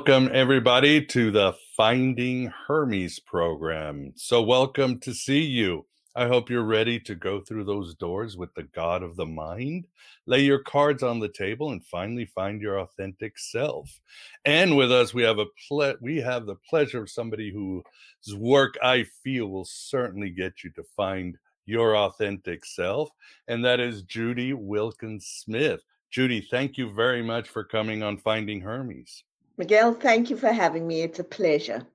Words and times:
Welcome, 0.00 0.30
everybody, 0.32 1.04
to 1.04 1.30
the 1.30 1.54
Finding 1.76 2.46
Hermes 2.66 3.18
program. 3.18 4.14
So, 4.16 4.40
welcome 4.40 4.98
to 5.00 5.12
see 5.12 5.42
you. 5.42 5.84
I 6.16 6.26
hope 6.26 6.48
you're 6.48 6.64
ready 6.64 6.98
to 7.00 7.14
go 7.14 7.40
through 7.40 7.64
those 7.64 7.94
doors 7.96 8.34
with 8.34 8.52
the 8.54 8.62
God 8.62 9.02
of 9.02 9.14
the 9.16 9.26
mind. 9.26 9.86
Lay 10.24 10.40
your 10.40 10.60
cards 10.60 11.02
on 11.02 11.18
the 11.20 11.28
table 11.28 11.72
and 11.72 11.84
finally 11.84 12.24
find 12.24 12.62
your 12.62 12.80
authentic 12.80 13.38
self. 13.38 14.00
And 14.46 14.74
with 14.74 14.90
us, 14.90 15.12
we 15.12 15.22
have 15.22 15.38
a 15.38 15.44
ple- 15.68 15.96
we 16.00 16.16
have 16.16 16.46
the 16.46 16.56
pleasure 16.70 17.02
of 17.02 17.10
somebody 17.10 17.52
whose 17.52 18.34
work 18.34 18.78
I 18.82 19.04
feel 19.22 19.48
will 19.48 19.66
certainly 19.66 20.30
get 20.30 20.64
you 20.64 20.70
to 20.76 20.82
find 20.96 21.36
your 21.66 21.94
authentic 21.94 22.64
self, 22.64 23.10
and 23.48 23.62
that 23.66 23.80
is 23.80 24.04
Judy 24.04 24.54
Wilkins 24.54 25.26
Smith. 25.26 25.82
Judy, 26.10 26.40
thank 26.40 26.78
you 26.78 26.90
very 26.90 27.22
much 27.22 27.50
for 27.50 27.64
coming 27.64 28.02
on 28.02 28.16
Finding 28.16 28.62
Hermes. 28.62 29.24
Miguel, 29.56 29.94
thank 29.94 30.30
you 30.30 30.36
for 30.36 30.52
having 30.52 30.86
me. 30.86 31.02
It's 31.02 31.18
a 31.18 31.24
pleasure. 31.24 31.86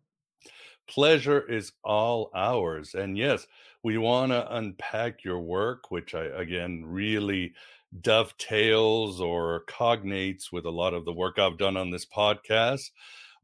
Pleasure 0.87 1.41
is 1.41 1.71
all 1.83 2.29
ours. 2.35 2.93
And 2.93 3.17
yes, 3.17 3.47
we 3.83 3.97
want 3.97 4.31
to 4.31 4.55
unpack 4.55 5.23
your 5.23 5.39
work, 5.39 5.89
which 5.89 6.13
I, 6.13 6.25
again, 6.25 6.83
really 6.85 7.53
dovetails 8.01 9.21
or 9.21 9.63
cognates 9.67 10.51
with 10.51 10.65
a 10.65 10.71
lot 10.71 10.93
of 10.93 11.05
the 11.05 11.13
work 11.13 11.39
I've 11.39 11.57
done 11.57 11.77
on 11.77 11.89
this 11.89 12.05
podcast. 12.05 12.91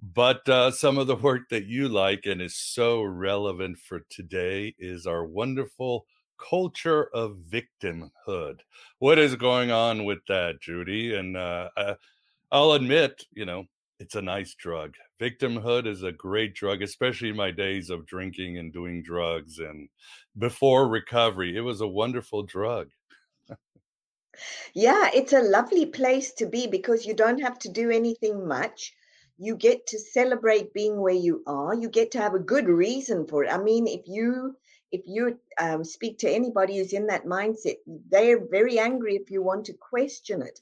But 0.01 0.47
uh, 0.49 0.71
some 0.71 0.97
of 0.97 1.07
the 1.07 1.15
work 1.15 1.49
that 1.49 1.65
you 1.65 1.87
like 1.87 2.25
and 2.25 2.41
is 2.41 2.55
so 2.55 3.03
relevant 3.03 3.77
for 3.77 4.01
today 4.09 4.75
is 4.79 5.05
our 5.05 5.25
wonderful 5.25 6.05
culture 6.39 7.05
of 7.13 7.37
victimhood. 7.49 8.61
What 8.99 9.19
is 9.19 9.35
going 9.35 9.71
on 9.71 10.05
with 10.05 10.19
that, 10.27 10.59
Judy? 10.59 11.15
And 11.15 11.37
uh, 11.37 11.69
I, 11.77 11.95
I'll 12.51 12.71
admit, 12.73 13.23
you 13.31 13.45
know, 13.45 13.65
it's 14.01 14.15
a 14.15 14.21
nice 14.21 14.55
drug. 14.55 14.95
Victimhood 15.21 15.85
is 15.85 16.01
a 16.01 16.11
great 16.11 16.55
drug, 16.55 16.81
especially 16.81 17.29
in 17.29 17.35
my 17.35 17.51
days 17.51 17.91
of 17.91 18.07
drinking 18.07 18.57
and 18.57 18.73
doing 18.73 19.03
drugs 19.03 19.59
and 19.59 19.89
before 20.39 20.87
recovery. 20.87 21.55
It 21.55 21.61
was 21.61 21.81
a 21.81 21.87
wonderful 21.87 22.41
drug. 22.41 22.89
yeah, 24.73 25.11
it's 25.13 25.33
a 25.33 25.43
lovely 25.43 25.85
place 25.85 26.33
to 26.33 26.47
be 26.47 26.65
because 26.65 27.05
you 27.05 27.13
don't 27.13 27.41
have 27.41 27.59
to 27.59 27.69
do 27.69 27.91
anything 27.91 28.47
much. 28.47 28.91
You 29.37 29.55
get 29.55 29.85
to 29.87 29.99
celebrate 29.99 30.73
being 30.73 30.99
where 30.99 31.13
you 31.13 31.43
are. 31.45 31.75
You 31.75 31.87
get 31.87 32.09
to 32.11 32.19
have 32.19 32.33
a 32.33 32.39
good 32.39 32.67
reason 32.67 33.27
for 33.27 33.43
it. 33.43 33.53
I 33.53 33.59
mean, 33.59 33.85
if 33.85 34.01
you 34.07 34.55
if 34.91 35.01
you 35.05 35.39
um, 35.59 35.83
speak 35.83 36.17
to 36.19 36.29
anybody 36.29 36.77
who's 36.77 36.93
in 36.93 37.05
that 37.07 37.25
mindset, 37.25 37.75
they're 38.09 38.47
very 38.49 38.79
angry 38.79 39.15
if 39.15 39.29
you 39.29 39.43
want 39.43 39.65
to 39.65 39.73
question 39.73 40.41
it. 40.41 40.59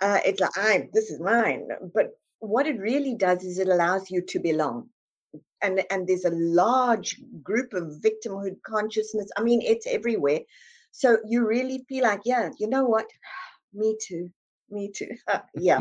Uh, 0.00 0.20
it's 0.24 0.40
like, 0.40 0.56
I 0.56 0.88
this 0.92 1.10
is 1.10 1.20
mine. 1.20 1.68
But 1.92 2.16
what 2.42 2.66
it 2.66 2.78
really 2.80 3.14
does 3.14 3.44
is 3.44 3.58
it 3.58 3.68
allows 3.68 4.10
you 4.10 4.20
to 4.20 4.40
belong. 4.40 4.88
And 5.62 5.84
and 5.90 6.08
there's 6.08 6.24
a 6.24 6.30
large 6.30 7.16
group 7.42 7.72
of 7.72 8.02
victimhood 8.04 8.56
consciousness 8.66 9.30
i 9.38 9.42
mean 9.42 9.62
it's 9.62 9.86
everywhere. 9.86 10.40
So 10.90 11.18
you 11.24 11.46
really 11.46 11.84
feel 11.88 12.02
like 12.02 12.22
yeah 12.24 12.50
you 12.58 12.68
know 12.68 12.84
what? 12.84 13.06
Me 13.72 13.96
too. 14.06 14.30
Me 14.70 14.90
too. 14.90 15.08
Uh, 15.28 15.38
yeah. 15.54 15.78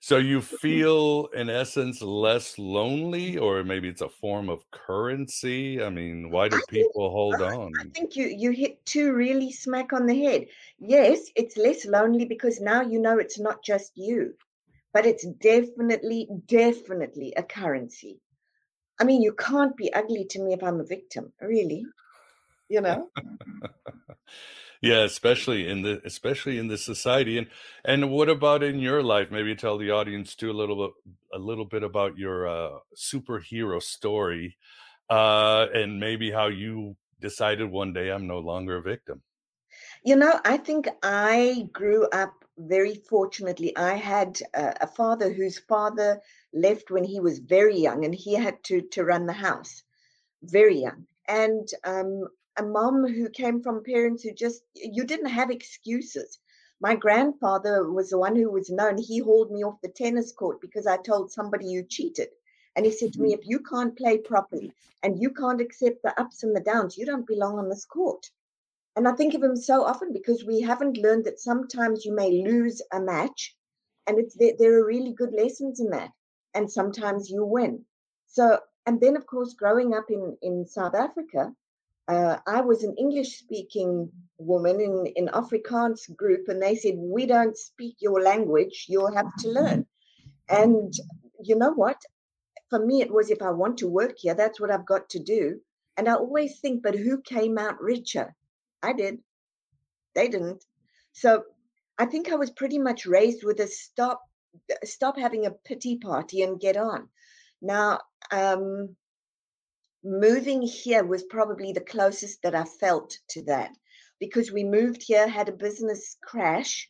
So 0.00 0.18
you 0.18 0.38
mm-hmm. 0.38 0.56
feel 0.56 1.28
in 1.34 1.50
essence 1.50 2.00
less 2.00 2.58
lonely 2.58 3.36
or 3.36 3.64
maybe 3.64 3.88
it's 3.88 4.00
a 4.02 4.08
form 4.08 4.48
of 4.48 4.62
currency? 4.70 5.82
I 5.82 5.90
mean 5.90 6.30
why 6.30 6.48
do 6.48 6.60
people 6.68 7.10
hold 7.10 7.42
on 7.42 7.72
i 7.80 7.84
think 7.94 8.14
you 8.14 8.26
you 8.26 8.52
hit 8.52 8.86
two 8.86 9.12
really 9.12 9.50
smack 9.50 9.92
on 9.92 10.06
the 10.06 10.18
head. 10.24 10.46
Yes 10.78 11.18
it's 11.34 11.56
less 11.56 11.84
lonely 11.84 12.26
because 12.26 12.60
now 12.60 12.80
you 12.80 13.00
know 13.00 13.18
it's 13.18 13.40
not 13.40 13.64
just 13.64 13.90
you 13.96 14.34
but 14.94 15.04
it's 15.04 15.26
definitely, 15.26 16.28
definitely 16.46 17.34
a 17.36 17.42
currency. 17.42 18.20
I 18.98 19.04
mean, 19.04 19.22
you 19.22 19.32
can't 19.32 19.76
be 19.76 19.92
ugly 19.92 20.24
to 20.30 20.40
me 20.40 20.54
if 20.54 20.62
I'm 20.62 20.80
a 20.80 20.84
victim, 20.84 21.32
really. 21.40 21.84
You 22.68 22.80
know? 22.80 23.10
yeah, 24.80 25.00
especially 25.00 25.68
in 25.68 25.82
the 25.82 26.00
especially 26.04 26.58
in 26.58 26.68
the 26.68 26.78
society. 26.78 27.36
And 27.38 27.48
and 27.84 28.10
what 28.10 28.28
about 28.28 28.62
in 28.62 28.78
your 28.78 29.02
life? 29.02 29.32
Maybe 29.32 29.54
tell 29.56 29.76
the 29.76 29.90
audience 29.90 30.36
too 30.36 30.50
a 30.50 30.52
little 30.52 30.86
bit 30.86 31.12
a 31.34 31.38
little 31.38 31.64
bit 31.64 31.82
about 31.82 32.16
your 32.16 32.48
uh, 32.48 32.78
superhero 32.96 33.82
story, 33.82 34.56
uh, 35.10 35.66
and 35.74 35.98
maybe 35.98 36.30
how 36.30 36.46
you 36.46 36.96
decided 37.20 37.68
one 37.68 37.92
day 37.92 38.10
I'm 38.10 38.28
no 38.28 38.38
longer 38.38 38.76
a 38.76 38.82
victim. 38.82 39.22
You 40.04 40.14
know, 40.16 40.40
I 40.44 40.56
think 40.56 40.88
I 41.02 41.68
grew 41.72 42.06
up 42.10 42.43
very 42.58 42.94
fortunately, 42.94 43.76
I 43.76 43.94
had 43.94 44.40
a, 44.54 44.84
a, 44.84 44.86
father 44.86 45.32
whose 45.32 45.58
father 45.58 46.20
left 46.52 46.90
when 46.90 47.04
he 47.04 47.20
was 47.20 47.38
very 47.38 47.76
young, 47.76 48.04
and 48.04 48.14
he 48.14 48.34
had 48.34 48.62
to 48.64 48.82
to 48.92 49.04
run 49.04 49.26
the 49.26 49.32
house 49.32 49.82
very 50.42 50.80
young, 50.80 51.06
and 51.28 51.68
um, 51.84 52.28
a 52.56 52.62
mom 52.62 53.06
who 53.06 53.28
came 53.28 53.62
from 53.62 53.82
parents 53.82 54.22
who 54.22 54.32
just 54.32 54.62
you 54.74 55.04
didn't 55.04 55.30
have 55.30 55.50
excuses. 55.50 56.38
My 56.80 56.94
grandfather 56.94 57.90
was 57.90 58.10
the 58.10 58.18
one 58.18 58.36
who 58.36 58.50
was 58.50 58.70
known. 58.70 58.98
He 58.98 59.18
hauled 59.18 59.50
me 59.50 59.64
off 59.64 59.80
the 59.80 59.88
tennis 59.88 60.32
court 60.32 60.60
because 60.60 60.86
I 60.86 60.96
told 60.98 61.32
somebody 61.32 61.66
you 61.66 61.82
cheated. 61.82 62.28
And 62.76 62.84
he 62.84 62.92
said 62.92 63.12
to 63.12 63.20
me, 63.20 63.32
mm-hmm. 63.32 63.40
if 63.40 63.46
you 63.46 63.60
can't 63.60 63.96
play 63.96 64.18
properly 64.18 64.72
and 65.02 65.20
you 65.20 65.30
can't 65.30 65.60
accept 65.60 66.02
the 66.02 66.18
ups 66.20 66.42
and 66.42 66.54
the 66.54 66.60
downs, 66.60 66.98
you 66.98 67.06
don't 67.06 67.26
belong 67.26 67.58
on 67.58 67.68
this 67.68 67.84
court. 67.84 68.30
And 68.96 69.08
I 69.08 69.12
think 69.12 69.34
of 69.34 69.42
him 69.42 69.56
so 69.56 69.82
often 69.84 70.12
because 70.12 70.44
we 70.44 70.60
haven't 70.60 70.98
learned 70.98 71.24
that 71.24 71.40
sometimes 71.40 72.04
you 72.04 72.14
may 72.14 72.42
lose 72.42 72.80
a 72.92 73.00
match, 73.00 73.56
and 74.06 74.18
it's 74.18 74.36
there, 74.36 74.52
there 74.58 74.78
are 74.78 74.86
really 74.86 75.12
good 75.12 75.32
lessons 75.32 75.80
in 75.80 75.90
that. 75.90 76.10
And 76.54 76.70
sometimes 76.70 77.28
you 77.28 77.44
win. 77.44 77.84
So, 78.26 78.60
and 78.86 79.00
then 79.00 79.16
of 79.16 79.26
course, 79.26 79.54
growing 79.54 79.94
up 79.94 80.10
in 80.10 80.36
in 80.42 80.66
South 80.66 80.94
Africa, 80.94 81.52
uh, 82.06 82.38
I 82.46 82.60
was 82.60 82.84
an 82.84 82.94
English 82.96 83.38
speaking 83.38 84.12
woman 84.38 84.80
in 84.80 85.06
in 85.16 85.26
Afrikaans 85.28 86.14
group, 86.14 86.48
and 86.48 86.62
they 86.62 86.76
said 86.76 86.94
we 86.96 87.26
don't 87.26 87.56
speak 87.56 87.96
your 88.00 88.20
language, 88.20 88.86
you'll 88.88 89.14
have 89.14 89.34
to 89.38 89.48
learn. 89.48 89.86
And 90.50 90.92
you 91.42 91.56
know 91.56 91.72
what? 91.72 92.00
For 92.68 92.78
me, 92.78 93.00
it 93.00 93.10
was 93.10 93.30
if 93.30 93.40
I 93.40 93.50
want 93.50 93.78
to 93.78 93.88
work 93.88 94.16
here, 94.18 94.34
that's 94.34 94.60
what 94.60 94.70
I've 94.70 94.86
got 94.86 95.08
to 95.10 95.18
do. 95.18 95.60
And 95.96 96.08
I 96.08 96.14
always 96.14 96.60
think, 96.60 96.82
but 96.82 96.94
who 96.94 97.22
came 97.22 97.56
out 97.56 97.80
richer? 97.80 98.34
I 98.84 98.92
did. 98.92 99.18
They 100.14 100.28
didn't. 100.28 100.62
So 101.12 101.44
I 101.98 102.06
think 102.06 102.30
I 102.30 102.36
was 102.36 102.50
pretty 102.50 102.78
much 102.78 103.06
raised 103.06 103.44
with 103.44 103.60
a 103.60 103.66
stop 103.66 104.20
stop 104.84 105.18
having 105.18 105.46
a 105.46 105.50
pity 105.50 105.96
party 105.96 106.42
and 106.42 106.60
get 106.60 106.76
on. 106.76 107.08
Now, 107.60 108.00
um, 108.30 108.94
moving 110.04 110.62
here 110.62 111.04
was 111.04 111.24
probably 111.24 111.72
the 111.72 111.80
closest 111.80 112.42
that 112.42 112.54
I 112.54 112.64
felt 112.64 113.18
to 113.30 113.42
that 113.44 113.70
because 114.20 114.52
we 114.52 114.64
moved 114.64 115.02
here, 115.02 115.26
had 115.26 115.48
a 115.48 115.62
business 115.66 116.16
crash, 116.22 116.88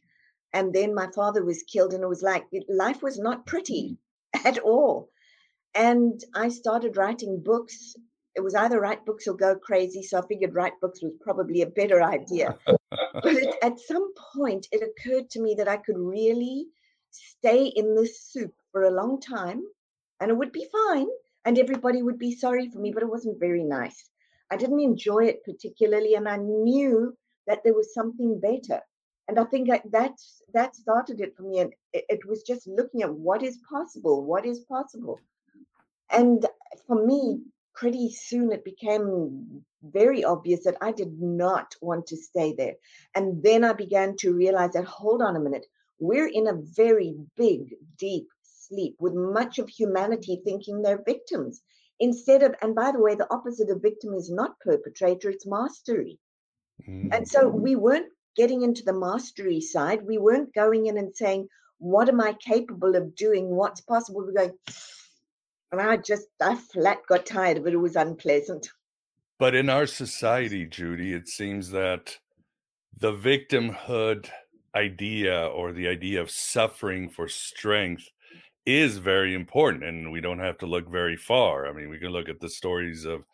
and 0.52 0.74
then 0.74 0.94
my 0.94 1.08
father 1.14 1.44
was 1.44 1.62
killed, 1.62 1.94
and 1.94 2.02
it 2.02 2.08
was 2.08 2.22
like 2.22 2.44
life 2.68 3.02
was 3.02 3.18
not 3.18 3.46
pretty 3.46 3.98
at 4.44 4.58
all. 4.58 5.10
And 5.74 6.22
I 6.34 6.48
started 6.48 6.96
writing 6.96 7.42
books 7.42 7.94
it 8.34 8.42
was 8.42 8.54
either 8.54 8.80
write 8.80 9.04
books 9.04 9.26
or 9.28 9.36
go 9.36 9.56
crazy. 9.56 10.02
So 10.02 10.18
I 10.18 10.26
figured 10.26 10.54
write 10.54 10.80
books 10.80 11.02
was 11.02 11.14
probably 11.20 11.62
a 11.62 11.66
better 11.66 12.02
idea. 12.02 12.56
but 12.66 12.78
it, 13.24 13.54
at 13.62 13.78
some 13.78 14.12
point, 14.34 14.66
it 14.72 14.82
occurred 14.82 15.30
to 15.30 15.40
me 15.40 15.54
that 15.58 15.68
I 15.68 15.76
could 15.76 15.98
really 15.98 16.66
stay 17.10 17.66
in 17.66 17.94
this 17.94 18.20
soup 18.20 18.52
for 18.72 18.84
a 18.84 18.90
long 18.90 19.20
time 19.20 19.62
and 20.20 20.30
it 20.30 20.36
would 20.36 20.52
be 20.52 20.66
fine 20.72 21.06
and 21.44 21.58
everybody 21.58 22.02
would 22.02 22.18
be 22.18 22.34
sorry 22.34 22.70
for 22.70 22.78
me, 22.78 22.90
but 22.92 23.02
it 23.02 23.10
wasn't 23.10 23.38
very 23.38 23.62
nice. 23.62 24.08
I 24.50 24.56
didn't 24.56 24.80
enjoy 24.80 25.24
it 25.24 25.44
particularly, 25.44 26.14
and 26.14 26.28
I 26.28 26.36
knew 26.36 27.16
that 27.46 27.60
there 27.64 27.74
was 27.74 27.94
something 27.94 28.40
better. 28.40 28.80
And 29.28 29.38
I 29.38 29.44
think 29.44 29.68
that 29.68 30.18
that 30.52 30.76
started 30.76 31.20
it 31.20 31.34
for 31.36 31.42
me. 31.42 31.60
And 31.60 31.72
it, 31.92 32.04
it 32.08 32.26
was 32.26 32.42
just 32.42 32.66
looking 32.66 33.02
at 33.02 33.14
what 33.14 33.42
is 33.42 33.58
possible, 33.68 34.24
what 34.24 34.44
is 34.44 34.60
possible. 34.60 35.18
And 36.10 36.46
for 36.86 37.04
me, 37.04 37.40
pretty 37.74 38.10
soon 38.10 38.52
it 38.52 38.64
became 38.64 39.64
very 39.82 40.24
obvious 40.24 40.64
that 40.64 40.76
I 40.80 40.92
did 40.92 41.20
not 41.20 41.74
want 41.80 42.06
to 42.08 42.16
stay 42.16 42.54
there. 42.56 42.74
And 43.14 43.42
then 43.42 43.64
I 43.64 43.72
began 43.72 44.16
to 44.18 44.32
realize 44.32 44.72
that, 44.72 44.84
hold 44.84 45.22
on 45.22 45.36
a 45.36 45.40
minute, 45.40 45.66
we're 45.98 46.28
in 46.28 46.48
a 46.48 46.60
very 46.76 47.14
big, 47.36 47.74
deep 47.98 48.28
sleep 48.42 48.96
with 48.98 49.14
much 49.14 49.58
of 49.58 49.68
humanity 49.68 50.40
thinking 50.44 50.82
they're 50.82 51.02
victims. 51.04 51.62
Instead 52.00 52.42
of, 52.42 52.54
and 52.62 52.74
by 52.74 52.90
the 52.92 53.00
way, 53.00 53.14
the 53.14 53.32
opposite 53.32 53.70
of 53.70 53.82
victim 53.82 54.14
is 54.14 54.30
not 54.30 54.58
perpetrator, 54.60 55.30
it's 55.30 55.46
mastery. 55.46 56.18
Mm-hmm. 56.88 57.12
And 57.12 57.28
so 57.28 57.48
we 57.48 57.76
weren't 57.76 58.08
getting 58.36 58.62
into 58.62 58.84
the 58.84 58.92
mastery 58.92 59.60
side. 59.60 60.00
We 60.04 60.18
weren't 60.18 60.54
going 60.54 60.86
in 60.86 60.98
and 60.98 61.14
saying, 61.14 61.48
what 61.78 62.08
am 62.08 62.20
I 62.20 62.34
capable 62.34 62.96
of 62.96 63.14
doing? 63.14 63.48
What's 63.48 63.80
possible? 63.80 64.24
We're 64.24 64.32
going, 64.32 64.58
and 65.78 65.88
I 65.88 65.96
just, 65.96 66.26
I 66.40 66.56
flat 66.56 66.98
got 67.08 67.26
tired 67.26 67.58
of 67.58 67.66
it. 67.66 67.74
It 67.74 67.78
was 67.78 67.96
unpleasant. 67.96 68.68
But 69.38 69.54
in 69.54 69.68
our 69.68 69.86
society, 69.86 70.64
Judy, 70.66 71.12
it 71.12 71.28
seems 71.28 71.70
that 71.70 72.18
the 72.96 73.12
victimhood 73.12 74.28
idea 74.74 75.46
or 75.46 75.72
the 75.72 75.88
idea 75.88 76.20
of 76.20 76.30
suffering 76.30 77.08
for 77.08 77.28
strength 77.28 78.08
is 78.66 78.98
very 78.98 79.34
important. 79.34 79.84
And 79.84 80.12
we 80.12 80.20
don't 80.20 80.38
have 80.38 80.58
to 80.58 80.66
look 80.66 80.90
very 80.90 81.16
far. 81.16 81.66
I 81.66 81.72
mean, 81.72 81.88
we 81.88 81.98
can 81.98 82.10
look 82.10 82.28
at 82.28 82.40
the 82.40 82.48
stories 82.48 83.04
of 83.04 83.24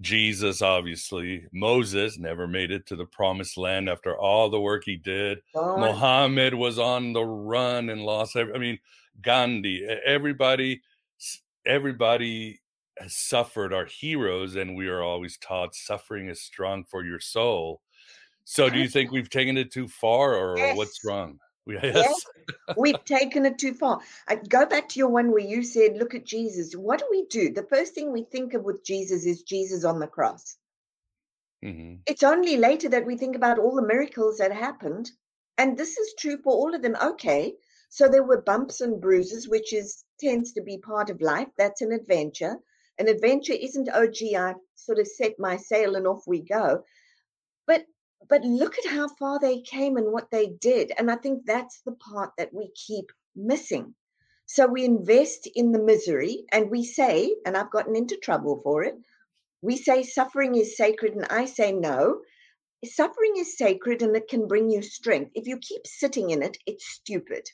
Jesus, 0.00 0.62
obviously. 0.62 1.44
Moses 1.52 2.18
never 2.18 2.46
made 2.46 2.70
it 2.70 2.86
to 2.86 2.96
the 2.96 3.04
promised 3.04 3.58
land 3.58 3.88
after 3.88 4.16
all 4.16 4.48
the 4.48 4.60
work 4.60 4.84
he 4.84 4.96
did. 4.96 5.40
Oh. 5.54 5.76
Muhammad 5.76 6.54
was 6.54 6.78
on 6.78 7.12
the 7.12 7.24
run 7.24 7.90
and 7.90 8.02
lost. 8.02 8.36
Every, 8.36 8.54
I 8.54 8.58
mean, 8.58 8.78
Gandhi, 9.20 9.84
everybody, 9.84 10.82
everybody 11.68 12.60
has 12.98 13.14
suffered. 13.14 13.72
Our 13.72 13.84
heroes, 13.84 14.56
and 14.56 14.76
we 14.76 14.88
are 14.88 15.02
always 15.02 15.38
taught 15.38 15.74
suffering 15.74 16.28
is 16.28 16.42
strong 16.42 16.84
for 16.90 17.04
your 17.04 17.20
soul. 17.20 17.80
So, 18.44 18.70
do 18.70 18.78
you 18.78 18.88
think 18.88 19.12
we've 19.12 19.30
taken 19.30 19.58
it 19.58 19.70
too 19.70 19.86
far, 19.86 20.34
or 20.34 20.56
yes. 20.56 20.76
what's 20.76 21.04
wrong? 21.04 21.38
Yes. 21.70 21.92
yes. 21.94 22.24
We've 22.78 23.04
taken 23.04 23.44
it 23.44 23.58
too 23.58 23.74
far. 23.74 24.00
I 24.26 24.36
go 24.36 24.64
back 24.64 24.88
to 24.88 24.98
your 24.98 25.10
one 25.10 25.30
where 25.30 25.44
you 25.44 25.62
said, 25.62 25.98
look 25.98 26.14
at 26.14 26.24
Jesus. 26.24 26.72
What 26.72 27.00
do 27.00 27.04
we 27.10 27.26
do? 27.26 27.52
The 27.52 27.66
first 27.68 27.94
thing 27.94 28.10
we 28.10 28.22
think 28.22 28.54
of 28.54 28.64
with 28.64 28.82
Jesus 28.86 29.26
is 29.26 29.42
Jesus 29.42 29.84
on 29.84 29.98
the 29.98 30.06
cross. 30.06 30.56
Mm-hmm. 31.62 31.96
It's 32.06 32.22
only 32.22 32.56
later 32.56 32.88
that 32.88 33.04
we 33.04 33.18
think 33.18 33.36
about 33.36 33.58
all 33.58 33.76
the 33.76 33.86
miracles 33.86 34.38
that 34.38 34.50
happened. 34.50 35.10
And 35.58 35.76
this 35.76 35.98
is 35.98 36.14
true 36.18 36.38
for 36.42 36.54
all 36.54 36.74
of 36.74 36.80
them. 36.80 36.96
Okay. 37.02 37.52
So 37.90 38.08
there 38.08 38.22
were 38.22 38.40
bumps 38.40 38.80
and 38.80 38.98
bruises, 38.98 39.46
which 39.46 39.74
is 39.74 40.04
tends 40.18 40.52
to 40.52 40.62
be 40.62 40.78
part 40.78 41.10
of 41.10 41.20
life. 41.20 41.48
That's 41.56 41.82
an 41.82 41.92
adventure. 41.92 42.58
An 42.98 43.08
adventure 43.08 43.52
isn't, 43.52 43.88
oh 43.92 44.08
gee, 44.08 44.36
I 44.36 44.54
sort 44.74 44.98
of 44.98 45.06
set 45.06 45.38
my 45.38 45.56
sail 45.56 45.94
and 45.96 46.06
off 46.06 46.26
we 46.26 46.40
go. 46.40 46.84
But 47.66 47.84
but 48.28 48.42
look 48.42 48.76
at 48.78 48.90
how 48.90 49.08
far 49.08 49.38
they 49.38 49.60
came 49.60 49.96
and 49.96 50.12
what 50.12 50.30
they 50.30 50.48
did. 50.48 50.92
And 50.98 51.10
I 51.10 51.16
think 51.16 51.46
that's 51.46 51.80
the 51.82 51.92
part 51.92 52.32
that 52.36 52.52
we 52.52 52.72
keep 52.74 53.12
missing. 53.36 53.94
So 54.46 54.66
we 54.66 54.84
invest 54.84 55.46
in 55.54 55.72
the 55.72 55.78
misery 55.78 56.44
and 56.50 56.70
we 56.70 56.84
say, 56.84 57.36
and 57.46 57.56
I've 57.56 57.70
gotten 57.70 57.94
into 57.94 58.16
trouble 58.16 58.60
for 58.62 58.82
it, 58.82 58.96
we 59.60 59.76
say 59.76 60.02
suffering 60.02 60.54
is 60.54 60.76
sacred, 60.76 61.14
and 61.14 61.26
I 61.26 61.44
say 61.44 61.72
no. 61.72 62.22
Suffering 62.84 63.34
is 63.36 63.58
sacred 63.58 64.02
and 64.02 64.16
it 64.16 64.28
can 64.28 64.46
bring 64.46 64.70
you 64.70 64.82
strength. 64.82 65.32
If 65.34 65.46
you 65.46 65.58
keep 65.58 65.86
sitting 65.86 66.30
in 66.30 66.42
it, 66.42 66.58
it's 66.64 66.86
stupid. 66.86 67.48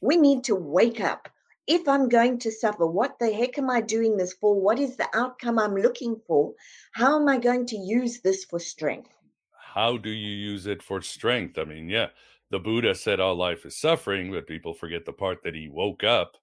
We 0.00 0.16
need 0.16 0.44
to 0.44 0.54
wake 0.54 1.00
up. 1.00 1.28
If 1.66 1.86
I'm 1.86 2.08
going 2.08 2.38
to 2.40 2.50
suffer, 2.50 2.86
what 2.86 3.18
the 3.18 3.32
heck 3.32 3.58
am 3.58 3.68
I 3.68 3.80
doing 3.80 4.16
this 4.16 4.32
for? 4.32 4.58
What 4.58 4.78
is 4.78 4.96
the 4.96 5.08
outcome 5.14 5.58
I'm 5.58 5.74
looking 5.74 6.20
for? 6.26 6.54
How 6.92 7.20
am 7.20 7.28
I 7.28 7.38
going 7.38 7.66
to 7.66 7.76
use 7.76 8.20
this 8.20 8.44
for 8.44 8.58
strength? 8.58 9.10
how 9.78 9.96
do 9.96 10.10
you 10.10 10.30
use 10.30 10.66
it 10.66 10.82
for 10.82 11.00
strength? 11.00 11.56
I 11.56 11.62
mean, 11.62 11.88
yeah, 11.88 12.08
the 12.50 12.58
Buddha 12.58 12.96
said 12.96 13.20
all 13.20 13.36
life 13.36 13.64
is 13.64 13.76
suffering, 13.76 14.32
but 14.32 14.48
people 14.48 14.74
forget 14.74 15.04
the 15.04 15.12
part 15.12 15.44
that 15.44 15.54
he 15.54 15.68
woke 15.68 16.02
up, 16.02 16.36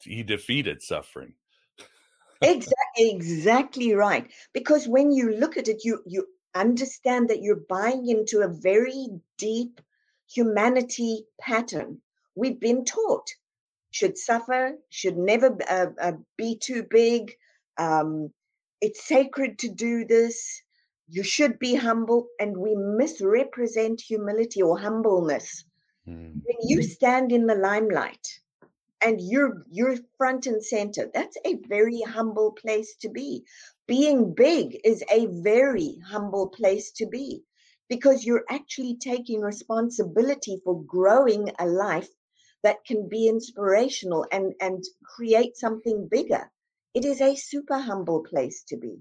he 0.00 0.22
defeated 0.22 0.80
suffering. 0.80 1.34
exactly, 2.40 3.10
exactly 3.10 3.94
right. 3.94 4.30
Because 4.54 4.88
when 4.88 5.12
you 5.12 5.36
look 5.36 5.58
at 5.58 5.68
it, 5.68 5.84
you 5.84 6.00
you 6.06 6.26
understand 6.54 7.28
that 7.28 7.42
you're 7.42 7.66
buying 7.68 8.08
into 8.08 8.40
a 8.40 8.48
very 8.48 9.08
deep 9.36 9.80
humanity 10.26 11.26
pattern. 11.38 12.00
We've 12.34 12.60
been 12.60 12.84
taught 12.84 13.30
should 13.90 14.18
suffer, 14.18 14.76
should 14.90 15.16
never 15.16 15.56
uh, 15.70 15.86
uh, 16.00 16.12
be 16.36 16.58
too 16.58 16.82
big. 16.82 17.32
Um, 17.78 18.32
it's 18.80 19.06
sacred 19.06 19.58
to 19.60 19.68
do 19.68 20.04
this 20.04 20.62
you 21.08 21.22
should 21.22 21.58
be 21.58 21.74
humble 21.74 22.28
and 22.40 22.56
we 22.56 22.74
misrepresent 22.74 24.00
humility 24.00 24.62
or 24.62 24.78
humbleness 24.78 25.64
mm. 26.08 26.32
when 26.32 26.56
you 26.62 26.82
stand 26.82 27.30
in 27.30 27.46
the 27.46 27.54
limelight 27.54 28.26
and 29.02 29.20
you're 29.20 29.64
you're 29.70 29.96
front 30.16 30.46
and 30.46 30.64
center 30.64 31.10
that's 31.12 31.36
a 31.44 31.56
very 31.68 32.00
humble 32.00 32.52
place 32.52 32.96
to 32.96 33.08
be 33.10 33.44
being 33.86 34.32
big 34.32 34.80
is 34.82 35.04
a 35.10 35.26
very 35.26 35.98
humble 36.08 36.48
place 36.48 36.90
to 36.90 37.06
be 37.06 37.42
because 37.90 38.24
you're 38.24 38.46
actually 38.48 38.96
taking 38.96 39.42
responsibility 39.42 40.58
for 40.64 40.82
growing 40.84 41.50
a 41.58 41.66
life 41.66 42.08
that 42.64 42.84
can 42.84 43.08
be 43.08 43.28
inspirational 43.28 44.26
and 44.32 44.52
and 44.60 44.82
create 45.04 45.56
something 45.56 46.08
bigger 46.10 46.50
it 46.94 47.04
is 47.04 47.20
a 47.20 47.36
super 47.36 47.78
humble 47.78 48.24
place 48.24 48.64
to 48.68 48.76
be 48.76 48.96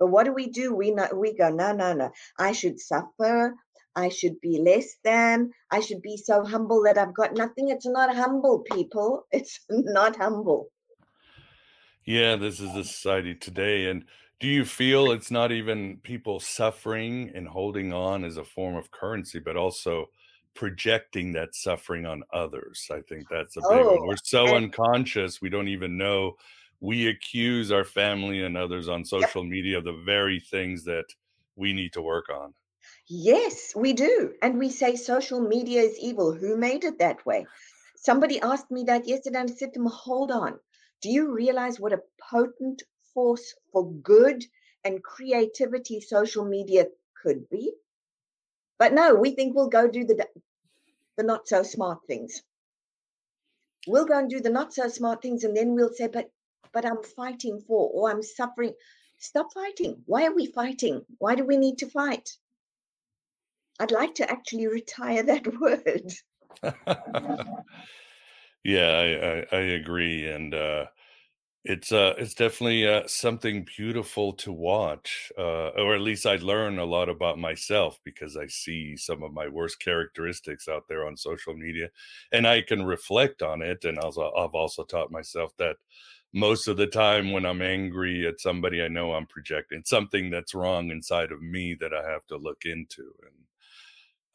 but 0.00 0.06
what 0.06 0.24
do 0.24 0.32
we 0.32 0.48
do? 0.48 0.74
We 0.74 0.92
not, 0.92 1.14
we 1.16 1.36
go, 1.36 1.50
no, 1.50 1.72
no, 1.72 1.92
no. 1.92 2.10
I 2.38 2.52
should 2.52 2.80
suffer. 2.80 3.54
I 3.94 4.08
should 4.08 4.40
be 4.40 4.58
less 4.58 4.96
than. 5.04 5.50
I 5.70 5.80
should 5.80 6.00
be 6.00 6.16
so 6.16 6.42
humble 6.42 6.82
that 6.84 6.96
I've 6.96 7.14
got 7.14 7.34
nothing. 7.34 7.68
It's 7.68 7.86
not 7.86 8.14
humble, 8.16 8.64
people. 8.72 9.26
It's 9.32 9.60
not 9.68 10.16
humble. 10.16 10.68
Yeah, 12.04 12.36
this 12.36 12.60
is 12.60 12.72
the 12.72 12.82
society 12.82 13.34
today. 13.34 13.90
And 13.90 14.06
do 14.40 14.48
you 14.48 14.64
feel 14.64 15.10
it's 15.10 15.30
not 15.30 15.52
even 15.52 15.98
people 15.98 16.40
suffering 16.40 17.30
and 17.34 17.46
holding 17.46 17.92
on 17.92 18.24
as 18.24 18.38
a 18.38 18.44
form 18.44 18.76
of 18.76 18.90
currency, 18.90 19.38
but 19.38 19.56
also 19.56 20.06
projecting 20.54 21.32
that 21.32 21.54
suffering 21.54 22.06
on 22.06 22.22
others? 22.32 22.86
I 22.90 23.00
think 23.00 23.26
that's 23.30 23.56
a 23.56 23.60
big 23.60 23.68
oh, 23.70 23.96
one. 23.96 24.06
We're 24.06 24.16
so 24.22 24.46
and- 24.46 24.66
unconscious, 24.66 25.40
we 25.40 25.48
don't 25.48 25.68
even 25.68 25.96
know 25.96 26.36
we 26.80 27.08
accuse 27.08 27.70
our 27.70 27.84
family 27.84 28.42
and 28.42 28.56
others 28.56 28.88
on 28.88 29.04
social 29.04 29.42
yep. 29.42 29.50
media 29.50 29.78
of 29.78 29.84
the 29.84 30.00
very 30.04 30.40
things 30.40 30.84
that 30.84 31.04
we 31.56 31.72
need 31.72 31.92
to 31.92 32.02
work 32.02 32.30
on. 32.30 32.54
Yes, 33.06 33.72
we 33.76 33.92
do. 33.92 34.32
And 34.42 34.58
we 34.58 34.70
say 34.70 34.96
social 34.96 35.40
media 35.40 35.82
is 35.82 35.98
evil. 35.98 36.32
Who 36.32 36.56
made 36.56 36.84
it 36.84 36.98
that 36.98 37.24
way? 37.26 37.46
Somebody 37.96 38.40
asked 38.40 38.70
me 38.70 38.84
that 38.84 39.06
yesterday 39.06 39.40
and 39.40 39.50
I 39.50 39.54
said 39.54 39.74
to 39.74 39.80
them, 39.80 39.90
hold 39.92 40.30
on. 40.30 40.58
Do 41.02 41.10
you 41.10 41.32
realize 41.32 41.78
what 41.78 41.92
a 41.92 42.00
potent 42.30 42.82
force 43.12 43.54
for 43.72 43.92
good 43.92 44.44
and 44.84 45.02
creativity 45.02 46.00
social 46.00 46.44
media 46.46 46.86
could 47.22 47.48
be? 47.50 47.72
But 48.80 48.94
no, 48.94 49.14
we 49.14 49.32
think 49.32 49.54
we'll 49.54 49.68
go 49.68 49.86
do 49.86 50.04
the 50.04 50.26
the 51.16 51.22
not 51.22 51.46
so 51.46 51.62
smart 51.62 51.98
things. 52.06 52.42
We'll 53.86 54.06
go 54.06 54.18
and 54.18 54.30
do 54.30 54.40
the 54.40 54.48
not 54.48 54.72
so 54.72 54.88
smart 54.88 55.20
things, 55.20 55.44
and 55.44 55.54
then 55.54 55.74
we'll 55.74 55.92
say, 55.92 56.08
but 56.08 56.30
but 56.72 56.86
I'm 56.86 57.02
fighting 57.02 57.60
for 57.60 57.90
or 57.92 58.10
I'm 58.10 58.22
suffering. 58.22 58.72
Stop 59.18 59.52
fighting. 59.52 60.02
Why 60.06 60.24
are 60.24 60.34
we 60.34 60.46
fighting? 60.46 61.04
Why 61.18 61.34
do 61.34 61.44
we 61.44 61.58
need 61.58 61.76
to 61.78 61.90
fight? 61.90 62.30
I'd 63.78 63.90
like 63.90 64.14
to 64.14 64.30
actually 64.30 64.66
retire 64.66 65.22
that 65.30 65.46
word. 65.60 66.12
yeah, 68.64 68.88
I, 68.88 69.06
I, 69.26 69.46
I, 69.58 69.60
agree. 69.80 70.26
And 70.26 70.54
uh, 70.54 70.86
it's 71.64 71.92
uh, 71.92 72.14
it's 72.16 72.34
definitely 72.34 72.88
uh, 72.88 73.06
something 73.06 73.66
beautiful 73.76 74.32
to 74.34 74.52
watch, 74.52 75.30
uh, 75.36 75.68
or 75.68 75.94
at 75.94 76.00
least 76.00 76.24
I 76.24 76.36
learn 76.36 76.78
a 76.78 76.86
lot 76.86 77.10
about 77.10 77.38
myself 77.38 77.98
because 78.02 78.36
I 78.36 78.46
see 78.46 78.96
some 78.96 79.22
of 79.22 79.34
my 79.34 79.46
worst 79.46 79.78
characteristics 79.78 80.68
out 80.68 80.88
there 80.88 81.06
on 81.06 81.16
social 81.18 81.54
media, 81.54 81.90
and 82.32 82.46
I 82.46 82.62
can 82.62 82.84
reflect 82.84 83.42
on 83.42 83.60
it. 83.60 83.84
And 83.84 83.98
also, 83.98 84.32
I've 84.32 84.54
also 84.54 84.84
taught 84.84 85.10
myself 85.10 85.54
that 85.58 85.76
most 86.32 86.66
of 86.66 86.78
the 86.78 86.86
time 86.86 87.32
when 87.32 87.44
I'm 87.44 87.60
angry 87.60 88.26
at 88.26 88.40
somebody, 88.40 88.82
I 88.82 88.88
know 88.88 89.12
I'm 89.12 89.26
projecting 89.26 89.82
something 89.84 90.30
that's 90.30 90.54
wrong 90.54 90.90
inside 90.90 91.30
of 91.30 91.42
me 91.42 91.76
that 91.80 91.92
I 91.92 92.08
have 92.10 92.26
to 92.28 92.36
look 92.36 92.64
into 92.64 93.12
and 93.22 93.34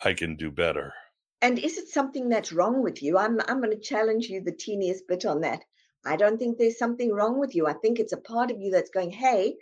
I 0.04 0.14
can 0.14 0.36
do 0.36 0.52
better. 0.52 0.94
And 1.42 1.58
is 1.58 1.78
it 1.78 1.88
something 1.88 2.30
that's 2.30 2.54
wrong 2.54 2.84
with 2.84 3.02
you? 3.02 3.18
I'm 3.18 3.40
I'm 3.48 3.62
going 3.62 3.72
to 3.72 3.80
challenge 3.80 4.28
you 4.28 4.42
the 4.42 4.52
teeniest 4.52 5.08
bit 5.08 5.26
on 5.26 5.42
that. 5.42 5.62
I 6.06 6.16
don't 6.16 6.38
think 6.38 6.58
there's 6.58 6.78
something 6.78 7.12
wrong 7.12 7.40
with 7.40 7.56
you. 7.56 7.68
I 7.68 7.74
think 7.74 8.00
it's 8.00 8.14
a 8.14 8.18
part 8.18 8.52
of 8.52 8.62
you 8.62 8.72
that's 8.72 8.90
going, 8.90 9.12
"Hey, 9.12 9.58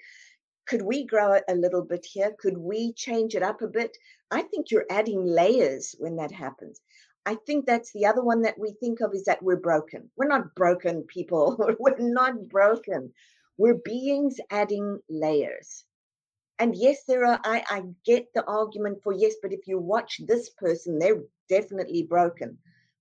could 0.66 0.82
we 0.82 1.06
grow 1.06 1.34
it 1.34 1.44
a 1.48 1.56
little 1.56 1.84
bit 1.84 2.06
here? 2.06 2.36
Could 2.40 2.58
we 2.58 2.94
change 2.94 3.36
it 3.36 3.44
up 3.44 3.62
a 3.62 3.68
bit?" 3.68 3.98
I 4.32 4.42
think 4.44 4.72
you're 4.72 4.86
adding 4.90 5.26
layers 5.26 5.96
when 6.00 6.16
that 6.18 6.32
happens. 6.32 6.82
I 7.26 7.36
think 7.36 7.66
that's 7.66 7.92
the 7.94 8.06
other 8.06 8.22
one 8.22 8.42
that 8.42 8.60
we 8.60 8.74
think 8.74 9.00
of 9.00 9.14
is 9.14 9.24
that 9.26 9.42
we're 9.42 9.56
broken. 9.56 10.10
We're 10.18 10.28
not 10.28 10.56
broken 10.56 11.04
people. 11.04 11.56
we're 11.80 11.98
not 12.00 12.50
broken. 12.50 13.14
We're 13.58 13.76
beings 13.76 14.38
adding 14.50 15.00
layers. 15.10 15.86
And 16.60 16.76
yes, 16.76 17.04
there 17.08 17.26
are, 17.26 17.40
I, 17.44 17.64
I 17.70 17.84
get 18.06 18.34
the 18.34 18.46
argument 18.46 19.02
for 19.04 19.14
yes, 19.14 19.36
but 19.42 19.54
if 19.54 19.68
you 19.68 19.80
watch 19.80 20.22
this 20.26 20.50
person, 20.50 21.00
they're 21.00 21.24
definitely 21.50 22.04
broken. 22.04 22.58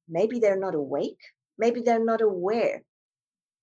Maybe 0.09 0.39
they're 0.39 0.59
not 0.59 0.75
awake. 0.75 1.21
Maybe 1.59 1.81
they're 1.81 2.05
not 2.05 2.21
aware. 2.21 2.83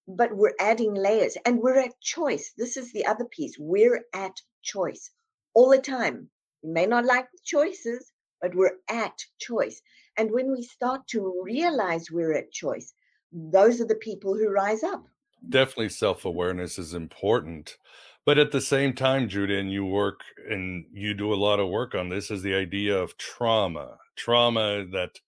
But 0.10 0.36
we're 0.36 0.56
adding 0.60 0.96
layers 0.96 1.38
and 1.46 1.60
we're 1.60 1.78
at 1.78 2.00
choice. 2.02 2.52
This 2.58 2.78
is 2.78 2.92
the 2.92 3.06
other 3.06 3.26
piece. 3.26 3.56
We're 3.60 4.04
at 4.14 4.42
choice 4.64 5.12
all 5.54 5.70
the 5.70 5.78
time. 5.80 6.30
We 6.64 6.72
may 6.72 6.86
not 6.88 7.06
like 7.06 7.32
the 7.32 7.40
choices, 7.46 8.12
but 8.42 8.56
we're 8.56 8.78
at 8.90 9.24
choice. 9.40 9.82
And 10.18 10.32
when 10.32 10.52
we 10.52 10.64
start 10.64 11.08
to 11.10 11.42
realize 11.44 12.12
we're 12.12 12.34
at 12.34 12.52
choice, 12.52 12.94
those 13.32 13.80
are 13.80 13.86
the 13.86 13.96
people 13.96 14.34
who 14.34 14.50
rise 14.50 14.84
up. 14.84 15.06
Definitely 15.48 15.90
self 15.90 16.26
awareness 16.26 16.78
is 16.78 16.94
important. 16.94 17.78
But 18.26 18.38
at 18.38 18.52
the 18.52 18.62
same 18.62 18.94
time, 18.94 19.30
Judy, 19.30 19.58
and 19.58 19.72
you 19.72 19.86
work 19.86 20.22
and 20.50 20.86
you 20.92 21.14
do 21.14 21.34
a 21.34 21.36
lot 21.36 21.60
of 21.60 21.70
work 21.70 21.96
on 21.96 22.10
this, 22.10 22.30
is 22.30 22.42
the 22.42 22.54
idea 22.54 22.98
of 22.98 23.18
trauma. 23.18 23.98
Trauma 24.16 24.86
that 24.92 25.20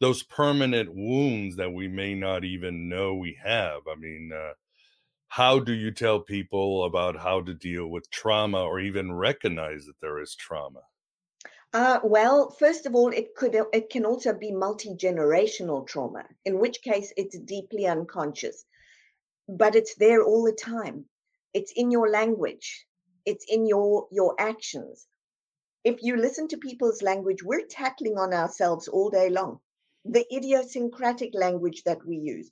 those 0.00 0.22
permanent 0.22 0.94
wounds 0.94 1.56
that 1.56 1.72
we 1.72 1.86
may 1.86 2.14
not 2.14 2.44
even 2.44 2.88
know 2.88 3.14
we 3.14 3.38
have. 3.42 3.82
I 3.86 3.94
mean, 3.96 4.32
uh, 4.34 4.54
how 5.28 5.60
do 5.60 5.72
you 5.72 5.92
tell 5.92 6.20
people 6.20 6.84
about 6.84 7.16
how 7.16 7.42
to 7.42 7.54
deal 7.54 7.86
with 7.86 8.10
trauma 8.10 8.64
or 8.64 8.80
even 8.80 9.12
recognize 9.12 9.84
that 9.86 10.00
there 10.00 10.20
is 10.20 10.34
trauma? 10.34 10.80
Uh, 11.72 12.00
well, 12.02 12.50
first 12.50 12.84
of 12.86 12.96
all, 12.96 13.10
it 13.10 13.34
could 13.36 13.54
it 13.72 13.90
can 13.90 14.04
also 14.04 14.32
be 14.32 14.50
multi 14.50 14.90
generational 14.96 15.86
trauma, 15.86 16.24
in 16.44 16.58
which 16.58 16.82
case 16.82 17.12
it's 17.16 17.38
deeply 17.38 17.86
unconscious, 17.86 18.64
but 19.48 19.76
it's 19.76 19.94
there 19.94 20.24
all 20.24 20.42
the 20.42 20.52
time. 20.52 21.04
It's 21.54 21.72
in 21.76 21.92
your 21.92 22.10
language. 22.10 22.86
It's 23.24 23.44
in 23.48 23.66
your 23.66 24.08
your 24.10 24.34
actions. 24.40 25.06
If 25.84 26.02
you 26.02 26.16
listen 26.16 26.48
to 26.48 26.58
people's 26.58 27.02
language, 27.02 27.42
we're 27.44 27.66
tackling 27.66 28.18
on 28.18 28.34
ourselves 28.34 28.88
all 28.88 29.10
day 29.10 29.30
long. 29.30 29.60
The 30.04 30.26
idiosyncratic 30.34 31.30
language 31.34 31.82
that 31.84 32.04
we 32.06 32.16
use, 32.16 32.50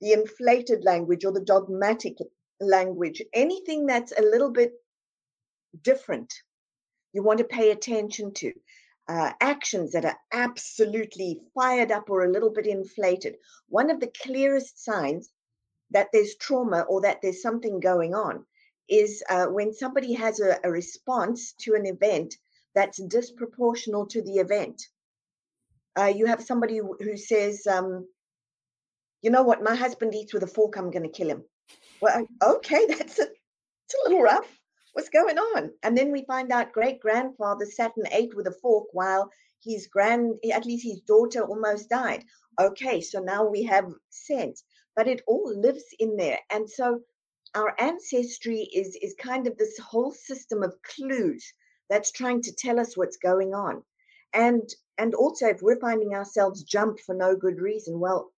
the 0.00 0.12
inflated 0.12 0.84
language 0.84 1.24
or 1.24 1.32
the 1.32 1.40
dogmatic 1.40 2.16
language, 2.60 3.22
anything 3.32 3.86
that's 3.86 4.12
a 4.12 4.22
little 4.22 4.50
bit 4.50 4.72
different 5.82 6.32
you 7.12 7.22
want 7.22 7.38
to 7.38 7.44
pay 7.44 7.70
attention 7.70 8.32
to. 8.34 8.52
Uh, 9.08 9.32
actions 9.40 9.90
that 9.92 10.04
are 10.04 10.16
absolutely 10.32 11.40
fired 11.52 11.90
up 11.90 12.08
or 12.08 12.24
a 12.24 12.30
little 12.30 12.50
bit 12.50 12.66
inflated. 12.66 13.34
One 13.68 13.90
of 13.90 13.98
the 13.98 14.12
clearest 14.22 14.84
signs 14.84 15.32
that 15.90 16.08
there's 16.12 16.36
trauma 16.36 16.82
or 16.82 17.00
that 17.00 17.20
there's 17.20 17.42
something 17.42 17.80
going 17.80 18.14
on 18.14 18.46
is 18.88 19.22
uh, 19.28 19.46
when 19.46 19.72
somebody 19.72 20.12
has 20.12 20.38
a, 20.38 20.60
a, 20.62 20.70
response 20.70 21.54
to 21.60 21.74
an 21.74 21.86
event 21.86 22.36
that's 22.74 23.00
disproportional 23.00 24.08
to 24.10 24.22
the 24.22 24.34
event. 24.34 24.80
Uh, 26.00 26.06
you 26.06 26.26
have 26.26 26.42
somebody 26.42 26.78
who, 26.78 26.96
who 27.00 27.16
says, 27.16 27.66
um, 27.66 28.06
you 29.22 29.30
know 29.30 29.42
what, 29.42 29.62
my 29.62 29.74
husband 29.74 30.14
eats 30.14 30.32
with 30.32 30.42
a 30.42 30.46
fork, 30.46 30.76
I'm 30.76 30.90
going 30.90 31.02
to 31.02 31.08
kill 31.10 31.28
him. 31.28 31.44
Well, 32.00 32.26
okay, 32.42 32.86
that's 32.88 33.18
a, 33.18 33.24
it's 33.24 33.94
a 34.06 34.08
little 34.08 34.22
rough 34.22 34.60
what's 34.92 35.08
going 35.08 35.38
on? 35.38 35.70
And 35.82 35.96
then 35.96 36.12
we 36.12 36.24
find 36.24 36.52
out 36.52 36.72
great 36.72 37.00
grandfather 37.00 37.66
sat 37.66 37.92
and 37.96 38.08
ate 38.12 38.34
with 38.34 38.46
a 38.46 38.56
fork 38.62 38.88
while 38.92 39.30
his 39.62 39.86
grand, 39.86 40.34
at 40.52 40.66
least 40.66 40.84
his 40.84 41.00
daughter 41.00 41.42
almost 41.42 41.90
died. 41.90 42.24
Okay, 42.60 43.00
so 43.00 43.20
now 43.20 43.46
we 43.46 43.62
have 43.64 43.92
sense, 44.10 44.64
but 44.96 45.06
it 45.06 45.22
all 45.26 45.52
lives 45.58 45.84
in 45.98 46.16
there. 46.16 46.38
And 46.50 46.68
so 46.68 47.00
our 47.54 47.74
ancestry 47.78 48.68
is, 48.74 48.96
is 49.02 49.14
kind 49.18 49.46
of 49.46 49.56
this 49.56 49.78
whole 49.78 50.12
system 50.12 50.62
of 50.62 50.74
clues 50.82 51.52
that's 51.88 52.12
trying 52.12 52.42
to 52.42 52.52
tell 52.52 52.78
us 52.78 52.96
what's 52.96 53.16
going 53.16 53.54
on. 53.54 53.82
And 54.32 54.68
and 54.98 55.14
also 55.14 55.46
if 55.46 55.62
we're 55.62 55.80
finding 55.80 56.14
ourselves 56.14 56.62
jump 56.62 57.00
for 57.00 57.14
no 57.14 57.34
good 57.34 57.60
reason, 57.60 57.98
well, 57.98 58.32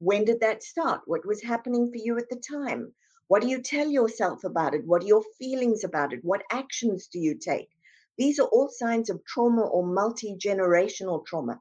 when 0.00 0.24
did 0.24 0.40
that 0.40 0.62
start? 0.62 1.02
What 1.06 1.26
was 1.26 1.42
happening 1.42 1.90
for 1.90 1.98
you 1.98 2.18
at 2.18 2.28
the 2.28 2.36
time? 2.36 2.94
What 3.28 3.42
do 3.42 3.48
you 3.48 3.60
tell 3.60 3.88
yourself 3.88 4.44
about 4.44 4.74
it? 4.74 4.86
What 4.86 5.02
are 5.02 5.06
your 5.06 5.24
feelings 5.38 5.84
about 5.84 6.12
it? 6.12 6.24
What 6.24 6.44
actions 6.50 7.08
do 7.08 7.18
you 7.18 7.34
take? 7.34 7.68
These 8.16 8.40
are 8.40 8.48
all 8.48 8.68
signs 8.68 9.10
of 9.10 9.24
trauma 9.24 9.62
or 9.62 9.86
multi 9.86 10.36
generational 10.36 11.24
trauma, 11.24 11.60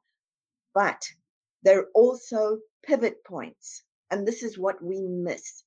but 0.74 1.04
they're 1.64 1.90
also 1.94 2.60
pivot 2.84 3.24
points. 3.24 3.84
And 4.10 4.26
this 4.26 4.42
is 4.42 4.58
what 4.58 4.82
we 4.82 5.02
miss. 5.02 5.64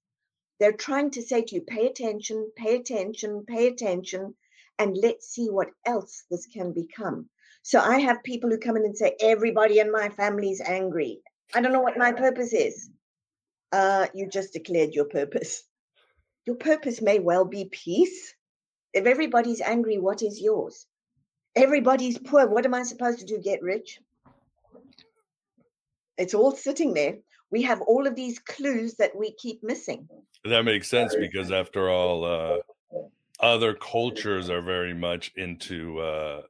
They're 0.58 0.72
trying 0.72 1.10
to 1.12 1.22
say 1.22 1.42
to 1.42 1.54
you, 1.54 1.62
pay 1.62 1.86
attention, 1.86 2.50
pay 2.56 2.76
attention, 2.76 3.44
pay 3.46 3.68
attention, 3.68 4.34
and 4.78 4.96
let's 4.96 5.28
see 5.28 5.48
what 5.50 5.70
else 5.84 6.24
this 6.30 6.46
can 6.46 6.72
become. 6.72 7.28
So 7.62 7.78
I 7.78 7.98
have 7.98 8.22
people 8.22 8.50
who 8.50 8.58
come 8.58 8.76
in 8.76 8.84
and 8.84 8.96
say, 8.96 9.16
everybody 9.20 9.78
in 9.80 9.92
my 9.92 10.08
family 10.08 10.50
is 10.50 10.60
angry. 10.60 11.20
I 11.54 11.60
don't 11.60 11.72
know 11.72 11.80
what 11.80 11.98
my 11.98 12.12
purpose 12.12 12.52
is. 12.52 12.90
Uh, 13.72 14.06
you 14.14 14.28
just 14.28 14.52
declared 14.52 14.94
your 14.94 15.04
purpose. 15.04 15.62
Your 16.46 16.56
purpose 16.56 17.02
may 17.02 17.18
well 17.18 17.44
be 17.44 17.66
peace. 17.66 18.34
If 18.92 19.06
everybody's 19.06 19.60
angry, 19.60 19.98
what 19.98 20.22
is 20.22 20.40
yours? 20.40 20.86
Everybody's 21.54 22.18
poor. 22.18 22.48
What 22.48 22.64
am 22.64 22.74
I 22.74 22.82
supposed 22.82 23.20
to 23.20 23.26
do? 23.26 23.38
Get 23.38 23.62
rich? 23.62 24.00
It's 26.16 26.34
all 26.34 26.52
sitting 26.52 26.94
there. 26.94 27.18
We 27.50 27.62
have 27.62 27.80
all 27.80 28.06
of 28.06 28.14
these 28.14 28.38
clues 28.38 28.94
that 28.94 29.16
we 29.16 29.32
keep 29.32 29.62
missing. 29.62 30.08
That 30.44 30.64
makes 30.64 30.88
sense 30.88 31.14
because, 31.14 31.50
after 31.52 31.90
all, 31.90 32.24
uh, 32.24 32.58
other 33.40 33.74
cultures 33.74 34.48
are 34.50 34.62
very 34.62 34.94
much 34.94 35.32
into 35.36 35.98
uh, 35.98 36.42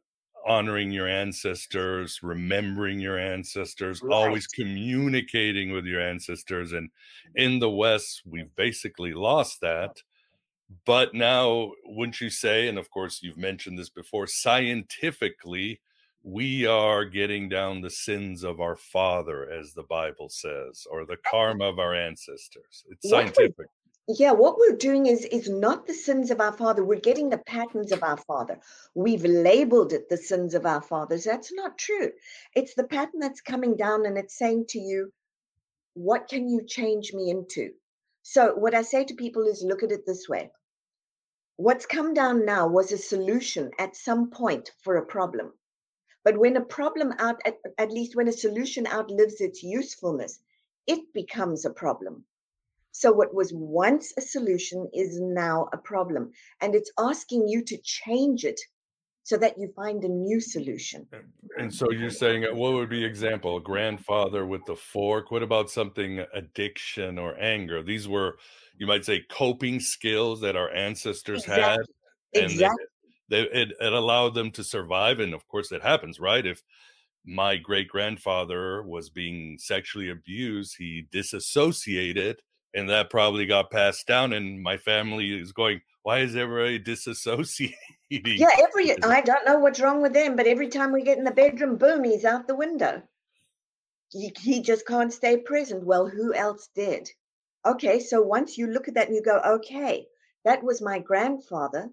honoring 0.47 0.90
your 0.90 1.09
ancestors, 1.09 2.20
remembering 2.23 3.00
your 3.00 3.18
ancestors, 3.18 4.02
right. 4.02 4.14
always 4.14 4.47
communicating 4.47 5.73
with 5.73 5.85
your 5.85 6.00
ancestors. 6.00 6.73
And 6.73 6.90
in 7.35 7.59
the 7.59 7.70
West, 7.70 8.23
we've 8.25 8.54
basically 8.56 9.12
lost 9.12 9.61
that. 9.61 10.02
But 10.87 11.14
now, 11.14 11.73
wouldn't 11.85 12.20
you 12.20 12.30
say, 12.30 12.68
and 12.68 12.78
of 12.78 12.90
course, 12.90 13.20
you've 13.23 13.37
mentioned 13.37 13.78
this 13.78 13.90
before, 13.90 14.26
scientifically, 14.26 15.80
we 16.23 16.66
are 16.66 17.04
getting 17.04 17.49
down 17.49 17.80
the 17.80 17.90
sins 17.90 18.44
of 18.44 18.61
our 18.61 18.76
father, 18.76 19.50
as 19.50 19.73
the 19.73 19.82
Bible 19.82 20.28
says, 20.28 20.87
or 20.90 21.04
the 21.04 21.16
karma 21.28 21.64
of 21.64 21.78
our 21.78 21.94
ancestors. 21.94 22.85
It's 22.88 23.09
scientific 23.09 23.66
yeah 24.18 24.32
what 24.32 24.58
we're 24.58 24.76
doing 24.76 25.06
is 25.06 25.24
is 25.26 25.48
not 25.48 25.86
the 25.86 25.94
sins 25.94 26.30
of 26.30 26.40
our 26.40 26.52
father 26.52 26.84
we're 26.84 26.98
getting 26.98 27.30
the 27.30 27.38
patterns 27.38 27.92
of 27.92 28.02
our 28.02 28.16
father. 28.16 28.58
We've 28.94 29.24
labeled 29.24 29.92
it 29.92 30.08
the 30.08 30.16
sins 30.16 30.54
of 30.54 30.66
our 30.66 30.82
fathers 30.82 31.24
that's 31.24 31.52
not 31.52 31.78
true. 31.78 32.10
It's 32.54 32.74
the 32.74 32.84
pattern 32.84 33.20
that's 33.20 33.40
coming 33.40 33.76
down 33.76 34.06
and 34.06 34.18
it's 34.18 34.36
saying 34.36 34.66
to 34.70 34.78
you 34.78 35.12
what 35.94 36.28
can 36.28 36.48
you 36.48 36.64
change 36.66 37.12
me 37.12 37.30
into? 37.30 37.72
So 38.22 38.54
what 38.54 38.74
i 38.74 38.82
say 38.82 39.04
to 39.04 39.14
people 39.14 39.46
is 39.46 39.62
look 39.62 39.82
at 39.82 39.92
it 39.92 40.06
this 40.06 40.28
way. 40.28 40.50
What's 41.56 41.86
come 41.86 42.14
down 42.14 42.44
now 42.44 42.66
was 42.66 42.92
a 42.92 42.98
solution 42.98 43.70
at 43.78 43.96
some 43.96 44.30
point 44.30 44.70
for 44.82 44.96
a 44.96 45.06
problem. 45.06 45.52
But 46.24 46.38
when 46.38 46.56
a 46.56 46.60
problem 46.60 47.12
out 47.18 47.40
at, 47.44 47.58
at 47.78 47.92
least 47.92 48.16
when 48.16 48.28
a 48.28 48.32
solution 48.32 48.86
outlives 48.86 49.40
its 49.40 49.62
usefulness 49.62 50.40
it 50.86 51.12
becomes 51.12 51.64
a 51.64 51.70
problem 51.70 52.24
so, 52.92 53.12
what 53.12 53.35
was 53.35 53.52
once 53.54 54.12
a 54.18 54.20
solution 54.20 54.88
is 54.92 55.20
now 55.20 55.68
a 55.73 55.78
problem. 55.78 56.32
And 56.61 56.75
it's 56.75 56.90
asking 56.99 57.49
you 57.49 57.62
to 57.64 57.78
change 57.82 58.44
it 58.44 58.61
so 59.23 59.37
that 59.37 59.56
you 59.59 59.73
find 59.76 60.02
a 60.02 60.09
new 60.09 60.40
solution. 60.40 61.06
And 61.56 61.73
so 61.73 61.90
you're 61.92 62.11
saying, 62.11 62.47
uh, 62.47 62.54
what 62.54 62.73
would 62.73 62.88
be 62.88 63.04
example? 63.04 63.59
A 63.59 63.61
grandfather 63.61 64.44
with 64.44 64.64
the 64.64 64.75
fork. 64.75 65.30
What 65.30 65.42
about 65.42 65.70
something 65.70 66.25
addiction 66.35 67.18
or 67.18 67.38
anger? 67.38 67.82
These 67.82 68.09
were, 68.09 68.38
you 68.76 68.87
might 68.87 69.04
say, 69.04 69.25
coping 69.30 69.78
skills 69.78 70.40
that 70.40 70.56
our 70.56 70.70
ancestors 70.70 71.42
exactly. 71.42 71.62
had. 71.62 72.42
And 72.42 72.50
exactly. 72.50 72.85
They, 73.28 73.42
they, 73.42 73.50
it, 73.50 73.68
it 73.78 73.92
allowed 73.92 74.35
them 74.35 74.50
to 74.52 74.64
survive. 74.64 75.20
And 75.20 75.32
of 75.32 75.47
course, 75.47 75.70
it 75.70 75.82
happens, 75.82 76.18
right? 76.18 76.44
If 76.44 76.62
my 77.25 77.56
great 77.56 77.87
grandfather 77.87 78.82
was 78.82 79.11
being 79.11 79.59
sexually 79.61 80.11
abused, 80.11 80.76
he 80.78 81.06
disassociated 81.12 82.40
and 82.74 82.88
that 82.88 83.10
probably 83.10 83.46
got 83.46 83.70
passed 83.70 84.06
down 84.06 84.32
and 84.32 84.62
my 84.62 84.76
family 84.76 85.32
is 85.32 85.52
going 85.52 85.80
why 86.02 86.20
is 86.20 86.34
everybody 86.34 86.80
disassociating? 86.80 87.74
Yeah 88.10 88.48
every 88.58 88.92
i 89.04 89.20
don't 89.20 89.46
know 89.46 89.58
what's 89.58 89.80
wrong 89.80 90.00
with 90.00 90.12
them 90.12 90.36
but 90.36 90.46
every 90.46 90.68
time 90.68 90.92
we 90.92 91.02
get 91.02 91.18
in 91.18 91.24
the 91.24 91.30
bedroom 91.30 91.76
boom 91.76 92.04
he's 92.04 92.24
out 92.24 92.46
the 92.46 92.54
window. 92.54 93.02
He, 94.12 94.32
he 94.40 94.60
just 94.60 94.88
can't 94.88 95.12
stay 95.12 95.36
present. 95.36 95.84
Well 95.84 96.08
who 96.08 96.34
else 96.34 96.68
did? 96.74 97.08
Okay 97.64 98.00
so 98.00 98.22
once 98.22 98.58
you 98.58 98.66
look 98.66 98.88
at 98.88 98.94
that 98.94 99.06
and 99.06 99.14
you 99.14 99.22
go 99.22 99.40
okay 99.44 100.06
that 100.44 100.62
was 100.62 100.80
my 100.80 100.98
grandfather 100.98 101.90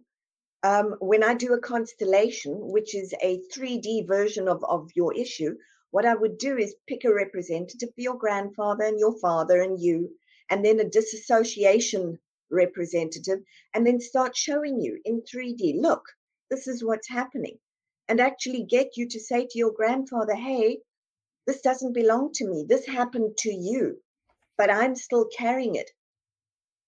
um, 0.63 0.95
when 0.99 1.23
i 1.23 1.33
do 1.33 1.53
a 1.53 1.59
constellation 1.59 2.53
which 2.53 2.95
is 2.95 3.13
a 3.21 3.41
3d 3.53 4.07
version 4.07 4.47
of, 4.47 4.63
of 4.63 4.89
your 4.95 5.13
issue 5.13 5.55
what 5.91 6.05
i 6.05 6.15
would 6.15 6.37
do 6.37 6.57
is 6.57 6.75
pick 6.87 7.03
a 7.03 7.13
representative 7.13 7.89
for 7.93 8.01
your 8.01 8.17
grandfather 8.17 8.85
and 8.85 8.99
your 8.99 9.17
father 9.19 9.61
and 9.61 9.79
you 9.79 10.09
and 10.49 10.63
then 10.63 10.79
a 10.79 10.89
disassociation 10.89 12.19
representative, 12.49 13.39
and 13.73 13.85
then 13.85 13.99
start 13.99 14.35
showing 14.35 14.79
you 14.79 14.99
in 15.05 15.21
3D 15.21 15.81
look, 15.81 16.03
this 16.49 16.67
is 16.67 16.83
what's 16.83 17.09
happening. 17.09 17.57
And 18.07 18.21
actually 18.21 18.63
get 18.63 18.95
you 18.95 19.07
to 19.09 19.19
say 19.19 19.45
to 19.45 19.57
your 19.57 19.73
grandfather, 19.73 20.33
hey, 20.33 20.79
this 21.45 21.61
doesn't 21.61 21.93
belong 21.93 22.31
to 22.33 22.47
me. 22.47 22.65
This 22.67 22.85
happened 22.85 23.37
to 23.39 23.53
you, 23.53 24.01
but 24.57 24.69
I'm 24.69 24.95
still 24.95 25.27
carrying 25.37 25.75
it. 25.75 25.91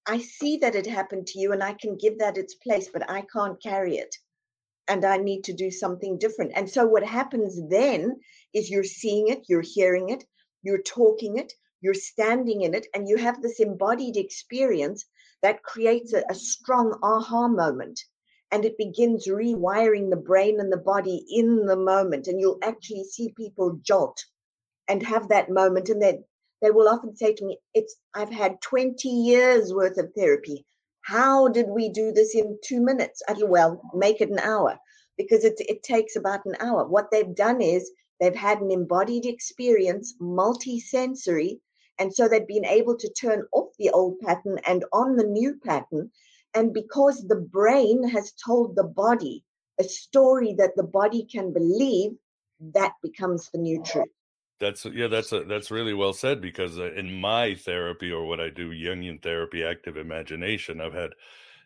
I 0.05 0.19
see 0.19 0.57
that 0.57 0.75
it 0.75 0.87
happened 0.87 1.27
to 1.27 1.39
you 1.39 1.51
and 1.51 1.61
I 1.61 1.73
can 1.73 1.97
give 1.97 2.19
that 2.19 2.37
its 2.37 2.55
place, 2.55 2.89
but 2.91 3.09
I 3.09 3.21
can't 3.33 3.61
carry 3.61 3.97
it. 3.97 4.15
And 4.87 5.05
I 5.05 5.17
need 5.17 5.43
to 5.43 5.53
do 5.53 5.69
something 5.69 6.17
different. 6.17 6.53
And 6.55 6.69
so, 6.69 6.87
what 6.87 7.03
happens 7.03 7.59
then 7.69 8.19
is 8.53 8.69
you're 8.69 8.83
seeing 8.83 9.27
it, 9.27 9.43
you're 9.47 9.61
hearing 9.61 10.09
it, 10.09 10.23
you're 10.63 10.81
talking 10.81 11.37
it, 11.37 11.53
you're 11.81 11.93
standing 11.93 12.61
in 12.61 12.73
it 12.73 12.87
and 12.93 13.07
you 13.07 13.17
have 13.17 13.41
this 13.41 13.59
embodied 13.59 14.17
experience 14.17 15.05
that 15.41 15.63
creates 15.63 16.13
a, 16.13 16.23
a, 16.29 16.35
strong 16.35 16.97
aha 17.01 17.47
moment. 17.47 17.99
And 18.51 18.65
it 18.65 18.77
begins 18.77 19.27
rewiring 19.27 20.09
the 20.09 20.17
brain 20.17 20.59
and 20.59 20.71
the 20.71 20.77
body 20.77 21.25
in 21.29 21.65
the 21.65 21.77
moment 21.77 22.27
and 22.27 22.39
you'll 22.39 22.59
actually 22.63 23.03
see 23.05 23.33
people 23.37 23.79
jolt 23.81 24.25
and 24.87 25.01
have 25.03 25.29
that 25.29 25.49
moment. 25.49 25.89
And 25.89 26.01
then 26.01 26.23
they 26.61 26.71
will 26.71 26.89
often 26.89 27.15
say 27.15 27.33
to 27.33 27.45
me 27.45 27.57
it's 27.73 27.95
i've 28.13 28.31
had 28.31 28.61
20 28.61 29.07
years 29.07 29.73
worth 29.73 29.97
of 29.97 30.11
therapy. 30.13 30.65
How 31.01 31.47
did 31.47 31.67
we 31.69 31.89
do 31.89 32.11
this 32.11 32.35
in 32.35 32.59
two 32.63 32.81
minutes? 32.81 33.21
I 33.29 33.35
well 33.41 33.81
make 33.93 34.19
it 34.19 34.29
an 34.29 34.39
hour 34.39 34.77
because 35.17 35.45
it, 35.45 35.55
it 35.59 35.81
takes 35.83 36.15
about 36.15 36.45
an 36.45 36.55
hour. 36.59 36.85
What 36.85 37.11
they've 37.11 37.35
done 37.35 37.61
is 37.61 37.89
they've 38.19 38.35
had 38.35 38.61
an 38.61 38.71
embodied 38.71 39.25
experience 39.25 40.15
multi-sensory 40.19 41.61
and 41.99 42.13
so 42.13 42.27
they've 42.27 42.47
been 42.47 42.65
able 42.65 42.95
to 42.97 43.09
turn 43.09 43.43
off 43.51 43.69
the 43.77 43.89
old 43.89 44.19
pattern 44.19 44.57
and 44.65 44.85
on 44.93 45.17
the 45.17 45.25
new 45.25 45.59
pattern. 45.63 46.09
And 46.55 46.73
because 46.73 47.27
the 47.27 47.35
brain 47.35 48.07
has 48.07 48.31
told 48.33 48.75
the 48.75 48.85
body 48.85 49.43
a 49.79 49.83
story 49.83 50.55
that 50.57 50.75
the 50.75 50.83
body 50.83 51.27
can 51.31 51.53
believe, 51.53 52.11
that 52.73 52.93
becomes 53.03 53.49
the 53.49 53.59
new 53.59 53.83
truth. 53.83 54.07
That's 54.59 54.83
yeah, 54.85 55.07
that's 55.07 55.31
a, 55.31 55.45
that's 55.45 55.71
really 55.71 55.93
well 55.93 56.11
said 56.11 56.41
because 56.41 56.77
uh, 56.79 56.91
in 56.91 57.13
my 57.13 57.55
therapy 57.55 58.11
or 58.11 58.25
what 58.25 58.41
I 58.41 58.49
do, 58.49 58.71
Jungian 58.71 59.21
therapy, 59.21 59.63
active 59.63 59.95
imagination, 59.95 60.81
I've 60.81 60.93
had 60.93 61.11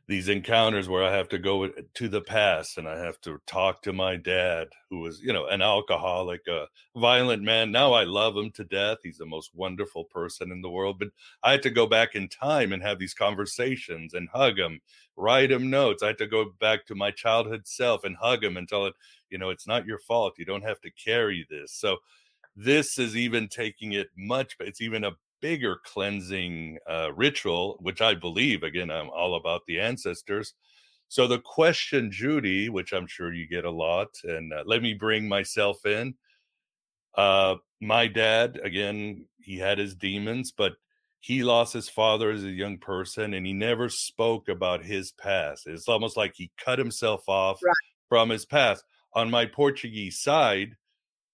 these 0.05 0.27
encounters 0.27 0.89
where 0.89 1.03
I 1.03 1.11
have 1.11 1.29
to 1.29 1.37
go 1.37 1.67
to 1.69 2.09
the 2.09 2.21
past 2.21 2.77
and 2.77 2.89
I 2.89 2.97
have 2.99 3.21
to 3.21 3.39
talk 3.47 3.81
to 3.83 3.93
my 3.93 4.17
dad, 4.17 4.67
who 4.89 4.99
was, 4.99 5.21
you 5.21 5.31
know, 5.31 5.45
an 5.47 5.61
alcoholic, 5.61 6.41
a 6.47 6.67
violent 6.95 7.41
man. 7.41 7.71
Now 7.71 7.93
I 7.93 8.03
love 8.03 8.35
him 8.35 8.51
to 8.51 8.65
death. 8.65 8.97
He's 9.01 9.17
the 9.17 9.25
most 9.25 9.51
wonderful 9.55 10.03
person 10.03 10.51
in 10.51 10.61
the 10.61 10.69
world. 10.69 10.99
But 10.99 11.09
I 11.41 11.51
had 11.51 11.63
to 11.63 11.69
go 11.69 11.87
back 11.87 12.15
in 12.15 12.27
time 12.27 12.73
and 12.73 12.83
have 12.83 12.99
these 12.99 13.13
conversations 13.13 14.13
and 14.13 14.27
hug 14.33 14.59
him, 14.59 14.81
write 15.15 15.51
him 15.51 15.69
notes. 15.69 16.03
I 16.03 16.07
had 16.07 16.17
to 16.17 16.27
go 16.27 16.51
back 16.59 16.85
to 16.87 16.95
my 16.95 17.11
childhood 17.11 17.65
self 17.65 18.03
and 18.03 18.17
hug 18.17 18.43
him 18.43 18.57
and 18.57 18.67
tell 18.67 18.85
it, 18.87 18.95
you 19.29 19.37
know, 19.37 19.51
it's 19.51 19.67
not 19.67 19.85
your 19.85 19.99
fault. 19.99 20.33
You 20.37 20.43
don't 20.43 20.65
have 20.65 20.81
to 20.81 20.91
carry 20.91 21.47
this. 21.49 21.71
So 21.71 21.97
this 22.57 22.99
is 22.99 23.15
even 23.15 23.47
taking 23.47 23.93
it 23.93 24.09
much, 24.17 24.57
but 24.57 24.67
it's 24.67 24.81
even 24.81 25.05
a 25.05 25.11
bigger 25.43 25.75
cleansing 25.83 26.77
uh, 26.89 27.11
ritual, 27.13 27.77
which 27.81 28.01
I 28.01 28.13
believe, 28.15 28.63
again, 28.63 28.89
I'm 28.89 29.09
all 29.09 29.35
about 29.35 29.63
the 29.67 29.81
ancestors. 29.81 30.53
So 31.09 31.27
the 31.27 31.39
question, 31.39 32.11
Judy, 32.11 32.69
which 32.69 32.93
I'm 32.93 33.07
sure 33.07 33.33
you 33.33 33.45
get 33.45 33.65
a 33.65 33.69
lot, 33.69 34.07
and 34.23 34.53
uh, 34.53 34.63
let 34.65 34.81
me 34.81 34.93
bring 34.93 35.27
myself 35.27 35.85
in. 35.85 36.15
Uh, 37.13 37.55
my 37.81 38.07
dad, 38.07 38.57
again, 38.63 39.25
he 39.41 39.57
had 39.57 39.79
his 39.79 39.95
demons, 39.95 40.53
but 40.53 40.75
he 41.19 41.43
lost 41.43 41.73
his 41.73 41.89
father 41.89 42.31
as 42.31 42.45
a 42.45 42.49
young 42.49 42.77
person 42.77 43.33
and 43.33 43.45
he 43.45 43.53
never 43.53 43.89
spoke 43.89 44.47
about 44.47 44.83
his 44.83 45.11
past. 45.11 45.67
It's 45.67 45.89
almost 45.89 46.17
like 46.17 46.33
he 46.35 46.51
cut 46.57 46.79
himself 46.79 47.27
off 47.27 47.61
right. 47.63 47.73
from 48.07 48.29
his 48.29 48.45
past. 48.45 48.83
On 49.13 49.29
my 49.29 49.45
Portuguese 49.45 50.19
side, 50.19 50.75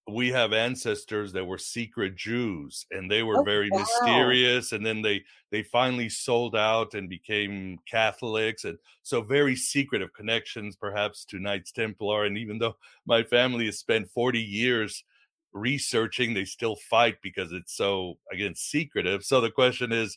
we 0.08 0.30
have 0.30 0.52
ancestors 0.52 1.32
that 1.32 1.44
were 1.44 1.58
secret 1.58 2.16
Jews 2.16 2.86
and 2.90 3.10
they 3.10 3.22
were 3.22 3.40
oh, 3.40 3.42
very 3.42 3.68
wow. 3.70 3.80
mysterious 3.80 4.72
and 4.72 4.84
then 4.84 5.02
they 5.02 5.22
they 5.50 5.62
finally 5.62 6.08
sold 6.08 6.56
out 6.56 6.94
and 6.94 7.08
became 7.08 7.78
Catholics 7.86 8.64
and 8.64 8.78
so 9.02 9.20
very 9.20 9.54
secretive 9.56 10.12
connections 10.12 10.76
perhaps 10.76 11.24
to 11.26 11.38
Knights 11.38 11.72
Templar 11.72 12.24
and 12.24 12.38
even 12.38 12.58
though 12.58 12.76
my 13.06 13.22
family 13.22 13.66
has 13.66 13.78
spent 13.78 14.10
40 14.10 14.40
years 14.40 15.04
researching 15.52 16.32
they 16.32 16.44
still 16.44 16.76
fight 16.76 17.16
because 17.22 17.52
it's 17.52 17.76
so 17.76 18.18
again 18.32 18.54
secretive 18.54 19.24
so 19.24 19.40
the 19.40 19.50
question 19.50 19.92
is 19.92 20.16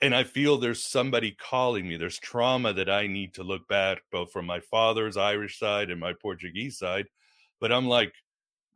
and 0.00 0.14
I 0.14 0.22
feel 0.22 0.58
there's 0.58 0.82
somebody 0.82 1.32
calling 1.32 1.88
me 1.88 1.96
there's 1.96 2.18
trauma 2.18 2.72
that 2.72 2.88
I 2.88 3.06
need 3.06 3.34
to 3.34 3.42
look 3.42 3.66
back 3.68 4.02
both 4.12 4.32
from 4.32 4.46
my 4.46 4.60
father's 4.60 5.16
Irish 5.16 5.58
side 5.58 5.90
and 5.90 6.00
my 6.00 6.12
Portuguese 6.12 6.78
side 6.78 7.06
but 7.60 7.72
I'm 7.72 7.86
like 7.86 8.12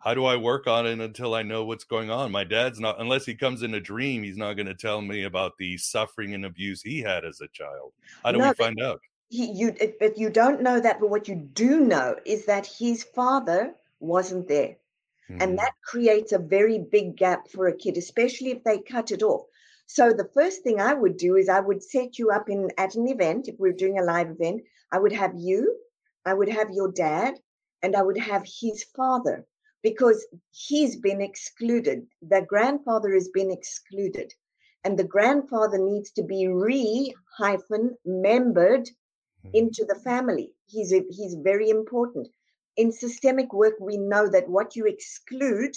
how 0.03 0.15
do 0.15 0.25
I 0.25 0.35
work 0.35 0.67
on 0.67 0.85
it 0.85 0.99
until 0.99 1.33
I 1.33 1.43
know 1.43 1.65
what's 1.65 1.85
going 1.85 2.11
on? 2.11 2.33
My 2.33 2.43
dad's 2.43 2.81
not, 2.81 3.01
unless 3.01 3.25
he 3.25 3.37
comes 3.37 3.63
in 3.63 3.75
a 3.75 3.81
dream, 3.81 4.25
he's 4.25 4.37
not 4.37 4.55
going 4.55 4.67
to 4.67 4.75
tell 4.75 5.01
me 5.01 5.23
about 5.23 5.57
the 5.59 5.79
suffering 5.79 6.35
and 6.35 6.45
abuse 6.45 6.83
he 6.83 7.01
had 7.01 7.25
as 7.25 7.41
a 7.41 7.47
child. 7.49 7.93
How 8.25 8.33
do 8.33 8.39
no, 8.39 8.49
we 8.49 8.55
find 8.55 8.81
out? 8.83 9.01
He, 9.29 9.53
you, 9.53 9.77
but 10.01 10.19
you 10.19 10.29
don't 10.29 10.61
know 10.61 10.81
that. 10.81 10.99
But 10.99 11.11
what 11.11 11.29
you 11.29 11.37
do 11.37 11.81
know 11.81 12.17
is 12.27 12.47
that 12.47 12.67
his 12.67 13.05
father 13.05 13.75
wasn't 14.01 14.49
there. 14.49 14.77
Mm-hmm. 15.31 15.41
And 15.41 15.59
that 15.61 15.73
creates 15.85 16.33
a 16.33 16.39
very 16.39 16.81
big 16.81 17.17
gap 17.17 17.49
for 17.49 17.69
a 17.69 17.77
kid, 17.77 17.97
especially 17.97 18.51
if 18.51 18.65
they 18.65 18.79
cut 18.79 19.13
it 19.13 19.23
off. 19.23 19.43
So 19.87 20.11
the 20.11 20.29
first 20.35 20.65
thing 20.65 20.81
I 20.81 20.95
would 20.95 21.17
do 21.17 21.37
is 21.37 21.49
I 21.49 21.61
would 21.61 21.83
set 21.83 22.19
you 22.19 22.31
up 22.31 22.49
in 22.49 22.71
at 22.77 22.97
an 22.97 23.07
event. 23.07 23.47
If 23.47 23.55
we 23.61 23.71
we're 23.71 23.77
doing 23.77 24.01
a 24.01 24.05
live 24.05 24.31
event, 24.31 24.63
I 24.91 24.99
would 24.99 25.13
have 25.13 25.35
you, 25.37 25.77
I 26.27 26.35
would 26.35 26.49
have 26.49 26.71
your 26.73 26.91
dad, 26.91 27.35
and 27.83 27.95
I 27.95 28.03
would 28.03 28.19
have 28.19 28.43
his 28.45 28.85
father 28.97 29.47
because 29.83 30.27
he's 30.51 30.97
been 30.97 31.21
excluded. 31.21 32.07
The 32.23 32.43
grandfather 32.43 33.13
has 33.15 33.29
been 33.29 33.51
excluded. 33.51 34.33
And 34.85 34.99
the 34.99 35.05
grandfather 35.05 35.79
needs 35.79 36.11
to 36.13 36.23
be 36.23 36.49
re 36.49 37.15
hyphen 37.39 37.97
membered 38.05 38.87
mm-hmm. 38.87 39.51
into 39.55 39.85
the 39.85 40.01
family. 40.01 40.55
He's, 40.67 40.93
a, 40.93 41.05
he's 41.09 41.35
very 41.35 41.71
important. 41.71 42.29
In 42.77 42.91
systemic 42.91 43.53
work, 43.53 43.75
we 43.81 43.97
know 43.97 44.29
that 44.29 44.49
what 44.49 44.75
you 44.75 44.87
exclude 44.87 45.75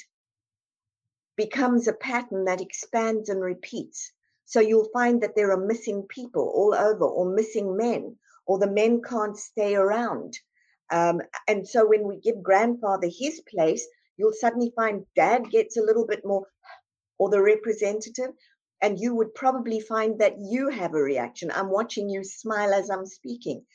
becomes 1.36 1.88
a 1.88 1.94
pattern 1.94 2.46
that 2.46 2.62
expands 2.62 3.30
and 3.30 3.42
repeats. 3.42 4.12
So 4.46 4.60
you'll 4.60 4.90
find 4.94 5.22
that 5.22 5.36
there 5.36 5.52
are 5.52 5.66
missing 5.66 6.04
people 6.04 6.52
all 6.56 6.74
over, 6.74 7.06
or 7.06 7.30
missing 7.30 7.76
men, 7.76 8.16
or 8.46 8.60
the 8.60 8.72
men 8.72 9.02
can't 9.02 9.38
stay 9.38 9.76
around. 9.76 10.40
Um, 10.92 11.22
and 11.48 11.68
so 11.68 11.86
when 11.86 12.08
we 12.08 12.18
give 12.18 12.44
grandfather 12.44 13.08
his 13.08 13.42
place, 13.42 13.86
you'll 14.18 14.34
suddenly 14.34 14.72
find 14.76 15.06
dad 15.16 15.50
gets 15.50 15.78
a 15.78 15.84
little 15.84 16.06
bit 16.06 16.26
more, 16.26 16.48
or 17.18 17.30
the 17.30 17.42
representative, 17.42 18.32
and 18.82 19.00
you 19.00 19.16
would 19.16 19.34
probably 19.34 19.80
find 19.80 20.20
that 20.20 20.36
you 20.40 20.70
have 20.70 20.94
a 20.94 21.02
reaction. 21.02 21.52
I'm 21.52 21.70
watching 21.70 22.10
you 22.10 22.24
smile 22.24 22.74
as 22.74 22.90
I'm 22.90 23.06
speaking. 23.06 23.66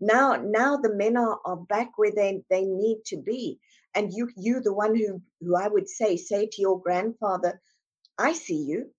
Now, 0.00 0.36
now 0.36 0.76
the 0.76 0.94
men 0.94 1.16
are, 1.16 1.38
are 1.44 1.56
back 1.56 1.96
where 1.96 2.12
they, 2.14 2.42
they 2.50 2.64
need 2.64 2.98
to 3.06 3.16
be. 3.16 3.58
And 3.94 4.12
you, 4.12 4.28
you, 4.36 4.60
the 4.60 4.72
one 4.72 4.94
who, 4.94 5.22
who 5.40 5.56
I 5.56 5.68
would 5.68 5.88
say, 5.88 6.16
say 6.16 6.46
to 6.46 6.60
your 6.60 6.80
grandfather, 6.80 7.60
I 8.16 8.32
see 8.32 8.64
you. 8.64 8.92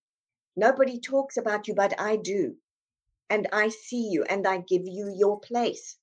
Nobody 0.56 1.00
talks 1.00 1.38
about 1.38 1.68
you, 1.68 1.76
but 1.76 2.00
I 2.00 2.18
do. 2.18 2.56
And 3.30 3.48
I 3.54 3.70
see 3.70 4.10
you 4.10 4.24
and 4.24 4.46
I 4.48 4.58
give 4.58 4.82
you 4.86 5.14
your 5.16 5.40
place. 5.40 5.98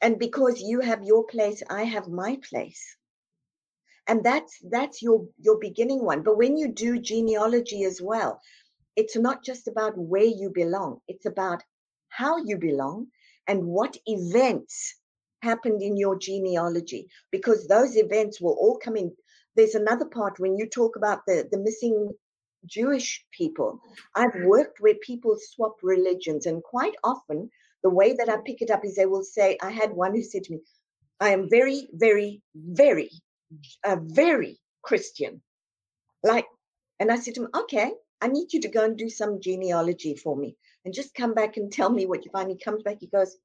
And 0.00 0.18
because 0.18 0.60
you 0.60 0.80
have 0.80 1.02
your 1.02 1.24
place, 1.24 1.62
I 1.68 1.84
have 1.84 2.08
my 2.08 2.38
place 2.48 2.96
and 4.10 4.24
that's 4.24 4.58
that's 4.70 5.00
your 5.00 5.26
your 5.38 5.58
beginning 5.58 6.04
one. 6.04 6.22
But 6.22 6.36
when 6.36 6.56
you 6.58 6.68
do 6.68 7.00
genealogy 7.00 7.84
as 7.84 8.00
well 8.02 8.40
it's 8.96 9.16
not 9.16 9.44
just 9.44 9.68
about 9.68 9.96
where 9.96 10.30
you 10.40 10.50
belong. 10.50 11.00
It's 11.08 11.26
about 11.26 11.62
how 12.08 12.36
you 12.38 12.58
belong 12.58 13.06
and 13.46 13.64
what 13.64 13.96
events 14.06 14.96
happened 15.42 15.80
in 15.80 15.96
your 15.96 16.18
genealogy. 16.18 17.06
Because 17.30 17.66
those 17.66 17.96
events 17.96 18.40
will 18.40 18.56
all 18.60 18.78
come 18.78 18.96
in. 18.96 19.14
There's 19.56 19.74
another 19.74 20.04
part 20.04 20.38
when 20.38 20.56
you 20.58 20.66
talk 20.68 20.96
about 20.96 21.20
the 21.26 21.48
the 21.50 21.58
missing 21.58 22.12
Jewish 22.66 23.24
people. 23.36 23.80
I've 24.14 24.34
worked 24.44 24.80
where 24.80 25.06
people 25.10 25.36
swap 25.40 25.76
religions, 25.82 26.46
and 26.46 26.62
quite 26.62 26.96
often 27.02 27.48
the 27.82 27.90
way 27.90 28.12
that 28.12 28.28
I 28.28 28.36
pick 28.44 28.60
it 28.60 28.70
up 28.70 28.84
is 28.84 28.96
they 28.96 29.06
will 29.06 29.24
say, 29.24 29.56
I 29.62 29.70
had 29.70 29.92
one 29.92 30.14
who 30.14 30.22
said 30.22 30.44
to 30.44 30.52
me, 30.52 30.60
I 31.20 31.30
am 31.30 31.48
very, 31.48 31.88
very, 31.94 32.42
very, 32.54 33.10
uh, 33.84 33.96
very 34.00 34.60
Christian. 34.82 35.42
Like, 36.22 36.46
and 36.98 37.10
I 37.10 37.16
said 37.16 37.34
to 37.34 37.44
him, 37.44 37.50
okay, 37.54 37.92
I 38.20 38.28
need 38.28 38.52
you 38.52 38.60
to 38.60 38.68
go 38.68 38.84
and 38.84 38.96
do 38.96 39.08
some 39.08 39.40
genealogy 39.40 40.14
for 40.14 40.36
me 40.36 40.56
and 40.84 40.94
just 40.94 41.14
come 41.14 41.34
back 41.34 41.56
and 41.56 41.72
tell 41.72 41.90
me 41.90 42.06
what 42.06 42.24
you 42.24 42.30
find. 42.30 42.50
He 42.50 42.58
comes 42.58 42.82
back, 42.82 42.98
he 43.00 43.06
goes, 43.06 43.36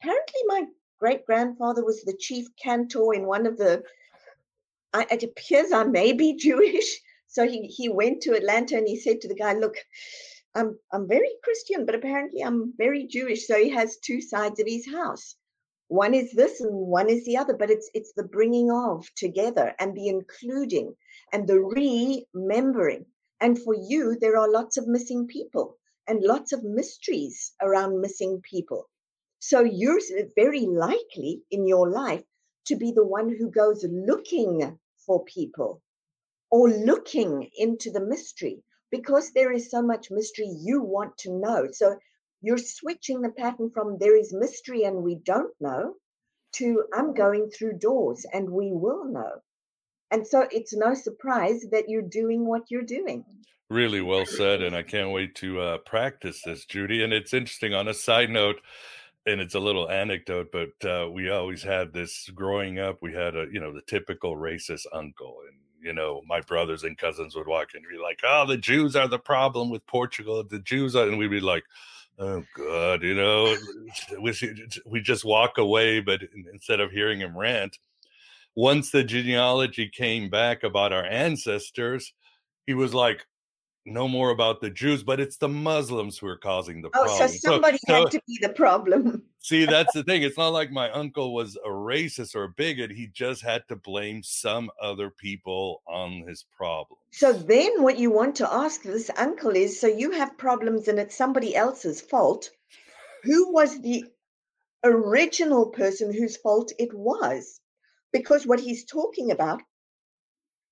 apparently 0.00 0.40
my 0.46 0.64
great 1.00 1.26
grandfather 1.26 1.84
was 1.84 2.02
the 2.02 2.16
chief 2.18 2.46
cantor 2.62 3.14
in 3.14 3.26
one 3.26 3.46
of 3.46 3.56
the, 3.56 3.82
I, 4.92 5.06
it 5.10 5.22
appears 5.22 5.72
I 5.72 5.84
may 5.84 6.12
be 6.12 6.36
Jewish. 6.38 7.00
So 7.26 7.46
he, 7.46 7.66
he 7.66 7.88
went 7.88 8.22
to 8.22 8.34
Atlanta 8.34 8.76
and 8.76 8.88
he 8.88 8.98
said 8.98 9.20
to 9.20 9.28
the 9.28 9.34
guy, 9.34 9.52
look, 9.52 9.76
I'm, 10.54 10.78
I'm 10.92 11.06
very 11.06 11.30
Christian, 11.44 11.84
but 11.84 11.94
apparently 11.94 12.42
I'm 12.42 12.72
very 12.78 13.06
Jewish. 13.06 13.46
So 13.46 13.58
he 13.58 13.68
has 13.70 13.98
two 13.98 14.20
sides 14.20 14.60
of 14.60 14.66
his 14.66 14.86
house. 14.86 15.36
One 15.88 16.14
is 16.14 16.32
this 16.32 16.60
and 16.60 16.72
one 16.72 17.08
is 17.08 17.24
the 17.24 17.38
other, 17.38 17.54
but 17.54 17.70
it's 17.70 17.90
it's 17.94 18.12
the 18.12 18.22
bringing 18.22 18.70
of 18.70 19.06
together 19.14 19.74
and 19.78 19.94
the 19.94 20.08
including 20.08 20.96
and 21.32 21.48
the 21.48 21.60
remembering. 21.60 23.06
And 23.40 23.58
for 23.58 23.74
you, 23.74 24.16
there 24.18 24.36
are 24.36 24.50
lots 24.50 24.76
of 24.76 24.86
missing 24.86 25.26
people 25.26 25.78
and 26.06 26.22
lots 26.22 26.52
of 26.52 26.62
mysteries 26.64 27.52
around 27.62 28.00
missing 28.00 28.40
people. 28.42 28.88
So 29.38 29.60
you're 29.60 30.00
very 30.36 30.66
likely 30.66 31.42
in 31.50 31.66
your 31.66 31.90
life 31.90 32.24
to 32.66 32.76
be 32.76 32.92
the 32.92 33.06
one 33.06 33.28
who 33.28 33.50
goes 33.50 33.84
looking 33.84 34.78
for 35.06 35.24
people 35.24 35.80
or 36.50 36.68
looking 36.68 37.50
into 37.56 37.90
the 37.90 38.00
mystery 38.00 38.62
because 38.90 39.32
there 39.32 39.52
is 39.52 39.70
so 39.70 39.82
much 39.82 40.10
mystery 40.10 40.48
you 40.48 40.82
want 40.82 41.16
to 41.18 41.32
know. 41.32 41.68
So 41.72 41.98
you're 42.40 42.58
switching 42.58 43.22
the 43.22 43.30
pattern 43.30 43.70
from 43.72 43.98
there 43.98 44.16
is 44.16 44.32
mystery 44.32 44.84
and 44.84 45.02
we 45.02 45.16
don't 45.16 45.54
know 45.60 45.94
to 46.54 46.84
I'm 46.94 47.14
going 47.14 47.50
through 47.50 47.78
doors 47.78 48.24
and 48.32 48.50
we 48.50 48.70
will 48.72 49.04
know. 49.04 49.40
And 50.10 50.26
so 50.26 50.46
it's 50.50 50.74
no 50.74 50.94
surprise 50.94 51.64
that 51.70 51.88
you're 51.88 52.02
doing 52.02 52.46
what 52.46 52.70
you're 52.70 52.82
doing. 52.82 53.24
Really 53.68 54.00
well 54.00 54.24
said. 54.24 54.62
And 54.62 54.74
I 54.74 54.82
can't 54.94 55.10
wait 55.10 55.34
to 55.36 55.60
uh, 55.60 55.78
practice 55.78 56.40
this, 56.44 56.64
Judy. 56.64 57.02
And 57.02 57.12
it's 57.12 57.34
interesting 57.34 57.74
on 57.74 57.88
a 57.88 57.94
side 57.94 58.30
note, 58.30 58.56
and 59.26 59.40
it's 59.40 59.54
a 59.54 59.60
little 59.60 59.90
anecdote, 59.90 60.48
but 60.50 60.88
uh, 60.88 61.10
we 61.10 61.28
always 61.28 61.62
had 61.62 61.92
this 61.92 62.30
growing 62.34 62.78
up. 62.78 62.98
We 63.02 63.12
had 63.12 63.36
a, 63.36 63.46
you 63.52 63.60
know, 63.60 63.74
the 63.74 63.82
typical 63.82 64.36
racist 64.36 64.86
uncle. 64.92 65.40
And, 65.46 65.58
you 65.82 65.92
know, 65.92 66.22
my 66.26 66.40
brothers 66.40 66.82
and 66.84 66.96
cousins 66.96 67.36
would 67.36 67.46
walk 67.46 67.74
in 67.74 67.82
and 67.82 67.90
be 67.90 68.02
like, 68.02 68.20
oh, 68.24 68.46
the 68.46 68.56
Jews 68.56 68.96
are 68.96 69.08
the 69.08 69.18
problem 69.18 69.68
with 69.68 69.86
Portugal. 69.86 70.42
The 70.48 70.60
Jews 70.60 70.96
are, 70.96 71.06
and 71.06 71.18
we'd 71.18 71.30
be 71.30 71.40
like, 71.40 71.64
oh 72.18 72.42
god 72.56 73.02
you 73.02 73.14
know 73.14 73.56
we, 74.20 74.32
we 74.86 75.00
just 75.00 75.24
walk 75.24 75.58
away 75.58 76.00
but 76.00 76.20
instead 76.52 76.80
of 76.80 76.90
hearing 76.90 77.20
him 77.20 77.36
rant 77.36 77.78
once 78.54 78.90
the 78.90 79.04
genealogy 79.04 79.88
came 79.88 80.28
back 80.28 80.62
about 80.64 80.92
our 80.92 81.04
ancestors 81.04 82.12
he 82.66 82.74
was 82.74 82.92
like 82.92 83.24
no 83.90 84.06
more 84.06 84.30
about 84.30 84.60
the 84.60 84.70
Jews, 84.70 85.02
but 85.02 85.20
it's 85.20 85.36
the 85.36 85.48
Muslims 85.48 86.18
who 86.18 86.26
are 86.26 86.36
causing 86.36 86.82
the 86.82 86.90
problem. 86.90 87.16
Oh, 87.20 87.26
so 87.26 87.26
somebody 87.26 87.78
so, 87.86 87.94
had 87.94 88.02
so, 88.04 88.18
to 88.18 88.22
be 88.26 88.38
the 88.40 88.50
problem. 88.50 89.22
See, 89.40 89.64
that's 89.64 89.92
the 89.94 90.04
thing. 90.04 90.22
It's 90.22 90.36
not 90.36 90.52
like 90.52 90.70
my 90.70 90.90
uncle 90.90 91.34
was 91.34 91.56
a 91.56 91.68
racist 91.68 92.34
or 92.34 92.44
a 92.44 92.48
bigot. 92.48 92.90
He 92.90 93.06
just 93.08 93.42
had 93.42 93.62
to 93.68 93.76
blame 93.76 94.22
some 94.22 94.70
other 94.80 95.10
people 95.10 95.82
on 95.86 96.24
his 96.26 96.44
problem. 96.56 96.98
So 97.10 97.32
then 97.32 97.82
what 97.82 97.98
you 97.98 98.10
want 98.10 98.36
to 98.36 98.52
ask 98.52 98.82
this 98.82 99.10
uncle 99.16 99.50
is 99.50 99.80
so 99.80 99.86
you 99.86 100.10
have 100.12 100.38
problems 100.38 100.88
and 100.88 100.98
it's 100.98 101.16
somebody 101.16 101.56
else's 101.56 102.00
fault. 102.00 102.50
Who 103.24 103.52
was 103.52 103.80
the 103.80 104.04
original 104.84 105.66
person 105.66 106.12
whose 106.12 106.36
fault 106.36 106.72
it 106.78 106.92
was? 106.92 107.60
Because 108.12 108.46
what 108.46 108.60
he's 108.60 108.84
talking 108.84 109.30
about 109.30 109.62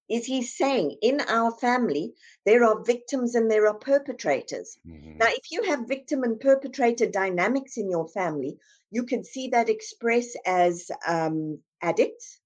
is 0.08 0.24
he 0.24 0.42
saying 0.42 0.96
in 1.02 1.20
our 1.28 1.50
family 1.52 2.14
there 2.44 2.64
are 2.64 2.84
victims 2.84 3.34
and 3.34 3.50
there 3.50 3.66
are 3.66 3.74
perpetrators. 3.74 4.78
Mm-hmm. 4.86 5.18
now 5.18 5.26
if 5.28 5.50
you 5.50 5.62
have 5.64 5.88
victim 5.88 6.22
and 6.22 6.38
perpetrator 6.38 7.06
dynamics 7.06 7.76
in 7.76 7.90
your 7.90 8.08
family 8.08 8.58
you 8.90 9.04
can 9.04 9.24
see 9.24 9.48
that 9.48 9.68
express 9.68 10.36
as 10.46 10.90
um, 11.06 11.58
addicts. 11.82 12.38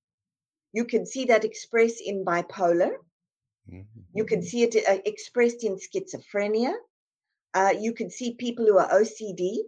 You 0.72 0.84
can 0.84 1.04
see 1.04 1.26
that 1.26 1.44
expressed 1.44 2.00
in 2.00 2.24
bipolar. 2.24 2.92
Mm-hmm. 3.70 4.00
you 4.14 4.24
can 4.24 4.42
see 4.42 4.62
it 4.62 4.74
uh, 4.88 4.98
expressed 5.04 5.62
in 5.62 5.76
schizophrenia. 5.76 6.72
Uh, 7.54 7.74
you 7.78 7.92
can 7.92 8.10
see 8.10 8.34
people 8.34 8.64
who 8.64 8.78
are 8.78 8.88
ocd 8.88 9.58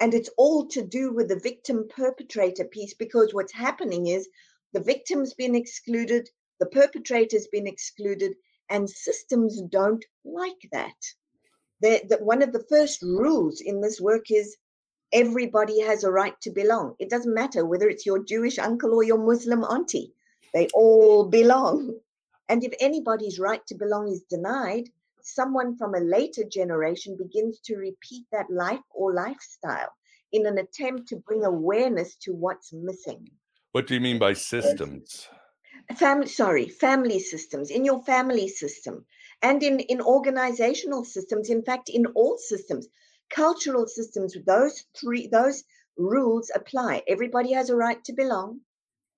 and 0.00 0.14
it's 0.14 0.30
all 0.36 0.66
to 0.66 0.82
do 0.82 1.12
with 1.12 1.28
the 1.28 1.38
victim 1.38 1.86
perpetrator 1.88 2.64
piece 2.64 2.94
because 2.94 3.32
what's 3.32 3.52
happening 3.52 4.08
is 4.08 4.28
the 4.72 4.80
victim's 4.80 5.32
been 5.34 5.54
excluded 5.54 6.28
the 6.62 6.66
perpetrator's 6.66 7.48
been 7.48 7.66
excluded, 7.66 8.36
and 8.70 8.88
systems 8.88 9.60
don't 9.62 10.04
like 10.24 10.68
that. 10.70 10.94
That 11.80 12.22
one 12.22 12.40
of 12.40 12.52
the 12.52 12.64
first 12.68 13.02
rules 13.02 13.60
in 13.60 13.80
this 13.80 14.00
work 14.00 14.30
is 14.30 14.56
everybody 15.12 15.80
has 15.80 16.04
a 16.04 16.12
right 16.12 16.40
to 16.42 16.50
belong. 16.50 16.94
It 17.00 17.10
doesn't 17.10 17.34
matter 17.34 17.66
whether 17.66 17.88
it's 17.88 18.06
your 18.06 18.22
Jewish 18.22 18.60
uncle 18.60 18.94
or 18.94 19.02
your 19.02 19.18
Muslim 19.18 19.64
auntie, 19.64 20.14
they 20.54 20.68
all 20.72 21.28
belong. 21.28 21.98
And 22.48 22.62
if 22.62 22.72
anybody's 22.78 23.40
right 23.40 23.66
to 23.66 23.74
belong 23.74 24.06
is 24.06 24.22
denied, 24.30 24.88
someone 25.20 25.76
from 25.76 25.96
a 25.96 26.00
later 26.00 26.44
generation 26.44 27.16
begins 27.16 27.58
to 27.64 27.74
repeat 27.74 28.26
that 28.30 28.46
life 28.50 28.86
or 28.94 29.14
lifestyle 29.14 29.92
in 30.30 30.46
an 30.46 30.58
attempt 30.58 31.08
to 31.08 31.16
bring 31.16 31.44
awareness 31.44 32.14
to 32.18 32.32
what's 32.32 32.72
missing. 32.72 33.28
What 33.72 33.88
do 33.88 33.94
you 33.94 34.00
mean 34.00 34.20
by 34.20 34.34
systems? 34.34 35.26
Family 35.96 36.26
sorry 36.26 36.68
family 36.68 37.18
systems 37.18 37.70
in 37.70 37.84
your 37.84 38.02
family 38.04 38.48
system 38.48 39.04
and 39.42 39.62
in 39.62 39.80
in 39.80 40.00
organizational 40.00 41.04
systems 41.04 41.50
in 41.50 41.62
fact 41.62 41.88
in 41.88 42.06
all 42.06 42.38
systems. 42.38 42.88
Cultural 43.30 43.86
systems 43.86 44.36
those 44.46 44.84
three 44.98 45.26
those 45.26 45.64
rules 45.96 46.50
apply. 46.54 47.02
Everybody 47.08 47.52
has 47.52 47.70
a 47.70 47.76
right 47.76 48.02
to 48.04 48.12
belong. 48.12 48.60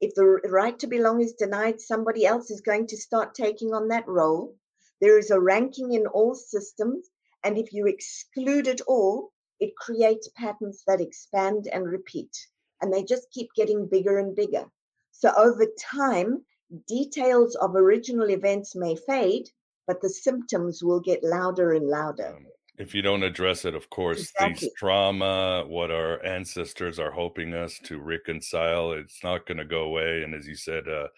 If 0.01 0.15
the 0.15 0.25
right 0.25 0.79
to 0.79 0.87
belong 0.87 1.21
is 1.21 1.35
denied 1.35 1.81
somebody 1.81 2.27
else 2.27 2.51
is 2.51 2.61
going 2.61 2.87
to 2.89 2.97
start 2.97 3.35
taking 3.35 3.75
on 3.75 3.89
that 3.89 4.09
role. 4.09 4.57
There 5.01 5.19
is 5.19 5.31
a 5.31 5.41
ranking 5.41 5.93
in 5.93 6.07
all 6.07 6.35
systems 6.35 7.09
and 7.45 7.59
if 7.59 7.73
you 7.73 7.87
exclude 7.87 8.67
it 8.67 8.81
all 8.87 9.33
it 9.61 9.77
creates 9.77 10.29
patterns 10.37 10.83
that 10.87 11.01
expand 11.01 11.69
and 11.73 11.87
repeat 11.87 12.37
and 12.81 12.93
they 12.93 13.05
just 13.05 13.31
keep 13.31 13.49
getting 13.55 13.87
bigger 13.87 14.19
and 14.19 14.35
bigger. 14.35 14.65
So 15.13 15.33
over 15.37 15.67
time 15.79 16.45
details 16.87 17.57
of 17.57 17.75
original 17.75 18.31
events 18.31 18.75
may 18.75 18.97
fade, 18.97 19.49
but 19.87 20.01
the 20.01 20.09
symptoms 20.09 20.83
will 20.83 21.01
get 21.01 21.23
louder 21.23 21.73
and 21.73 21.87
louder. 21.87 22.35
Um, 22.37 22.47
if 22.77 22.95
you 22.95 23.03
don't 23.03 23.23
address 23.23 23.65
it, 23.65 23.75
of 23.75 23.89
course, 23.89 24.21
exactly. 24.21 24.67
these 24.67 24.75
trauma, 24.77 25.65
what 25.67 25.93
our 25.93 26.25
ancestors 26.25 26.99
are 26.99 27.13
hoping 27.13 27.55
us 27.55 27.79
to 27.85 28.01
reconcile, 28.01 28.93
it's 28.93 29.23
not 29.23 29.47
going 29.47 29.59
to 29.59 29.65
go 29.65 29.83
away. 29.83 30.23
And 30.25 30.35
as 30.35 30.49
you 30.49 30.57
said, 30.57 30.89
uh, 30.89 31.09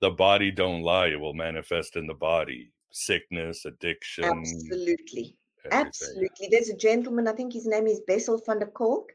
the 0.00 0.10
body 0.10 0.50
don't 0.50 0.82
lie; 0.82 1.06
it 1.06 1.20
will 1.20 1.32
manifest 1.32 1.96
in 1.96 2.06
the 2.06 2.14
body. 2.14 2.70
Sickness, 2.92 3.64
addiction. 3.64 4.24
Absolutely, 4.24 5.36
everything. 5.64 5.72
absolutely. 5.72 6.48
There's 6.50 6.68
a 6.68 6.76
gentleman, 6.76 7.28
I 7.28 7.32
think 7.32 7.52
his 7.52 7.66
name 7.66 7.86
is 7.86 8.00
Bessel 8.06 8.40
van 8.44 8.58
der 8.58 8.66
Kolk, 8.66 9.12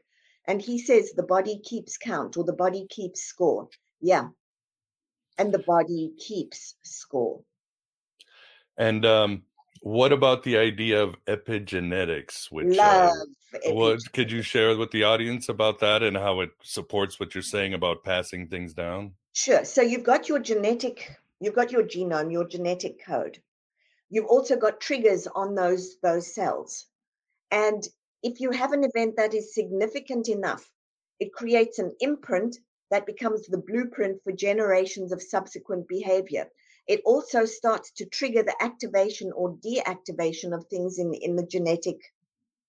and 0.48 0.60
he 0.60 0.78
says 0.78 1.12
the 1.12 1.22
body 1.22 1.60
keeps 1.64 1.96
count 1.96 2.36
or 2.36 2.44
the 2.44 2.52
body 2.52 2.86
keeps 2.90 3.22
score. 3.22 3.68
Yeah, 4.00 4.28
and 5.38 5.52
the 5.52 5.58
body 5.60 6.12
keeps 6.18 6.74
score. 6.82 7.40
And 8.76 9.04
um, 9.04 9.42
what 9.80 10.12
about 10.12 10.42
the 10.42 10.56
idea 10.56 11.02
of 11.02 11.16
epigenetics? 11.26 12.50
Which 12.50 12.78
uh, 12.78 13.10
love. 13.10 13.10
Uh, 13.54 13.74
what 13.74 14.00
could 14.12 14.30
you 14.30 14.42
share 14.42 14.76
with 14.76 14.90
the 14.92 15.04
audience 15.04 15.48
about 15.48 15.80
that 15.80 16.02
and 16.02 16.16
how 16.16 16.40
it 16.40 16.50
supports 16.62 17.20
what 17.20 17.34
you're 17.34 17.42
saying 17.42 17.74
about 17.74 18.04
passing 18.04 18.48
things 18.48 18.72
down? 18.72 19.12
Sure. 19.34 19.64
So 19.64 19.82
you've 19.82 20.04
got 20.04 20.28
your 20.28 20.38
genetic, 20.38 21.16
you've 21.40 21.54
got 21.54 21.72
your 21.72 21.82
genome, 21.82 22.32
your 22.32 22.46
genetic 22.46 23.04
code. 23.04 23.38
You've 24.08 24.26
also 24.26 24.56
got 24.56 24.80
triggers 24.80 25.26
on 25.26 25.54
those 25.54 25.96
those 26.02 26.34
cells, 26.34 26.86
and 27.50 27.82
if 28.22 28.40
you 28.40 28.50
have 28.50 28.72
an 28.72 28.84
event 28.84 29.16
that 29.16 29.34
is 29.34 29.54
significant 29.54 30.28
enough, 30.28 30.70
it 31.18 31.32
creates 31.32 31.78
an 31.78 31.94
imprint 32.00 32.58
that 32.92 33.06
becomes 33.06 33.46
the 33.46 33.56
blueprint 33.56 34.22
for 34.22 34.32
generations 34.32 35.12
of 35.12 35.22
subsequent 35.22 35.88
behavior. 35.88 36.46
It 36.86 37.00
also 37.06 37.46
starts 37.46 37.90
to 37.92 38.04
trigger 38.04 38.42
the 38.42 38.62
activation 38.62 39.32
or 39.34 39.56
deactivation 39.56 40.54
of 40.54 40.66
things 40.66 40.98
in, 40.98 41.14
in 41.14 41.34
the 41.34 41.46
genetic 41.46 41.96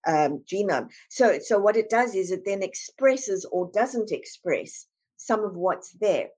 um, 0.08 0.42
genome. 0.50 0.88
So, 1.10 1.40
so 1.40 1.60
what 1.60 1.76
it 1.76 1.90
does 1.90 2.16
is 2.16 2.32
it 2.32 2.46
then 2.46 2.64
expresses 2.64 3.46
or 3.52 3.70
doesn't 3.74 4.14
express 4.14 4.88
some 5.18 5.44
of 5.44 5.58
what's 5.58 5.92
there. 5.92 6.30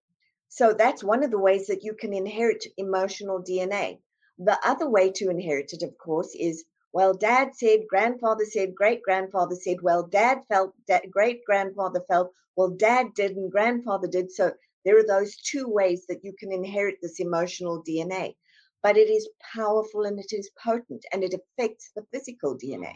So 0.49 0.73
that's 0.73 1.03
one 1.03 1.23
of 1.23 1.29
the 1.29 1.39
ways 1.39 1.67
that 1.67 1.83
you 1.83 1.93
can 1.93 2.11
inherit 2.11 2.65
emotional 2.77 3.43
DNA. 3.43 3.99
The 4.39 4.57
other 4.67 4.89
way 4.89 5.11
to 5.11 5.29
inherit 5.29 5.73
it, 5.73 5.83
of 5.83 5.95
course, 5.99 6.33
is 6.33 6.65
well, 6.95 7.13
dad 7.13 7.49
said, 7.53 7.81
grandfather 7.89 8.45
said, 8.45 8.73
great 8.73 9.03
grandfather 9.03 9.55
said, 9.55 9.81
well, 9.81 10.07
dad 10.07 10.39
felt, 10.47 10.73
great 11.11 11.43
grandfather 11.43 12.01
felt, 12.07 12.31
well, 12.55 12.69
dad 12.69 13.07
did, 13.13 13.35
and 13.35 13.51
grandfather 13.51 14.07
did. 14.07 14.31
So 14.31 14.53
there 14.85 14.97
are 14.97 15.05
those 15.05 15.35
two 15.35 15.67
ways 15.67 16.05
that 16.07 16.23
you 16.23 16.31
can 16.39 16.53
inherit 16.53 16.95
this 17.01 17.19
emotional 17.19 17.83
DNA. 17.83 18.35
But 18.81 18.95
it 18.95 19.09
is 19.09 19.27
powerful 19.53 20.05
and 20.05 20.17
it 20.17 20.31
is 20.31 20.49
potent 20.63 21.03
and 21.11 21.21
it 21.21 21.33
affects 21.33 21.91
the 21.97 22.05
physical 22.13 22.57
DNA. 22.57 22.93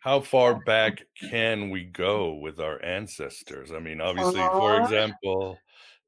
How 0.00 0.20
far 0.20 0.54
back 0.64 1.02
can 1.20 1.68
we 1.68 1.84
go 1.84 2.32
with 2.32 2.58
our 2.58 2.82
ancestors? 2.82 3.70
I 3.70 3.80
mean, 3.80 4.00
obviously, 4.00 4.40
uh-huh. 4.40 4.58
for 4.58 4.80
example, 4.80 5.58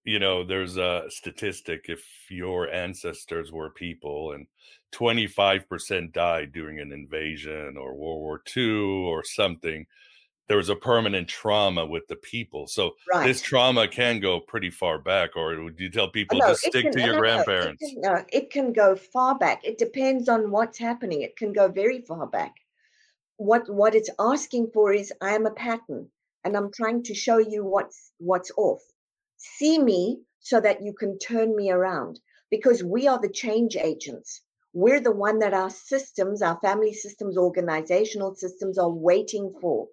you 0.05 0.19
know, 0.19 0.45
there's 0.45 0.77
a 0.77 1.05
statistic 1.09 1.87
if 1.89 2.05
your 2.31 2.71
ancestors 2.71 3.51
were 3.51 3.71
people 3.71 4.33
and 4.33 4.47
25% 4.93 6.13
died 6.13 6.53
during 6.53 6.79
an 6.79 6.93
invasion 6.93 7.77
or 7.77 7.95
World 7.95 8.21
War 8.21 8.43
II 8.55 9.07
or 9.07 9.25
something, 9.25 9.87
there 10.47 10.59
was 10.59 10.69
a 10.69 10.77
permanent 10.77 11.27
trauma 11.27 11.87
with 11.87 12.07
the 12.09 12.17
people. 12.17 12.67
So 12.67 12.93
right. 13.13 13.27
this 13.27 13.41
trauma 13.41 13.89
can 13.89 14.21
go 14.21 14.41
pretty 14.41 14.71
far 14.71 14.99
back, 14.99 15.37
or 15.37 15.63
would 15.63 15.81
you 15.81 15.89
tell 15.89 16.05
oh, 16.05 16.11
people 16.11 16.39
no, 16.39 16.49
to 16.49 16.55
stick 16.55 16.85
can, 16.85 16.93
to 16.93 17.01
your 17.01 17.15
no, 17.15 17.21
grandparents? 17.21 17.83
It 17.83 17.95
can, 17.95 18.01
no, 18.03 18.25
it 18.31 18.51
can 18.51 18.73
go 18.73 18.95
far 18.95 19.39
back. 19.39 19.65
It 19.65 19.79
depends 19.79 20.29
on 20.29 20.51
what's 20.51 20.79
happening. 20.79 21.23
It 21.23 21.37
can 21.37 21.53
go 21.55 21.69
very 21.69 22.03
far 22.03 22.27
back. 22.27 22.55
What 23.37 23.69
what 23.69 23.95
it's 23.95 24.11
asking 24.19 24.71
for 24.73 24.93
is 24.93 25.13
I 25.21 25.35
am 25.35 25.47
a 25.47 25.51
pattern 25.51 26.09
and 26.45 26.57
I'm 26.57 26.71
trying 26.71 27.03
to 27.05 27.15
show 27.15 27.39
you 27.39 27.65
what's 27.65 28.13
what's 28.19 28.53
off 28.57 28.83
see 29.59 29.79
me 29.79 30.21
so 30.41 30.61
that 30.61 30.83
you 30.83 30.93
can 30.93 31.19
turn 31.19 31.55
me 31.55 31.71
around 31.71 32.21
because 32.51 32.83
we 32.83 33.07
are 33.09 33.21
the 33.21 33.29
change 33.29 33.77
agents. 33.77 34.43
We're 34.73 35.01
the 35.01 35.13
one 35.13 35.39
that 35.41 35.55
our 35.55 35.71
systems, 35.71 36.43
our 36.43 36.59
family 36.61 36.93
systems, 36.93 37.37
organizational 37.37 38.35
systems 38.35 38.79
are 38.79 38.91
waiting 38.91 39.55
for. 39.61 39.89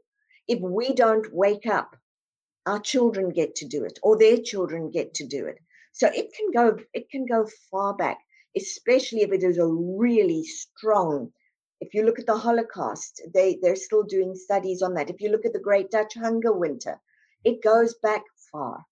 If 0.47 0.59
we 0.59 0.93
don't 0.93 1.31
wake 1.33 1.67
up, 1.67 1.95
our 2.65 2.79
children 2.79 3.29
get 3.29 3.55
to 3.55 3.67
do 3.67 3.83
it 3.83 3.99
or 4.03 4.17
their 4.17 4.37
children 4.37 4.91
get 4.91 5.13
to 5.15 5.27
do 5.27 5.45
it. 5.45 5.57
So 5.93 6.07
it 6.07 6.33
can 6.33 6.51
go 6.53 6.77
it 6.93 7.09
can 7.09 7.25
go 7.25 7.47
far 7.69 7.95
back, 7.95 8.19
especially 8.55 9.21
if 9.21 9.31
it 9.31 9.43
is 9.43 9.57
a 9.57 9.67
really 9.67 10.43
strong 10.43 11.31
if 11.81 11.95
you 11.95 12.03
look 12.03 12.19
at 12.19 12.27
the 12.27 12.37
Holocaust, 12.37 13.21
they, 13.33 13.57
they're 13.59 13.75
still 13.75 14.03
doing 14.03 14.35
studies 14.35 14.83
on 14.83 14.93
that. 14.93 15.09
If 15.09 15.19
you 15.19 15.29
look 15.29 15.45
at 15.45 15.53
the 15.53 15.59
Great 15.59 15.89
Dutch 15.89 16.13
Hunger 16.13 16.53
Winter, 16.53 17.01
it 17.43 17.63
goes 17.63 17.95
back 18.03 18.21
far. 18.51 18.85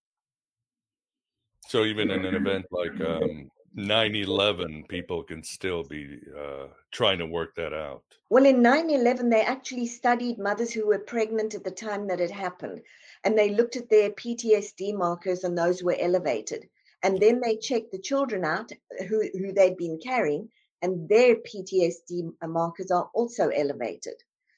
So 1.70 1.84
even 1.84 2.10
in 2.10 2.24
an 2.24 2.34
event 2.34 2.66
like 2.72 3.00
um, 3.00 3.48
9/11, 3.76 4.88
people 4.88 5.22
can 5.22 5.44
still 5.44 5.84
be 5.84 6.18
uh, 6.36 6.66
trying 6.90 7.18
to 7.18 7.26
work 7.26 7.54
that 7.54 7.72
out. 7.72 8.02
Well, 8.28 8.44
in 8.44 8.56
9/11, 8.60 9.30
they 9.30 9.42
actually 9.42 9.86
studied 9.86 10.36
mothers 10.36 10.72
who 10.72 10.88
were 10.88 10.98
pregnant 10.98 11.54
at 11.54 11.62
the 11.62 11.70
time 11.70 12.08
that 12.08 12.20
it 12.20 12.32
happened, 12.32 12.82
and 13.22 13.38
they 13.38 13.50
looked 13.50 13.76
at 13.76 13.88
their 13.88 14.10
PTSD 14.10 14.96
markers, 14.96 15.44
and 15.44 15.56
those 15.56 15.80
were 15.80 15.96
elevated. 15.96 16.68
And 17.04 17.20
then 17.20 17.40
they 17.40 17.54
checked 17.56 17.92
the 17.92 18.00
children 18.00 18.44
out 18.44 18.72
who, 19.08 19.22
who 19.38 19.52
they'd 19.52 19.76
been 19.76 20.00
carrying, 20.00 20.50
and 20.82 21.08
their 21.08 21.36
PTSD 21.36 22.32
markers 22.48 22.90
are 22.90 23.08
also 23.14 23.50
elevated. 23.50 24.16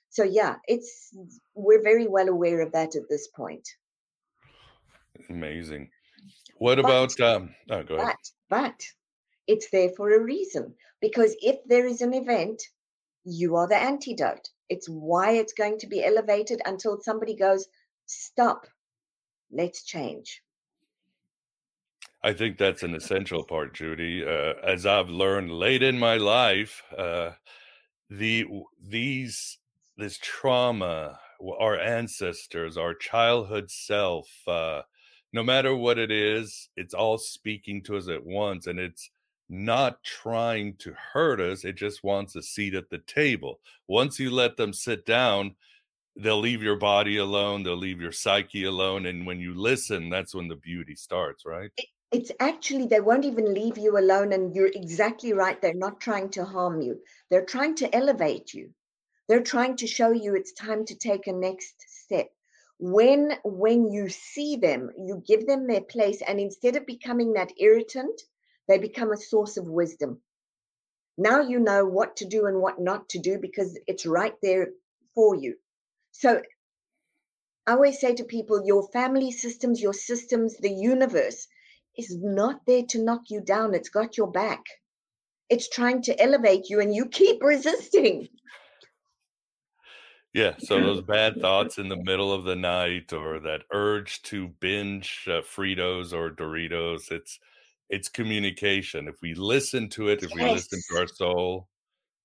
So 0.09 0.25
yeah, 0.25 0.57
it's 0.67 1.15
we're 1.55 1.83
very 1.83 2.07
well 2.07 2.31
aware 2.31 2.63
of 2.63 2.73
that 2.73 2.97
at 2.97 3.11
this 3.11 3.29
point. 3.29 3.69
Amazing. 5.29 5.91
What 6.59 6.79
about 6.79 7.15
but, 7.19 7.37
um 7.37 7.55
oh 7.71 7.83
go 7.83 7.97
ahead. 7.97 8.17
But 8.49 8.59
but 8.65 8.87
it's 9.47 9.71
there 9.71 9.91
for 9.97 10.13
a 10.13 10.23
reason. 10.23 10.75
Because 11.01 11.35
if 11.41 11.57
there 11.67 11.87
is 11.87 12.01
an 12.01 12.15
event, 12.15 12.63
you 13.25 13.57
are 13.57 13.69
the 13.69 13.77
antidote. 13.77 14.49
It's 14.69 14.87
why 14.89 15.33
it's 15.33 15.53
going 15.53 15.79
to 15.79 15.87
be 15.87 16.05
elevated 16.05 16.63
until 16.65 17.01
somebody 17.03 17.35
goes, 17.35 17.67
stop, 18.07 18.67
let's 19.51 19.85
change. 19.85 20.43
I 22.25 22.33
think 22.33 22.57
that's 22.57 22.85
an 22.85 22.95
essential 22.95 23.43
part, 23.45 23.75
Judy. 23.75 24.25
Uh, 24.25 24.55
as 24.65 24.87
I've 24.87 25.09
learned 25.09 25.51
late 25.51 25.83
in 25.83 25.99
my 25.99 26.17
life, 26.17 26.83
uh, 26.97 27.33
the 28.09 28.47
these 28.81 29.59
this 29.97 30.19
trauma, 30.19 31.19
our 31.61 31.79
ancestors, 31.79 32.77
our 32.77 32.95
childhood 32.95 33.71
self, 33.71 34.29
uh, 34.47 34.83
no 35.33 35.43
matter 35.43 35.75
what 35.75 35.99
it 35.99 36.11
is, 36.11 36.69
it's 36.77 36.95
all 36.95 37.19
speaking 37.19 37.83
to 37.85 37.97
us 37.97 38.09
at 38.09 38.25
once 38.25 38.67
and 38.67 38.79
it's 38.79 39.11
not 39.49 40.03
trying 40.03 40.77
to 40.77 40.95
hurt 41.13 41.41
us. 41.41 41.65
It 41.65 41.77
just 41.77 42.05
wants 42.05 42.37
a 42.37 42.43
seat 42.43 42.75
at 42.75 42.91
the 42.91 42.99
table. 42.99 43.61
Once 43.89 44.19
you 44.19 44.31
let 44.31 44.57
them 44.57 44.73
sit 44.73 45.07
down, 45.07 45.55
they'll 46.17 46.41
leave 46.41 46.63
your 46.63 46.77
body 46.77 47.17
alone, 47.17 47.63
they'll 47.63 47.77
leave 47.77 48.01
your 48.01 48.13
psyche 48.13 48.65
alone. 48.65 49.07
And 49.07 49.27
when 49.27 49.41
you 49.41 49.55
listen, 49.55 50.11
that's 50.11 50.35
when 50.35 50.49
the 50.49 50.57
beauty 50.57 50.95
starts, 50.95 51.45
right? 51.47 51.71
It's 52.13 52.31
actually, 52.41 52.87
they 52.87 53.01
won't 53.01 53.25
even 53.25 53.55
leave 53.55 53.79
you 53.79 53.99
alone. 53.99 54.35
And 54.35 54.55
you're 54.55 54.67
exactly 54.67 55.33
right. 55.33 55.61
They're 55.61 55.73
not 55.73 56.01
trying 56.01 56.29
to 56.31 56.45
harm 56.45 56.83
you, 56.83 57.01
they're 57.31 57.45
trying 57.45 57.75
to 57.77 57.95
elevate 57.95 58.53
you. 58.53 58.71
They're 59.29 59.43
trying 59.43 59.77
to 59.77 59.87
show 59.87 60.11
you 60.11 60.35
it's 60.35 60.53
time 60.53 60.85
to 60.87 60.95
take 60.95 61.27
a 61.27 61.33
next 61.33 61.75
step 61.87 62.29
when 62.83 63.33
when 63.45 63.93
you 63.93 64.09
see 64.09 64.57
them 64.57 64.91
you 64.99 65.23
give 65.25 65.47
them 65.47 65.69
their 65.69 65.83
place 65.83 66.21
and 66.21 66.41
instead 66.41 66.75
of 66.75 66.85
becoming 66.85 67.35
that 67.35 67.53
irritant 67.57 68.21
they 68.67 68.77
become 68.77 69.13
a 69.13 69.17
source 69.17 69.57
of 69.57 69.69
wisdom. 69.69 70.21
Now 71.17 71.43
you 71.43 71.61
know 71.61 71.85
what 71.85 72.17
to 72.17 72.25
do 72.25 72.47
and 72.47 72.61
what 72.61 72.81
not 72.81 73.09
to 73.11 73.21
do 73.21 73.39
because 73.39 73.79
it's 73.87 74.05
right 74.05 74.35
there 74.43 74.71
for 75.15 75.37
you. 75.37 75.55
So 76.11 76.43
i 77.69 77.73
always 77.73 78.01
say 78.01 78.17
to 78.17 78.25
people 78.25 78.67
your 78.67 78.89
family 78.89 79.31
systems 79.31 79.81
your 79.81 79.95
systems 79.95 80.57
the 80.57 80.73
universe 80.73 81.47
is 81.97 82.17
not 82.17 82.67
there 82.67 82.83
to 82.89 83.05
knock 83.05 83.31
you 83.31 83.41
down. 83.41 83.75
It's 83.75 83.91
got 83.91 84.17
your 84.17 84.33
back. 84.33 84.65
It's 85.49 85.69
trying 85.69 86.03
to 86.03 86.21
elevate 86.21 86.69
you 86.69 86.81
and 86.81 86.93
you 86.93 87.07
keep 87.07 87.41
resisting 87.55 88.29
yeah, 90.35 90.55
so 90.59 90.81
those 90.81 91.03
bad 91.03 91.41
thoughts 91.41 91.79
in 91.79 91.89
the 91.89 91.97
middle 91.97 92.33
of 92.33 92.45
the 92.45 92.57
night 92.57 93.13
or 93.13 93.39
that 93.41 93.63
urge 93.73 94.23
to 94.23 94.49
binge 94.61 95.25
uh, 95.27 95.43
Fritos 95.43 96.13
or 96.13 96.31
Doritos, 96.31 97.11
it's 97.11 97.39
it's 97.91 98.09
communication. 98.09 99.07
If 99.07 99.21
we 99.21 99.35
listen 99.35 99.89
to 99.91 100.09
it, 100.09 100.23
if 100.23 100.31
yes. 100.31 100.35
we 100.35 100.51
listen 100.51 100.81
to 100.91 100.99
our 100.99 101.07
soul, 101.07 101.69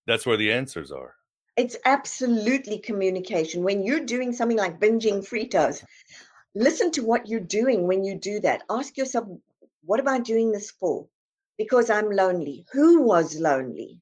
that's 0.05 0.25
where 0.25 0.37
the 0.37 0.51
answers 0.51 0.91
are. 0.91 1.15
It's 1.57 1.75
absolutely 1.85 2.79
communication. 2.79 3.63
When 3.63 3.83
you're 3.83 4.05
doing 4.05 4.31
something 4.31 4.57
like 4.57 4.79
binging 4.79 5.27
Fritos, 5.27 5.83
listen 6.55 6.91
to 6.91 7.03
what 7.03 7.27
you're 7.27 7.39
doing 7.41 7.85
when 7.85 8.05
you 8.05 8.15
do 8.17 8.39
that. 8.41 8.61
Ask 8.69 8.95
yourself, 8.95 9.27
what 9.83 9.99
am 9.99 10.07
I 10.07 10.19
doing 10.19 10.51
this 10.51 10.71
for? 10.71 11.07
Because 11.57 11.89
I'm 11.89 12.11
lonely. 12.11 12.65
Who 12.71 13.01
was 13.01 13.39
lonely? 13.39 13.99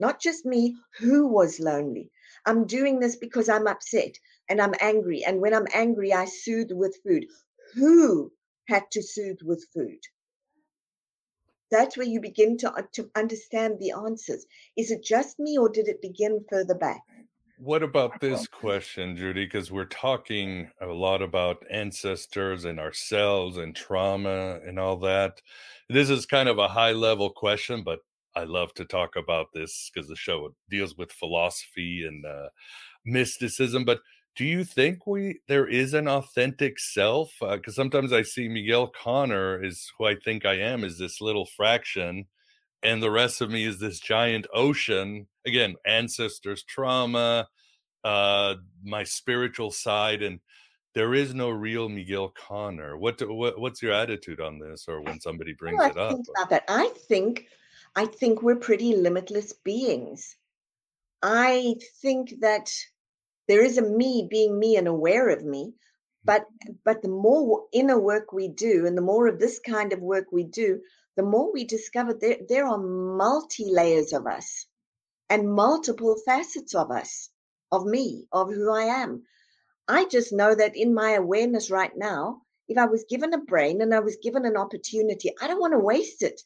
Not 0.00 0.20
just 0.20 0.46
me, 0.46 0.76
who 0.98 1.28
was 1.28 1.60
lonely? 1.60 2.10
I'm 2.46 2.66
doing 2.66 3.00
this 3.00 3.16
because 3.16 3.48
I'm 3.48 3.66
upset 3.66 4.18
and 4.48 4.60
I'm 4.60 4.74
angry. 4.80 5.24
And 5.24 5.40
when 5.40 5.54
I'm 5.54 5.66
angry, 5.72 6.12
I 6.12 6.24
soothe 6.24 6.72
with 6.72 6.98
food. 7.06 7.26
Who 7.74 8.32
had 8.68 8.84
to 8.92 9.02
soothe 9.02 9.38
with 9.42 9.64
food? 9.74 10.00
That's 11.70 11.96
where 11.96 12.06
you 12.06 12.20
begin 12.20 12.56
to, 12.58 12.72
uh, 12.72 12.82
to 12.94 13.10
understand 13.14 13.78
the 13.78 13.92
answers. 13.92 14.46
Is 14.76 14.90
it 14.90 15.04
just 15.04 15.38
me 15.38 15.58
or 15.58 15.68
did 15.68 15.86
it 15.88 16.00
begin 16.00 16.44
further 16.48 16.74
back? 16.74 17.02
What 17.58 17.82
about 17.82 18.20
this 18.20 18.46
question, 18.46 19.16
Judy? 19.16 19.44
Because 19.44 19.72
we're 19.72 19.84
talking 19.84 20.70
a 20.80 20.86
lot 20.86 21.22
about 21.22 21.64
ancestors 21.68 22.64
and 22.64 22.78
ourselves 22.78 23.56
and 23.56 23.74
trauma 23.74 24.60
and 24.64 24.78
all 24.78 24.96
that. 24.98 25.42
This 25.90 26.08
is 26.08 26.24
kind 26.24 26.48
of 26.48 26.58
a 26.58 26.68
high 26.68 26.92
level 26.92 27.30
question, 27.30 27.82
but 27.82 27.98
I 28.38 28.44
love 28.44 28.72
to 28.74 28.84
talk 28.84 29.16
about 29.16 29.48
this 29.52 29.90
because 29.92 30.08
the 30.08 30.14
show 30.16 30.54
deals 30.70 30.96
with 30.96 31.10
philosophy 31.10 32.04
and 32.06 32.24
uh, 32.24 32.48
mysticism. 33.04 33.84
But 33.84 34.00
do 34.36 34.44
you 34.44 34.62
think 34.62 35.08
we 35.08 35.40
there 35.48 35.66
is 35.66 35.92
an 35.92 36.06
authentic 36.06 36.78
self? 36.78 37.32
Because 37.40 37.74
uh, 37.74 37.80
sometimes 37.82 38.12
I 38.12 38.22
see 38.22 38.48
Miguel 38.48 38.92
Connor 39.02 39.62
is 39.62 39.90
who 39.98 40.06
I 40.06 40.14
think 40.14 40.46
I 40.46 40.54
am 40.54 40.84
is 40.84 40.98
this 40.98 41.20
little 41.20 41.46
fraction, 41.56 42.26
and 42.84 43.02
the 43.02 43.10
rest 43.10 43.40
of 43.40 43.50
me 43.50 43.64
is 43.64 43.80
this 43.80 43.98
giant 43.98 44.46
ocean. 44.54 45.26
Again, 45.44 45.74
ancestors, 45.84 46.62
trauma, 46.62 47.48
uh, 48.04 48.54
my 48.84 49.02
spiritual 49.02 49.72
side, 49.72 50.22
and 50.22 50.38
there 50.94 51.12
is 51.12 51.34
no 51.34 51.50
real 51.50 51.88
Miguel 51.88 52.32
Connor. 52.36 52.96
What, 52.96 53.20
what 53.28 53.58
what's 53.58 53.82
your 53.82 53.92
attitude 53.92 54.40
on 54.40 54.60
this, 54.60 54.84
or 54.86 55.00
when 55.00 55.20
somebody 55.20 55.54
brings 55.54 55.78
well, 55.78 55.90
it 55.90 55.96
up? 55.96 56.20
About 56.36 56.50
that, 56.50 56.64
I 56.68 56.90
think 57.08 57.48
I 57.98 58.06
think 58.06 58.42
we're 58.42 58.54
pretty 58.54 58.94
limitless 58.94 59.52
beings. 59.52 60.36
I 61.20 61.74
think 62.00 62.32
that 62.42 62.72
there 63.48 63.60
is 63.60 63.76
a 63.76 63.82
me 63.82 64.28
being 64.30 64.56
me 64.56 64.76
and 64.76 64.86
aware 64.86 65.30
of 65.30 65.44
me, 65.44 65.64
hmm. 65.64 65.72
but 66.22 66.46
but 66.84 67.02
the 67.02 67.08
more 67.08 67.66
inner 67.72 67.98
work 67.98 68.32
we 68.32 68.46
do 68.46 68.86
and 68.86 68.96
the 68.96 69.02
more 69.02 69.26
of 69.26 69.40
this 69.40 69.58
kind 69.58 69.92
of 69.92 69.98
work 69.98 70.26
we 70.30 70.44
do, 70.44 70.80
the 71.16 71.24
more 71.24 71.52
we 71.52 71.64
discover 71.64 72.14
there, 72.14 72.36
there 72.48 72.68
are 72.68 72.78
multi 72.78 73.68
layers 73.68 74.12
of 74.12 74.28
us 74.28 74.66
and 75.28 75.52
multiple 75.52 76.14
facets 76.24 76.76
of 76.76 76.92
us, 76.92 77.30
of 77.72 77.84
me, 77.84 78.28
of 78.30 78.48
who 78.48 78.70
I 78.70 78.84
am. 79.02 79.24
I 79.88 80.04
just 80.04 80.32
know 80.32 80.54
that 80.54 80.76
in 80.76 80.94
my 80.94 81.14
awareness 81.14 81.68
right 81.68 81.96
now, 81.96 82.42
if 82.68 82.78
I 82.78 82.86
was 82.86 83.10
given 83.10 83.34
a 83.34 83.38
brain 83.38 83.82
and 83.82 83.92
I 83.92 83.98
was 83.98 84.18
given 84.22 84.44
an 84.44 84.56
opportunity, 84.56 85.34
I 85.40 85.48
don't 85.48 85.60
want 85.60 85.72
to 85.72 85.80
waste 85.80 86.22
it. 86.22 86.40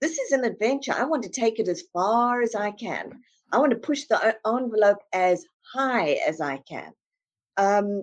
This 0.00 0.18
is 0.18 0.32
an 0.32 0.44
adventure. 0.44 0.92
I 0.92 1.04
want 1.04 1.22
to 1.24 1.30
take 1.30 1.58
it 1.58 1.68
as 1.68 1.82
far 1.92 2.42
as 2.42 2.54
I 2.54 2.70
can. 2.70 3.20
I 3.52 3.58
want 3.58 3.70
to 3.70 3.78
push 3.78 4.04
the 4.04 4.36
envelope 4.46 4.98
as 5.12 5.44
high 5.72 6.18
as 6.26 6.40
I 6.40 6.58
can. 6.68 6.92
Um, 7.56 8.02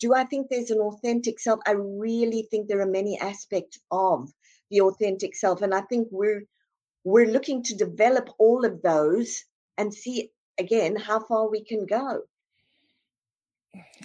do 0.00 0.14
I 0.14 0.24
think 0.24 0.48
there's 0.48 0.70
an 0.70 0.80
authentic 0.80 1.38
self? 1.38 1.60
I 1.66 1.72
really 1.72 2.48
think 2.50 2.66
there 2.66 2.80
are 2.80 2.86
many 2.86 3.18
aspects 3.20 3.78
of 3.90 4.32
the 4.70 4.80
authentic 4.80 5.36
self, 5.36 5.62
and 5.62 5.72
I 5.72 5.82
think 5.82 6.08
we're 6.10 6.42
we're 7.04 7.30
looking 7.30 7.62
to 7.64 7.76
develop 7.76 8.30
all 8.38 8.64
of 8.64 8.82
those 8.82 9.44
and 9.78 9.92
see 9.94 10.30
again 10.58 10.96
how 10.96 11.20
far 11.20 11.48
we 11.48 11.64
can 11.64 11.86
go. 11.86 12.22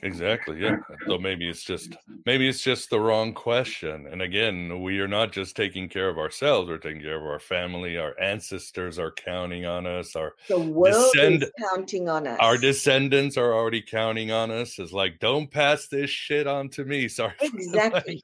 Exactly. 0.03 0.61
Yeah. 0.61 0.77
So 1.05 1.17
maybe 1.17 1.49
it's 1.49 1.63
just 1.63 1.95
maybe 2.25 2.47
it's 2.47 2.61
just 2.61 2.89
the 2.89 2.99
wrong 2.99 3.33
question. 3.33 4.07
And 4.07 4.21
again, 4.21 4.81
we 4.81 4.99
are 4.99 5.07
not 5.07 5.31
just 5.31 5.55
taking 5.55 5.89
care 5.89 6.09
of 6.09 6.17
ourselves, 6.17 6.69
we're 6.69 6.77
taking 6.77 7.01
care 7.01 7.17
of 7.17 7.25
our 7.25 7.39
family, 7.39 7.97
our 7.97 8.17
ancestors 8.19 8.99
are 8.99 9.11
counting 9.11 9.65
on 9.65 9.87
us, 9.87 10.15
our 10.15 10.35
the 10.47 10.59
world 10.59 11.11
descend- 11.13 11.43
is 11.43 11.51
counting 11.71 12.09
on 12.09 12.27
us. 12.27 12.37
Our 12.39 12.57
descendants 12.57 13.37
are 13.37 13.53
already 13.53 13.81
counting 13.81 14.31
on 14.31 14.51
us. 14.51 14.79
Is 14.79 14.93
like, 14.93 15.19
don't 15.19 15.49
pass 15.49 15.87
this 15.87 16.09
shit 16.09 16.47
on 16.47 16.69
to 16.69 16.85
me. 16.85 17.07
Sorry. 17.17 17.33
Exactly. 17.41 18.23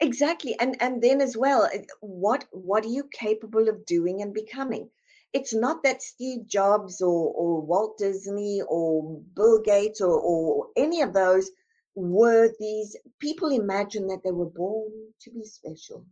Exactly. 0.00 0.56
And 0.60 0.80
and 0.80 1.02
then 1.02 1.20
as 1.20 1.36
well, 1.36 1.68
eh, 1.72 1.82
what 2.00 2.44
what 2.52 2.84
are 2.84 2.88
you 2.88 3.04
capable 3.12 3.68
of 3.68 3.84
doing 3.84 4.22
and 4.22 4.32
becoming? 4.32 4.88
It's 5.32 5.54
not 5.54 5.82
that 5.82 6.02
Steve 6.02 6.46
Jobs 6.46 7.00
or, 7.00 7.32
or 7.34 7.60
Walt 7.60 7.98
Disney 7.98 8.62
or 8.66 9.20
Bill 9.34 9.60
Gates 9.60 10.00
or, 10.00 10.18
or 10.18 10.68
any 10.76 11.02
of 11.02 11.12
those 11.12 11.50
were 11.94 12.50
these 12.58 12.96
people 13.18 13.50
imagine 13.50 14.06
that 14.08 14.22
they 14.24 14.30
were 14.30 14.50
born 14.50 14.90
to 15.22 15.30
be 15.30 15.44
special. 15.44 16.06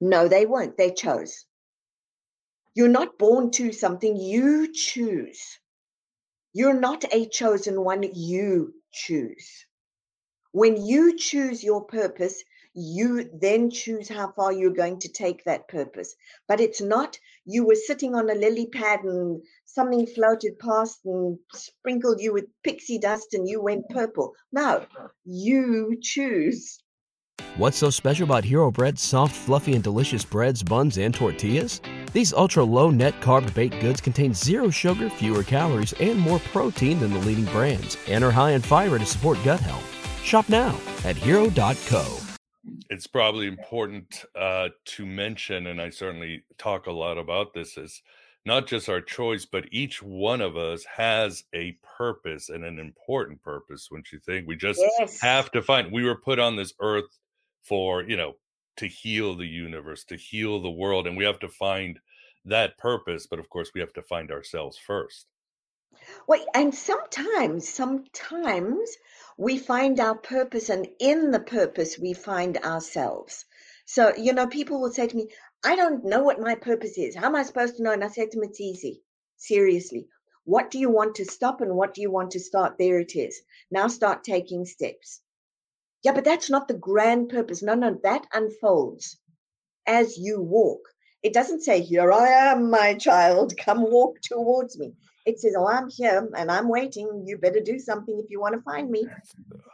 No, 0.00 0.28
they 0.28 0.46
weren't. 0.46 0.76
They 0.76 0.92
chose. 0.92 1.46
You're 2.74 2.88
not 2.88 3.18
born 3.18 3.50
to 3.52 3.72
something, 3.72 4.16
you 4.16 4.72
choose. 4.72 5.58
You're 6.52 6.78
not 6.78 7.04
a 7.12 7.26
chosen 7.26 7.82
one, 7.82 8.02
you 8.14 8.74
choose. 8.92 9.66
When 10.52 10.86
you 10.86 11.16
choose 11.18 11.64
your 11.64 11.84
purpose, 11.84 12.42
you 12.76 13.28
then 13.32 13.70
choose 13.70 14.08
how 14.08 14.30
far 14.32 14.52
you're 14.52 14.70
going 14.70 14.98
to 15.00 15.08
take 15.08 15.42
that 15.44 15.66
purpose. 15.66 16.14
But 16.46 16.60
it's 16.60 16.82
not 16.82 17.18
you 17.46 17.66
were 17.66 17.74
sitting 17.74 18.14
on 18.14 18.28
a 18.28 18.34
lily 18.34 18.66
pad 18.66 19.00
and 19.02 19.42
something 19.64 20.06
floated 20.06 20.58
past 20.58 21.00
and 21.06 21.38
sprinkled 21.54 22.20
you 22.20 22.34
with 22.34 22.44
pixie 22.62 22.98
dust 22.98 23.32
and 23.32 23.48
you 23.48 23.62
went 23.62 23.88
purple. 23.88 24.34
No, 24.52 24.84
you 25.24 25.98
choose. 26.02 26.78
What's 27.56 27.78
so 27.78 27.88
special 27.88 28.24
about 28.24 28.44
Hero 28.44 28.70
Bread's 28.70 29.00
soft, 29.00 29.34
fluffy, 29.34 29.74
and 29.74 29.82
delicious 29.82 30.24
breads, 30.24 30.62
buns, 30.62 30.98
and 30.98 31.14
tortillas? 31.14 31.80
These 32.12 32.34
ultra 32.34 32.64
low 32.64 32.90
net 32.90 33.18
carb 33.22 33.52
baked 33.54 33.80
goods 33.80 34.02
contain 34.02 34.34
zero 34.34 34.68
sugar, 34.68 35.08
fewer 35.08 35.42
calories, 35.42 35.94
and 35.94 36.18
more 36.18 36.38
protein 36.38 37.00
than 37.00 37.14
the 37.14 37.20
leading 37.20 37.46
brands, 37.46 37.96
and 38.08 38.22
are 38.22 38.30
high 38.30 38.52
in 38.52 38.60
fiber 38.60 38.98
to 38.98 39.06
support 39.06 39.38
gut 39.44 39.60
health. 39.60 40.22
Shop 40.22 40.48
now 40.50 40.78
at 41.04 41.16
hero.co 41.16 42.25
it's 42.90 43.06
probably 43.06 43.46
important 43.46 44.24
uh, 44.34 44.68
to 44.84 45.06
mention, 45.06 45.66
and 45.66 45.80
I 45.80 45.90
certainly 45.90 46.44
talk 46.58 46.86
a 46.86 46.92
lot 46.92 47.18
about 47.18 47.54
this, 47.54 47.76
is 47.76 48.02
not 48.44 48.66
just 48.66 48.88
our 48.88 49.00
choice, 49.00 49.44
but 49.44 49.66
each 49.72 50.02
one 50.02 50.40
of 50.40 50.56
us 50.56 50.84
has 50.84 51.44
a 51.52 51.78
purpose 51.98 52.48
and 52.48 52.64
an 52.64 52.78
important 52.78 53.42
purpose. 53.42 53.88
When 53.90 54.02
you 54.12 54.20
think 54.20 54.46
we 54.46 54.56
just 54.56 54.80
yes. 54.98 55.20
have 55.20 55.50
to 55.50 55.62
find, 55.62 55.92
we 55.92 56.04
were 56.04 56.20
put 56.20 56.38
on 56.38 56.56
this 56.56 56.72
earth 56.80 57.18
for, 57.62 58.02
you 58.02 58.16
know, 58.16 58.34
to 58.76 58.86
heal 58.86 59.34
the 59.34 59.46
universe, 59.46 60.04
to 60.04 60.16
heal 60.16 60.60
the 60.60 60.70
world, 60.70 61.06
and 61.06 61.16
we 61.16 61.24
have 61.24 61.40
to 61.40 61.48
find 61.48 61.98
that 62.44 62.78
purpose. 62.78 63.26
But 63.26 63.40
of 63.40 63.48
course, 63.50 63.72
we 63.74 63.80
have 63.80 63.92
to 63.94 64.02
find 64.02 64.30
ourselves 64.30 64.78
first. 64.78 65.26
Well, 66.28 66.44
and 66.54 66.74
sometimes, 66.74 67.68
sometimes 67.68 68.96
we 69.36 69.58
find 69.58 70.00
our 70.00 70.16
purpose, 70.16 70.70
and 70.70 70.88
in 70.98 71.30
the 71.30 71.40
purpose, 71.40 71.98
we 71.98 72.14
find 72.14 72.56
ourselves. 72.58 73.44
So, 73.84 74.14
you 74.16 74.32
know, 74.32 74.46
people 74.46 74.80
will 74.80 74.92
say 74.92 75.06
to 75.06 75.16
me, 75.16 75.28
I 75.64 75.76
don't 75.76 76.04
know 76.04 76.22
what 76.22 76.40
my 76.40 76.54
purpose 76.54 76.96
is. 76.98 77.14
How 77.14 77.26
am 77.26 77.36
I 77.36 77.42
supposed 77.42 77.76
to 77.76 77.82
know? 77.82 77.92
And 77.92 78.02
I 78.04 78.08
say 78.08 78.26
to 78.26 78.30
them, 78.30 78.48
it's 78.48 78.60
easy. 78.60 79.02
Seriously. 79.36 80.06
What 80.44 80.70
do 80.70 80.78
you 80.78 80.90
want 80.90 81.16
to 81.16 81.24
stop 81.24 81.60
and 81.60 81.74
what 81.76 81.94
do 81.94 82.00
you 82.00 82.10
want 82.10 82.30
to 82.32 82.40
start? 82.40 82.76
There 82.78 83.00
it 83.00 83.16
is. 83.16 83.40
Now 83.70 83.88
start 83.88 84.24
taking 84.24 84.64
steps. 84.64 85.20
Yeah, 86.02 86.12
but 86.12 86.24
that's 86.24 86.50
not 86.50 86.68
the 86.68 86.74
grand 86.74 87.28
purpose. 87.30 87.62
No, 87.62 87.74
no, 87.74 87.98
that 88.04 88.26
unfolds 88.32 89.18
as 89.86 90.16
you 90.16 90.40
walk. 90.40 90.80
It 91.22 91.32
doesn't 91.32 91.62
say, 91.62 91.80
Here 91.80 92.12
I 92.12 92.28
am, 92.52 92.70
my 92.70 92.94
child, 92.94 93.56
come 93.56 93.82
walk 93.82 94.18
towards 94.22 94.78
me. 94.78 94.94
It 95.26 95.40
says, 95.40 95.54
"Oh, 95.58 95.66
I'm 95.66 95.90
here 95.90 96.28
and 96.36 96.50
I'm 96.50 96.68
waiting. 96.68 97.24
You 97.26 97.36
better 97.36 97.60
do 97.60 97.78
something 97.78 98.18
if 98.18 98.30
you 98.30 98.40
want 98.40 98.54
to 98.54 98.60
find 98.62 98.90
me." 98.90 99.06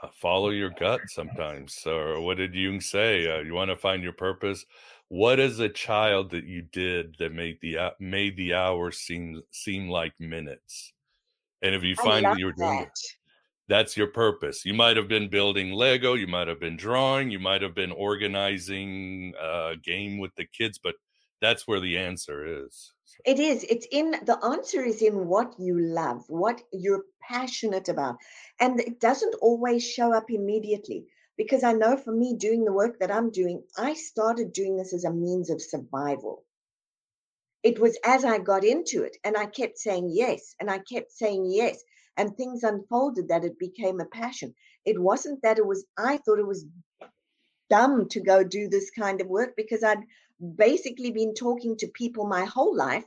Uh, 0.03 0.09
follow 0.15 0.51
your 0.51 0.71
gut 0.71 1.03
sometimes. 1.09 1.79
Or 1.87 2.21
what 2.21 2.39
did 2.39 2.55
Jung 2.55 2.81
say? 2.81 3.31
Uh, 3.31 3.43
you 3.43 3.55
want 3.55 3.71
to 3.71 3.77
find 3.77 4.03
your 4.03 4.15
purpose. 4.15 4.65
What 5.09 5.39
is 5.39 5.61
a 5.61 5.69
child 5.69 6.31
that 6.31 6.45
you 6.45 6.63
did 6.63 7.17
that 7.19 7.35
made 7.35 7.59
the 7.61 7.79
uh, 7.79 7.91
made 8.01 8.37
the 8.37 8.55
hours 8.55 8.99
seem 8.99 9.43
seem 9.51 9.89
like 9.89 10.15
minutes? 10.19 10.95
And 11.61 11.75
if 11.75 11.83
you 11.83 11.95
find 11.95 12.25
that 12.25 12.39
you 12.39 12.47
were 12.47 12.53
doing 12.53 12.81
that. 12.81 12.89
it, 12.89 12.99
that's 13.69 13.97
your 13.97 14.09
purpose. 14.09 14.65
You 14.65 14.75
might 14.75 14.97
have 14.97 15.09
been 15.09 15.29
building 15.29 15.73
Lego, 15.73 16.15
you 16.15 16.27
might 16.27 16.49
have 16.49 16.61
been 16.61 16.77
drawing, 16.77 17.31
you 17.31 17.39
might 17.39 17.63
have 17.63 17.75
been 17.75 17.93
organizing 17.93 19.33
a 19.41 19.75
game 19.83 20.19
with 20.19 20.35
the 20.37 20.47
kids, 20.47 20.79
but 20.83 20.95
that's 21.41 21.67
where 21.67 21.81
the 21.81 21.97
answer 21.97 22.65
is. 22.65 22.93
It 23.25 23.39
is. 23.39 23.65
It's 23.65 23.87
in 23.91 24.13
the 24.13 24.39
answer 24.45 24.83
is 24.83 25.03
in 25.03 25.29
what 25.29 25.55
you 25.59 25.79
love, 25.79 26.25
what 26.29 26.63
you're 26.73 27.05
passionate 27.21 27.89
about. 27.89 28.17
And 28.61 28.81
it 28.81 29.01
doesn't 29.01 29.35
always 29.41 29.87
show 29.89 30.13
up 30.13 30.31
immediately 30.31 31.07
because 31.37 31.65
I 31.65 31.73
know 31.73 31.97
for 31.97 32.13
me 32.13 32.37
doing 32.37 32.65
the 32.65 32.73
work 32.73 32.99
that 33.01 33.11
I'm 33.11 33.31
doing, 33.31 33.63
I 33.77 33.95
started 33.95 34.53
doing 34.53 34.77
this 34.77 34.93
as 34.93 35.05
a 35.05 35.13
means 35.13 35.51
of 35.51 35.63
survival. 35.63 36.45
It 37.63 37.79
was 37.79 37.99
as 38.05 38.25
I 38.25 38.39
got 38.39 38.65
into 38.65 39.05
it 39.05 39.17
and 39.25 39.37
I 39.37 39.47
kept 39.47 39.79
saying 39.79 40.11
yes 40.13 40.55
and 40.61 40.71
I 40.71 40.79
kept 40.79 41.13
saying 41.13 41.47
yes 41.51 41.83
and 42.17 42.37
things 42.37 42.65
unfolded 42.65 43.29
that 43.29 43.45
it 43.45 43.59
became 43.59 44.01
a 44.01 44.07
passion. 44.07 44.55
It 44.85 45.01
wasn't 45.01 45.43
that 45.43 45.59
it 45.59 45.67
was, 45.67 45.87
I 45.97 46.19
thought 46.19 46.41
it 46.41 46.47
was 46.47 46.67
dumb 47.71 48.09
to 48.11 48.21
go 48.21 48.45
do 48.45 48.69
this 48.69 48.91
kind 48.91 49.21
of 49.21 49.29
work 49.29 49.55
because 49.57 49.83
I'd 49.85 50.03
basically 50.57 51.11
been 51.11 51.35
talking 51.35 51.77
to 51.77 51.89
people 51.89 52.27
my 52.27 52.45
whole 52.45 52.77
life. 52.77 53.05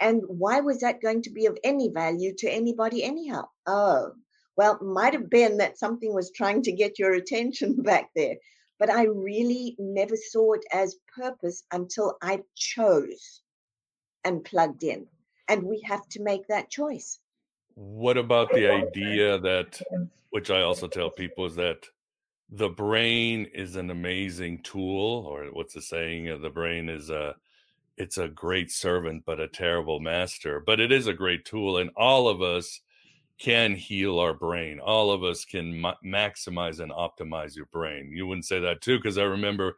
And 0.00 0.22
why 0.26 0.60
was 0.60 0.80
that 0.80 1.00
going 1.00 1.22
to 1.22 1.30
be 1.30 1.46
of 1.46 1.58
any 1.64 1.88
value 1.88 2.34
to 2.38 2.50
anybody, 2.50 3.02
anyhow? 3.02 3.44
Oh, 3.66 4.12
well, 4.56 4.78
might 4.82 5.14
have 5.14 5.30
been 5.30 5.56
that 5.58 5.78
something 5.78 6.12
was 6.12 6.30
trying 6.30 6.62
to 6.62 6.72
get 6.72 6.98
your 6.98 7.14
attention 7.14 7.76
back 7.82 8.10
there. 8.14 8.36
But 8.78 8.90
I 8.90 9.04
really 9.04 9.76
never 9.78 10.16
saw 10.16 10.54
it 10.54 10.64
as 10.72 10.96
purpose 11.16 11.62
until 11.72 12.16
I 12.22 12.42
chose 12.56 13.40
and 14.24 14.44
plugged 14.44 14.82
in. 14.82 15.06
And 15.48 15.62
we 15.62 15.80
have 15.84 16.08
to 16.10 16.22
make 16.22 16.48
that 16.48 16.70
choice. 16.70 17.20
What 17.74 18.16
about 18.16 18.52
the 18.52 18.68
idea 18.68 19.38
that, 19.38 19.80
which 20.30 20.50
I 20.50 20.62
also 20.62 20.88
tell 20.88 21.10
people, 21.10 21.44
is 21.46 21.54
that 21.56 21.86
the 22.50 22.68
brain 22.68 23.46
is 23.54 23.76
an 23.76 23.90
amazing 23.90 24.62
tool, 24.62 25.26
or 25.26 25.46
what's 25.46 25.74
the 25.74 25.82
saying? 25.82 26.30
Uh, 26.30 26.38
the 26.38 26.50
brain 26.50 26.88
is 26.88 27.10
a 27.10 27.34
it's 27.96 28.18
a 28.18 28.28
great 28.28 28.70
servant, 28.70 29.24
but 29.24 29.40
a 29.40 29.48
terrible 29.48 30.00
master. 30.00 30.60
But 30.64 30.80
it 30.80 30.90
is 30.92 31.06
a 31.06 31.12
great 31.12 31.44
tool, 31.44 31.78
and 31.78 31.90
all 31.96 32.28
of 32.28 32.42
us 32.42 32.80
can 33.38 33.74
heal 33.74 34.18
our 34.18 34.34
brain. 34.34 34.78
All 34.80 35.10
of 35.10 35.24
us 35.24 35.44
can 35.44 35.80
ma- 35.80 35.94
maximize 36.04 36.80
and 36.80 36.92
optimize 36.92 37.56
your 37.56 37.66
brain. 37.66 38.12
You 38.12 38.26
wouldn't 38.26 38.46
say 38.46 38.60
that 38.60 38.80
too, 38.80 38.98
because 38.98 39.18
I 39.18 39.24
remember 39.24 39.76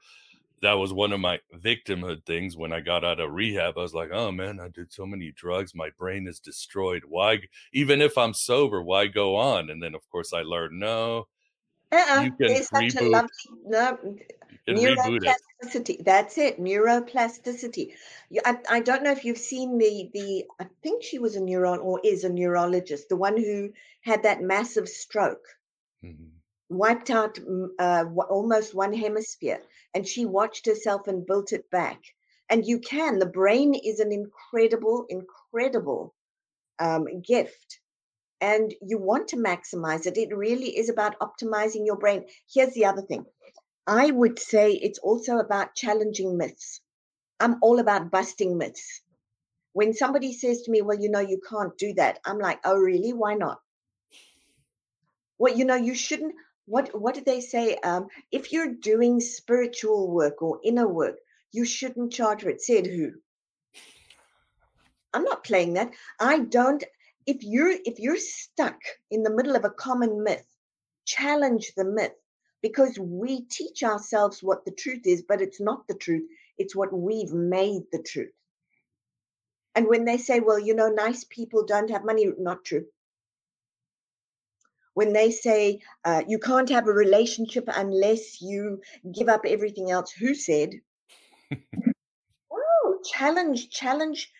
that 0.62 0.74
was 0.74 0.92
one 0.92 1.12
of 1.12 1.20
my 1.20 1.38
victimhood 1.54 2.24
things 2.24 2.56
when 2.56 2.72
I 2.72 2.80
got 2.80 3.04
out 3.04 3.20
of 3.20 3.32
rehab. 3.32 3.76
I 3.76 3.82
was 3.82 3.94
like, 3.94 4.10
oh 4.12 4.32
man, 4.32 4.60
I 4.60 4.68
did 4.68 4.92
so 4.92 5.06
many 5.06 5.32
drugs. 5.32 5.74
My 5.74 5.90
brain 5.98 6.26
is 6.26 6.40
destroyed. 6.40 7.02
Why, 7.06 7.40
even 7.72 8.00
if 8.00 8.16
I'm 8.16 8.34
sober, 8.34 8.82
why 8.82 9.06
go 9.06 9.36
on? 9.36 9.70
And 9.70 9.82
then, 9.82 9.94
of 9.94 10.08
course, 10.10 10.32
I 10.32 10.42
learned 10.42 10.78
no, 10.78 11.28
uh-uh. 11.92 12.22
You 12.22 12.32
can 12.32 12.50
it's 12.56 12.68
such 12.68 12.94
a 12.96 13.04
lovely 13.04 13.28
no, 13.64 13.98
neuroplasticity. 14.68 16.04
That's 16.04 16.38
it, 16.38 16.60
neuroplasticity. 16.60 17.92
I, 18.44 18.58
I 18.68 18.80
don't 18.80 19.02
know 19.02 19.12
if 19.12 19.24
you've 19.24 19.38
seen 19.38 19.78
the 19.78 20.10
the. 20.12 20.44
I 20.60 20.66
think 20.82 21.02
she 21.02 21.18
was 21.18 21.36
a 21.36 21.40
neuron 21.40 21.82
or 21.82 22.00
is 22.02 22.24
a 22.24 22.28
neurologist, 22.28 23.08
the 23.08 23.16
one 23.16 23.36
who 23.36 23.72
had 24.00 24.22
that 24.24 24.42
massive 24.42 24.88
stroke. 24.88 25.46
Mm-hmm. 26.04 26.26
wiped 26.68 27.10
out 27.10 27.38
uh, 27.78 28.04
almost 28.28 28.74
one 28.74 28.92
hemisphere, 28.92 29.62
and 29.94 30.06
she 30.06 30.26
watched 30.26 30.66
herself 30.66 31.08
and 31.08 31.26
built 31.26 31.52
it 31.52 31.70
back. 31.70 32.02
And 32.50 32.66
you 32.66 32.78
can. 32.78 33.18
The 33.18 33.26
brain 33.26 33.74
is 33.74 33.98
an 33.98 34.12
incredible, 34.12 35.06
incredible 35.08 36.14
um, 36.78 37.22
gift 37.22 37.80
and 38.40 38.74
you 38.82 38.98
want 38.98 39.28
to 39.28 39.36
maximize 39.36 40.06
it. 40.06 40.16
It 40.16 40.36
really 40.36 40.76
is 40.76 40.88
about 40.88 41.18
optimizing 41.20 41.86
your 41.86 41.96
brain. 41.96 42.24
Here's 42.52 42.74
the 42.74 42.86
other 42.86 43.02
thing 43.02 43.26
I 43.86 44.10
would 44.10 44.38
say 44.38 44.72
it's 44.72 44.98
also 44.98 45.38
about 45.38 45.74
challenging 45.74 46.36
myths. 46.36 46.80
I'm 47.40 47.56
all 47.62 47.78
about 47.78 48.10
busting 48.10 48.58
myths. 48.58 49.02
When 49.72 49.92
somebody 49.94 50.32
says 50.32 50.62
to 50.62 50.70
me, 50.70 50.82
Well, 50.82 50.98
you 50.98 51.10
know, 51.10 51.20
you 51.20 51.40
can't 51.48 51.76
do 51.78 51.94
that, 51.94 52.18
I'm 52.24 52.38
like, 52.38 52.60
Oh, 52.64 52.76
really? 52.76 53.12
Why 53.12 53.34
not? 53.34 53.60
Well, 55.38 55.54
you 55.54 55.64
know, 55.64 55.76
you 55.76 55.94
shouldn't. 55.94 56.34
What, 56.64 57.00
what 57.00 57.14
did 57.14 57.26
they 57.26 57.40
say? 57.40 57.76
Um, 57.76 58.08
if 58.32 58.52
you're 58.52 58.74
doing 58.74 59.20
spiritual 59.20 60.10
work 60.10 60.42
or 60.42 60.58
inner 60.64 60.88
work, 60.88 61.16
you 61.52 61.64
shouldn't 61.64 62.12
charge 62.12 62.42
for 62.42 62.48
it. 62.48 62.60
Said 62.60 62.86
who? 62.86 63.12
I'm 65.14 65.22
not 65.24 65.44
playing 65.44 65.74
that. 65.74 65.92
I 66.18 66.40
don't 66.40 66.82
if 67.26 67.42
you're 67.42 67.74
if 67.84 67.98
you're 67.98 68.16
stuck 68.16 68.78
in 69.10 69.22
the 69.22 69.30
middle 69.30 69.56
of 69.56 69.64
a 69.64 69.70
common 69.70 70.22
myth 70.22 70.46
challenge 71.04 71.72
the 71.76 71.84
myth 71.84 72.14
because 72.62 72.98
we 72.98 73.42
teach 73.42 73.82
ourselves 73.82 74.42
what 74.42 74.64
the 74.64 74.70
truth 74.70 75.02
is 75.04 75.22
but 75.22 75.40
it's 75.40 75.60
not 75.60 75.86
the 75.88 75.94
truth 75.94 76.28
it's 76.58 76.74
what 76.74 76.92
we've 76.92 77.32
made 77.32 77.82
the 77.92 78.02
truth. 78.02 78.32
And 79.74 79.88
when 79.88 80.04
they 80.04 80.16
say 80.16 80.40
well 80.40 80.58
you 80.58 80.74
know 80.74 80.88
nice 80.88 81.24
people 81.24 81.66
don't 81.66 81.90
have 81.90 82.04
money 82.04 82.26
not 82.38 82.64
true. 82.64 82.86
When 84.94 85.12
they 85.12 85.30
say 85.30 85.80
uh, 86.04 86.22
you 86.26 86.38
can't 86.38 86.70
have 86.70 86.86
a 86.86 86.92
relationship 86.92 87.64
unless 87.68 88.40
you 88.40 88.80
give 89.12 89.28
up 89.28 89.42
everything 89.46 89.90
else 89.90 90.12
who 90.12 90.34
said? 90.34 90.70
Oh 92.50 92.98
challenge 93.04 93.68
challenge 93.70 94.30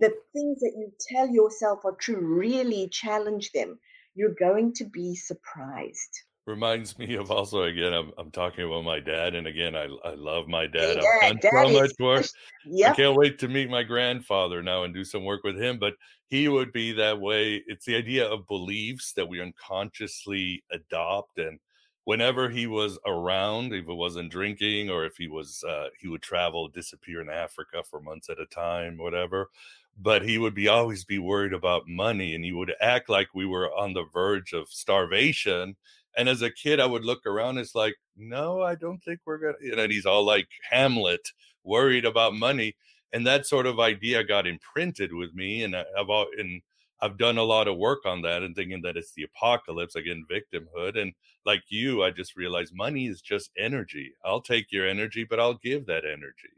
the 0.00 0.12
things 0.32 0.60
that 0.60 0.72
you 0.76 0.92
tell 1.08 1.28
yourself 1.28 1.84
are 1.84 1.96
true, 1.96 2.20
really 2.20 2.88
challenge 2.88 3.52
them. 3.52 3.78
You're 4.14 4.34
going 4.38 4.72
to 4.74 4.84
be 4.84 5.14
surprised. 5.14 6.22
Reminds 6.46 6.96
me 6.96 7.16
of 7.16 7.30
also 7.32 7.64
again. 7.64 7.92
I'm, 7.92 8.12
I'm 8.18 8.30
talking 8.30 8.64
about 8.64 8.84
my 8.84 9.00
dad, 9.00 9.34
and 9.34 9.48
again, 9.48 9.74
I 9.74 9.88
I 10.04 10.14
love 10.14 10.46
my 10.46 10.68
dad. 10.68 10.98
Hey, 10.98 11.28
I've 11.28 11.40
done 11.40 11.66
so 11.66 11.80
much 11.80 11.90
work. 11.98 12.26
Yep. 12.66 12.92
I 12.92 12.94
can't 12.94 13.16
wait 13.16 13.38
to 13.40 13.48
meet 13.48 13.68
my 13.68 13.82
grandfather 13.82 14.62
now 14.62 14.84
and 14.84 14.94
do 14.94 15.04
some 15.04 15.24
work 15.24 15.42
with 15.42 15.60
him. 15.60 15.78
But 15.78 15.94
he 16.28 16.48
would 16.48 16.72
be 16.72 16.92
that 16.92 17.20
way. 17.20 17.64
It's 17.66 17.84
the 17.84 17.96
idea 17.96 18.28
of 18.28 18.46
beliefs 18.46 19.12
that 19.14 19.28
we 19.28 19.42
unconsciously 19.42 20.62
adopt, 20.70 21.38
and 21.38 21.58
whenever 22.04 22.48
he 22.48 22.68
was 22.68 22.96
around, 23.08 23.74
if 23.74 23.88
it 23.88 23.94
wasn't 23.94 24.30
drinking 24.30 24.88
or 24.88 25.04
if 25.04 25.16
he 25.18 25.26
was, 25.26 25.64
uh, 25.68 25.88
he 25.98 26.06
would 26.06 26.22
travel, 26.22 26.68
disappear 26.68 27.20
in 27.20 27.28
Africa 27.28 27.82
for 27.90 28.00
months 28.00 28.30
at 28.30 28.38
a 28.38 28.46
time, 28.46 28.96
whatever 28.98 29.50
but 29.96 30.22
he 30.22 30.38
would 30.38 30.54
be 30.54 30.68
always 30.68 31.04
be 31.04 31.18
worried 31.18 31.52
about 31.52 31.88
money 31.88 32.34
and 32.34 32.44
he 32.44 32.52
would 32.52 32.74
act 32.80 33.08
like 33.08 33.28
we 33.34 33.46
were 33.46 33.72
on 33.74 33.94
the 33.94 34.04
verge 34.12 34.52
of 34.52 34.68
starvation 34.68 35.76
and 36.16 36.28
as 36.28 36.42
a 36.42 36.50
kid 36.50 36.80
i 36.80 36.86
would 36.86 37.04
look 37.04 37.24
around 37.26 37.58
it's 37.58 37.74
like 37.74 37.94
no 38.16 38.62
i 38.62 38.74
don't 38.74 39.02
think 39.02 39.20
we're 39.24 39.38
gonna 39.38 39.54
you 39.60 39.74
know, 39.74 39.82
and 39.82 39.92
he's 39.92 40.06
all 40.06 40.24
like 40.24 40.48
hamlet 40.70 41.28
worried 41.64 42.04
about 42.04 42.34
money 42.34 42.74
and 43.12 43.26
that 43.26 43.46
sort 43.46 43.66
of 43.66 43.80
idea 43.80 44.22
got 44.22 44.46
imprinted 44.46 45.12
with 45.12 45.34
me 45.34 45.62
and 45.62 45.74
i've 45.74 46.10
all 46.10 46.26
and 46.38 46.60
i've 47.00 47.18
done 47.18 47.38
a 47.38 47.42
lot 47.42 47.68
of 47.68 47.76
work 47.76 48.04
on 48.04 48.22
that 48.22 48.42
and 48.42 48.54
thinking 48.54 48.82
that 48.82 48.96
it's 48.96 49.12
the 49.12 49.22
apocalypse 49.22 49.96
again 49.96 50.24
victimhood 50.30 51.00
and 51.00 51.12
like 51.44 51.62
you 51.68 52.02
i 52.02 52.10
just 52.10 52.36
realized 52.36 52.74
money 52.74 53.06
is 53.06 53.20
just 53.20 53.50
energy. 53.58 54.12
I'll 54.24 54.40
take 54.40 54.70
your 54.70 54.86
energy 54.86 55.24
but 55.28 55.40
i'll 55.40 55.54
give 55.54 55.86
that 55.86 56.04
energy 56.04 56.50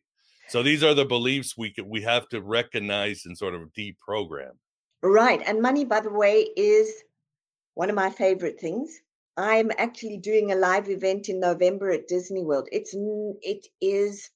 so 0.49 0.63
these 0.63 0.83
are 0.83 0.95
the 0.95 1.05
beliefs 1.05 1.57
we 1.57 1.75
we 1.85 2.03
have 2.03 2.29
to 2.31 2.41
recognize 2.41 3.27
and 3.27 3.37
sort 3.37 3.55
of 3.55 3.73
deprogram. 3.73 4.53
Right, 5.03 5.43
and 5.47 5.63
money, 5.63 5.85
by 5.85 6.01
the 6.01 6.11
way, 6.11 6.49
is 6.57 6.91
one 7.75 7.91
of 7.91 7.95
my 7.95 8.11
favorite 8.11 8.59
things. 8.59 9.01
I'm 9.37 9.71
actually 9.79 10.17
doing 10.17 10.51
a 10.51 10.57
live 10.57 10.89
event 10.89 11.29
in 11.29 11.39
November 11.39 11.91
at 11.93 12.09
Disney 12.09 12.43
World. 12.43 12.69
It's 12.73 12.95
it 12.95 13.67
is 13.81 14.31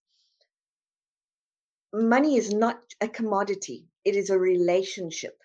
money 1.93 2.37
is 2.37 2.53
not 2.53 2.81
a 3.01 3.09
commodity; 3.09 3.87
it 4.05 4.15
is 4.15 4.31
a 4.31 4.39
relationship, 4.39 5.39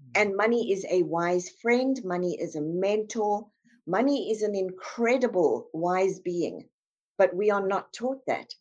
hmm. 0.00 0.22
and 0.22 0.36
money 0.36 0.72
is 0.72 0.86
a 0.88 1.02
wise 1.02 1.50
friend. 1.60 2.00
Money 2.04 2.38
is 2.40 2.54
a 2.54 2.62
mentor. 2.62 3.46
Money 3.86 4.30
is 4.30 4.42
an 4.42 4.54
incredible 4.54 5.68
wise 5.72 6.20
being, 6.20 6.68
but 7.18 7.34
we 7.34 7.50
are 7.50 7.66
not 7.66 7.92
taught 7.92 8.24
that. 8.26 8.54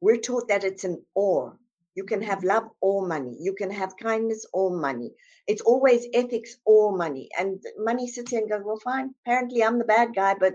We're 0.00 0.16
taught 0.18 0.48
that 0.48 0.64
it's 0.64 0.84
an 0.84 1.02
or. 1.14 1.58
You 1.94 2.04
can 2.04 2.22
have 2.22 2.44
love 2.44 2.68
or 2.80 3.06
money. 3.06 3.36
You 3.40 3.52
can 3.52 3.70
have 3.70 3.96
kindness 3.96 4.46
or 4.52 4.70
money. 4.70 5.12
It's 5.46 5.60
always 5.60 6.06
ethics 6.14 6.56
or 6.64 6.96
money. 6.96 7.28
And 7.38 7.62
money 7.76 8.06
sits 8.06 8.30
here 8.30 8.40
and 8.40 8.48
goes, 8.48 8.62
well, 8.64 8.80
fine. 8.82 9.14
Apparently, 9.24 9.62
I'm 9.62 9.78
the 9.78 9.84
bad 9.84 10.14
guy. 10.14 10.34
But 10.38 10.54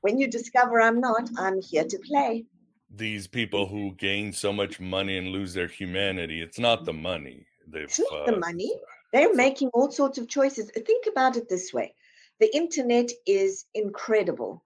when 0.00 0.18
you 0.18 0.28
discover 0.28 0.80
I'm 0.80 1.00
not, 1.00 1.30
I'm 1.38 1.60
here 1.62 1.84
to 1.84 1.98
play. 1.98 2.44
These 2.90 3.26
people 3.26 3.66
who 3.66 3.94
gain 3.94 4.32
so 4.32 4.52
much 4.52 4.80
money 4.80 5.18
and 5.18 5.28
lose 5.28 5.54
their 5.54 5.68
humanity, 5.68 6.42
it's 6.42 6.58
not 6.58 6.84
the 6.84 6.92
money. 6.92 7.46
They've, 7.66 7.84
it's 7.84 8.00
not 8.00 8.28
uh, 8.28 8.32
the 8.32 8.38
money. 8.38 8.72
They're 9.12 9.34
making 9.34 9.68
all 9.68 9.90
sorts 9.90 10.18
of 10.18 10.28
choices. 10.28 10.70
Think 10.70 11.06
about 11.06 11.36
it 11.36 11.48
this 11.48 11.72
way 11.72 11.94
the 12.40 12.54
internet 12.54 13.10
is 13.26 13.64
incredible, 13.74 14.64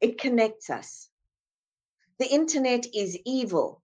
it 0.00 0.18
connects 0.18 0.70
us 0.70 1.08
the 2.22 2.32
internet 2.32 2.86
is 2.94 3.18
evil. 3.24 3.82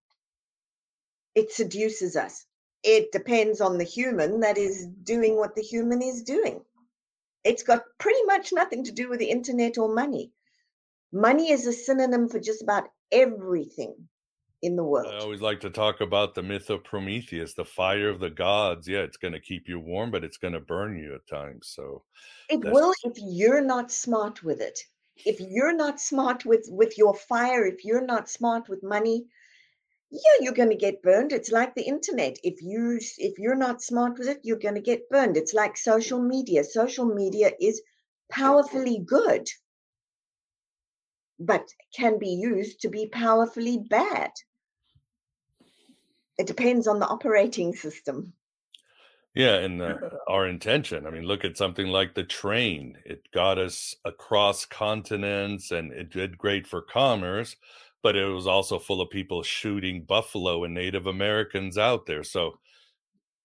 It 1.34 1.51
seduces 1.51 2.14
us. 2.14 2.47
It 2.84 3.11
depends 3.11 3.61
on 3.61 3.78
the 3.78 3.84
human 3.84 4.39
that 4.41 4.57
is 4.57 4.86
doing 5.03 5.36
what 5.36 5.57
the 5.57 5.62
human 5.62 6.01
is 6.03 6.22
doing. 6.22 6.61
It's 7.43 7.64
got 7.64 7.82
pretty 7.99 8.22
much 8.26 8.53
nothing 8.53 8.84
to 8.84 8.93
do 8.93 9.09
with 9.09 9.18
the 9.18 9.30
internet 9.30 9.76
or 9.76 9.93
money. 9.93 10.30
Money 11.12 11.51
is 11.51 11.66
a 11.66 11.72
synonym 11.72 12.28
for 12.28 12.39
just 12.39 12.62
about 12.62 12.84
everything 13.11 13.97
in 14.62 14.76
the 14.76 14.84
world. 14.84 15.12
I 15.12 15.18
always 15.18 15.41
like 15.41 15.59
to 15.61 15.70
talk 15.70 16.01
about 16.01 16.36
the 16.36 16.43
myth 16.45 16.70
of 16.70 16.84
Prometheus, 16.84 17.55
the 17.55 17.64
fire 17.64 18.09
of 18.09 18.20
the 18.20 18.30
gods. 18.30 18.86
Yeah, 18.86 19.01
it's 19.01 19.16
going 19.16 19.34
to 19.34 19.41
keep 19.41 19.68
you 19.68 19.80
warm, 19.80 20.12
but 20.12 20.22
it's 20.22 20.36
going 20.36 20.55
to 20.55 20.61
burn 20.61 20.97
you 20.97 21.12
at 21.16 21.26
times. 21.26 21.72
So 21.74 22.05
it 22.49 22.61
will 22.61 22.93
if 23.03 23.14
you're 23.16 23.62
not 23.62 23.91
smart 23.91 24.45
with 24.45 24.61
it 24.61 24.78
if 25.27 25.41
you're 25.41 25.75
not 25.75 26.01
smart 26.01 26.45
with 26.45 26.66
with 26.71 26.97
your 26.99 27.14
fire 27.14 27.66
if 27.66 27.85
you're 27.85 28.07
not 28.07 28.29
smart 28.29 28.69
with 28.69 28.83
money 28.83 29.27
yeah 30.11 30.37
you're 30.41 30.55
going 30.55 30.71
to 30.71 30.77
get 30.77 31.03
burned. 31.03 31.33
It's 31.33 31.53
like 31.53 31.75
the 31.75 31.83
internet. 31.83 32.39
If 32.43 32.62
you 32.62 32.99
if 33.19 33.39
you're 33.39 33.55
not 33.55 33.83
smart 33.83 34.19
with 34.19 34.29
it 34.29 34.41
you're 34.43 34.59
going 34.59 34.75
to 34.77 34.81
get 34.81 35.09
burned. 35.11 35.37
It's 35.37 35.55
like 35.55 35.77
social 35.77 36.21
media. 36.21 36.64
Social 36.64 37.05
media 37.05 37.53
is 37.61 37.83
powerfully 38.31 38.99
good 38.99 39.49
but 41.39 41.69
can 41.95 42.19
be 42.19 42.31
used 42.31 42.81
to 42.81 42.89
be 42.89 43.07
powerfully 43.07 43.79
bad. 43.79 44.33
It 46.37 46.47
depends 46.47 46.87
on 46.89 46.99
the 46.99 47.07
operating 47.07 47.75
system 47.75 48.33
yeah, 49.39 49.55
and 49.59 49.80
uh, 49.80 49.95
our 50.28 50.49
intention. 50.49 51.07
I 51.07 51.11
mean, 51.11 51.22
look 51.22 51.45
at 51.45 51.57
something 51.57 51.86
like 51.86 52.12
the 52.12 52.24
train. 52.24 52.99
It 53.05 53.22
got 53.32 53.57
us 53.57 53.95
across 54.05 54.64
continents 54.64 55.70
and 55.70 55.93
it 55.93 56.11
did 56.11 56.36
great 56.36 56.66
for 56.66 56.82
commerce, 56.82 57.55
but 58.03 58.16
it 58.16 58.26
was 58.26 58.49
also 58.49 58.80
full 58.80 59.01
of 59.01 59.11
people 59.11 59.45
shooting 59.45 60.03
buffalo 60.03 60.64
and 60.64 60.74
Native 60.74 61.07
Americans 61.07 61.78
out 61.78 62.05
there. 62.05 62.24
So 62.24 62.59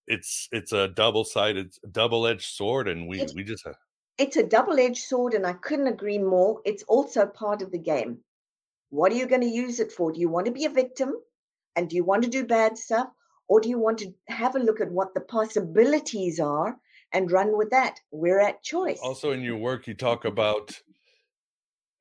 it's 0.08 0.50
it's 0.52 0.74
a 0.74 0.88
double-sided 0.88 1.76
double-edged 1.92 2.56
sword 2.56 2.88
and 2.88 3.08
we 3.08 3.22
it's, 3.22 3.36
we 3.36 3.44
just 3.44 3.64
have 3.66 3.76
it's 4.18 4.36
a 4.36 4.44
double-edged 4.44 5.04
sword 5.04 5.36
and 5.36 5.46
I 5.46 5.54
couldn't 5.54 5.88
agree 5.88 6.18
more. 6.18 6.60
It's 6.66 6.84
also 6.84 7.28
part 7.28 7.62
of 7.62 7.72
the 7.72 7.78
game. 7.78 8.18
What 8.90 9.12
are 9.12 9.16
you 9.16 9.28
going 9.28 9.42
to 9.42 9.48
use 9.48 9.80
it 9.80 9.92
for? 9.92 10.12
Do 10.12 10.20
you 10.20 10.30
want 10.30 10.48
to 10.48 10.52
be 10.52 10.66
a 10.66 10.70
victim? 10.70 11.14
And 11.76 11.88
do 11.88 11.96
you 11.96 12.04
want 12.04 12.24
to 12.24 12.30
do 12.30 12.46
bad 12.46 12.80
stuff? 12.80 13.10
Or 13.54 13.62
do 13.62 13.70
you 13.70 13.78
want 13.78 14.00
to 14.00 14.12
have 14.30 14.56
a 14.56 14.60
look 14.60 14.82
at 14.82 14.90
what 14.90 15.14
the 15.14 15.22
possibilities 15.22 16.40
are 16.40 16.76
and 17.12 17.32
run 17.32 17.56
with 17.56 17.70
that? 17.70 18.00
We're 18.10 18.40
at 18.40 18.64
choice. 18.64 18.98
Also, 19.04 19.32
in 19.32 19.42
your 19.42 19.58
work, 19.58 19.86
you 19.86 19.94
talk 19.94 20.26
about 20.26 20.82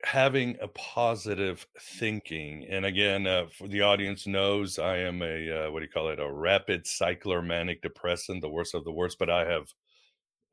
having 0.03 0.57
a 0.63 0.69
positive 0.69 1.67
thinking. 1.79 2.67
And 2.71 2.87
again, 2.87 3.27
uh, 3.27 3.49
for 3.53 3.69
the 3.69 3.83
audience 3.83 4.27
knows 4.27 4.79
I 4.79 5.01
am 5.01 5.21
a, 5.21 5.67
uh, 5.67 5.71
what 5.71 5.81
do 5.81 5.85
you 5.85 5.93
call 5.93 6.09
it, 6.09 6.19
a 6.19 6.33
rapid 6.33 6.87
cycler 6.87 7.43
manic 7.43 7.83
depressant, 7.83 8.41
the 8.41 8.49
worst 8.49 8.75
of 8.75 8.85
the 8.85 8.91
worst. 8.91 9.19
But 9.19 9.29
I 9.29 9.45
have, 9.45 9.75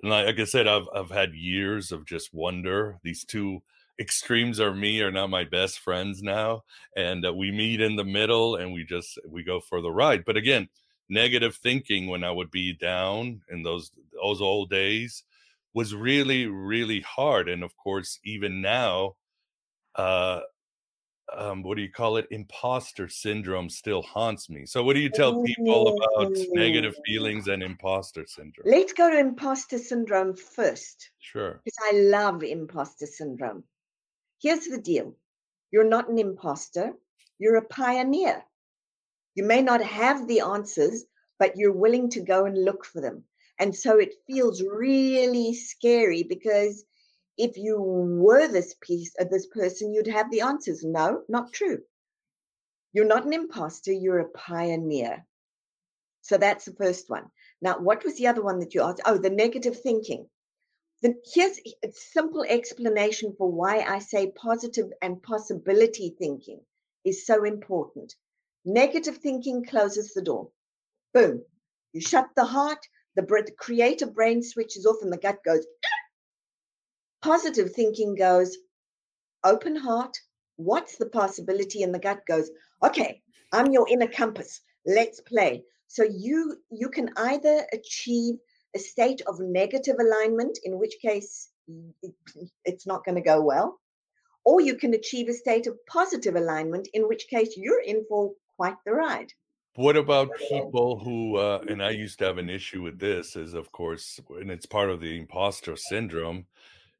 like 0.04 0.38
I 0.38 0.44
said, 0.44 0.68
I've, 0.68 0.90
I've 0.94 1.12
had 1.12 1.34
years 1.34 1.94
of 1.94 2.06
just 2.06 2.34
wonder. 2.34 3.00
These 3.06 3.24
two 3.24 3.62
extremes 3.98 4.60
are 4.60 4.74
me 4.74 5.02
are 5.02 5.12
now 5.12 5.28
my 5.28 5.46
best 5.46 5.80
friends 5.80 6.22
now 6.22 6.64
and 6.96 7.26
uh, 7.26 7.34
we 7.34 7.52
meet 7.52 7.82
in 7.82 7.98
the 7.98 8.04
middle 8.04 8.56
and 8.56 8.72
we 8.72 8.86
just 8.86 9.20
we 9.28 9.44
go 9.44 9.60
for 9.60 9.82
the 9.82 9.92
ride 9.92 10.24
but 10.24 10.38
again 10.38 10.70
negative 11.10 11.56
thinking 11.56 12.08
when 12.08 12.24
i 12.24 12.32
would 12.32 12.52
be 12.52 12.74
down 12.74 13.42
in 13.50 13.64
those 13.64 13.92
those 14.22 14.42
old 14.42 14.70
days 14.70 15.24
was 15.74 15.94
really 15.94 16.48
really 16.48 17.02
hard 17.02 17.50
and 17.50 17.64
of 17.64 17.76
course 17.78 18.20
even 18.24 18.62
now 18.62 19.16
uh 19.96 20.40
um, 21.36 21.64
what 21.64 21.76
do 21.76 21.84
you 21.84 21.92
call 21.92 22.18
it? 22.18 22.28
Imposter 22.32 23.08
syndrome 23.08 23.70
still 23.70 24.02
haunts 24.02 24.50
me. 24.50 24.66
So, 24.66 24.84
what 24.84 24.96
do 24.96 25.00
you 25.00 25.10
tell 25.10 25.44
people 25.44 25.98
about 25.98 26.32
negative 26.52 26.96
feelings 27.06 27.48
and 27.48 27.62
imposter 27.62 28.26
syndrome? 28.28 28.66
Let's 28.66 28.94
go 28.94 29.10
to 29.10 29.18
imposter 29.18 29.78
syndrome 29.78 30.36
first. 30.36 31.12
Sure. 31.20 31.62
Because 31.64 31.78
I 31.84 31.98
love 31.98 32.44
imposter 32.44 33.06
syndrome. 33.06 33.64
Here's 34.42 34.66
the 34.66 34.80
deal 34.80 35.16
you're 35.72 35.88
not 35.88 36.10
an 36.10 36.18
imposter, 36.18 36.94
you're 37.38 37.58
a 37.58 37.66
pioneer. 37.66 38.44
You 39.40 39.46
may 39.46 39.62
not 39.62 39.82
have 39.82 40.28
the 40.28 40.42
answers, 40.42 41.06
but 41.38 41.56
you're 41.56 41.72
willing 41.72 42.10
to 42.10 42.20
go 42.20 42.44
and 42.44 42.66
look 42.66 42.84
for 42.84 43.00
them. 43.00 43.24
And 43.58 43.74
so 43.74 43.98
it 43.98 44.22
feels 44.28 44.62
really 44.62 45.54
scary 45.54 46.24
because 46.24 46.84
if 47.38 47.56
you 47.56 47.80
were 47.80 48.50
this 48.50 48.76
piece 48.82 49.16
of 49.18 49.28
uh, 49.28 49.30
this 49.30 49.48
person, 49.48 49.94
you'd 49.94 50.08
have 50.08 50.30
the 50.30 50.42
answers. 50.42 50.84
No, 50.84 51.24
not 51.30 51.54
true. 51.54 51.82
You're 52.92 53.06
not 53.06 53.26
an 53.26 53.32
imposter, 53.32 53.94
you're 53.94 54.20
a 54.20 54.28
pioneer. 54.28 55.26
So 56.22 56.36
that's 56.36 56.66
the 56.66 56.76
first 56.76 57.10
one. 57.10 57.32
Now, 57.62 57.80
what 57.80 58.04
was 58.04 58.18
the 58.18 58.28
other 58.28 58.42
one 58.42 58.60
that 58.60 58.74
you 58.74 58.82
asked? 58.82 59.00
Oh, 59.06 59.18
the 59.18 59.30
negative 59.30 59.80
thinking. 59.80 60.30
The, 61.02 61.16
here's 61.34 61.58
a 61.82 61.94
simple 61.94 62.44
explanation 62.44 63.34
for 63.38 63.50
why 63.50 63.84
I 63.84 64.00
say 64.00 64.32
positive 64.32 64.92
and 65.02 65.24
possibility 65.24 66.14
thinking 66.20 66.60
is 67.06 67.26
so 67.26 67.46
important. 67.46 68.16
Negative 68.66 69.18
thinking 69.18 69.64
closes 69.66 70.14
the 70.14 70.22
door. 70.22 70.50
Boom. 71.14 71.44
You 71.94 72.02
shut 72.02 72.28
the 72.36 72.46
heart, 72.46 72.86
the, 73.16 73.22
the 73.22 73.54
creative 73.58 74.14
brain 74.14 74.44
switches 74.44 74.86
off, 74.86 75.02
and 75.02 75.12
the 75.12 75.18
gut 75.18 75.40
goes, 75.44 75.66
Positive 77.22 77.72
thinking 77.74 78.16
goes, 78.16 78.58
open 79.44 79.76
heart. 79.76 80.18
What's 80.58 80.98
the 80.98 81.10
possibility? 81.10 81.84
And 81.84 81.94
the 81.94 82.00
gut 82.00 82.26
goes, 82.26 82.50
okay, 82.84 83.22
I'm 83.52 83.72
your 83.72 83.88
inner 83.90 84.08
compass. 84.08 84.62
Let's 84.86 85.20
play. 85.22 85.64
So 85.88 86.04
you 86.04 86.58
you 86.70 86.90
can 86.90 87.10
either 87.18 87.66
achieve 87.74 88.36
a 88.76 88.80
state 88.80 89.22
of 89.28 89.40
negative 89.40 89.96
alignment, 90.00 90.60
in 90.64 90.78
which 90.78 90.96
case 91.02 91.50
it's 92.66 92.86
not 92.86 93.04
going 93.04 93.16
to 93.16 93.22
go 93.22 93.42
well, 93.42 93.80
or 94.46 94.62
you 94.62 94.76
can 94.76 94.94
achieve 94.94 95.28
a 95.28 95.34
state 95.34 95.68
of 95.68 95.84
positive 95.88 96.36
alignment, 96.36 96.88
in 96.94 97.08
which 97.08 97.28
case 97.28 97.58
you're 97.58 97.82
in 97.82 98.06
for 98.08 98.34
quite 98.60 98.76
the 98.86 98.92
ride. 98.92 99.32
What 99.76 99.96
about 99.96 100.30
people 100.50 101.00
who, 101.00 101.38
uh, 101.38 101.64
and 101.70 101.82
I 101.82 101.92
used 101.92 102.20
to 102.20 102.26
have 102.26 102.38
an 102.38 102.50
issue 102.50 102.82
with 102.82 103.00
this, 103.00 103.36
is 103.36 103.54
of 103.54 103.72
course, 103.72 104.20
and 104.30 104.52
it's 104.52 104.66
part 104.66 104.90
of 104.90 105.00
the 105.00 105.18
imposter 105.18 105.76
syndrome 105.76 106.46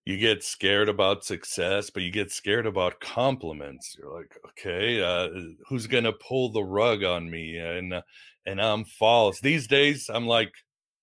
you 0.10 0.18
get 0.18 0.44
scared 0.44 0.90
about 0.90 1.24
success, 1.24 1.92
but 1.92 2.02
you 2.02 2.10
get 2.10 2.32
scared 2.32 2.66
about 2.66 3.00
compliments. 3.00 3.96
You're 3.96 4.12
like, 4.12 4.36
okay, 4.50 5.02
uh, 5.02 5.30
who's 5.68 5.86
gonna 5.86 6.14
pull 6.14 6.52
the 6.52 6.64
rug 6.64 7.04
on 7.04 7.30
me? 7.30 7.58
And 7.58 7.94
uh, 7.94 8.02
and 8.46 8.60
I'm 8.60 8.86
false. 8.86 9.40
These 9.40 9.68
days, 9.68 10.10
I'm 10.12 10.26
like, 10.26 10.52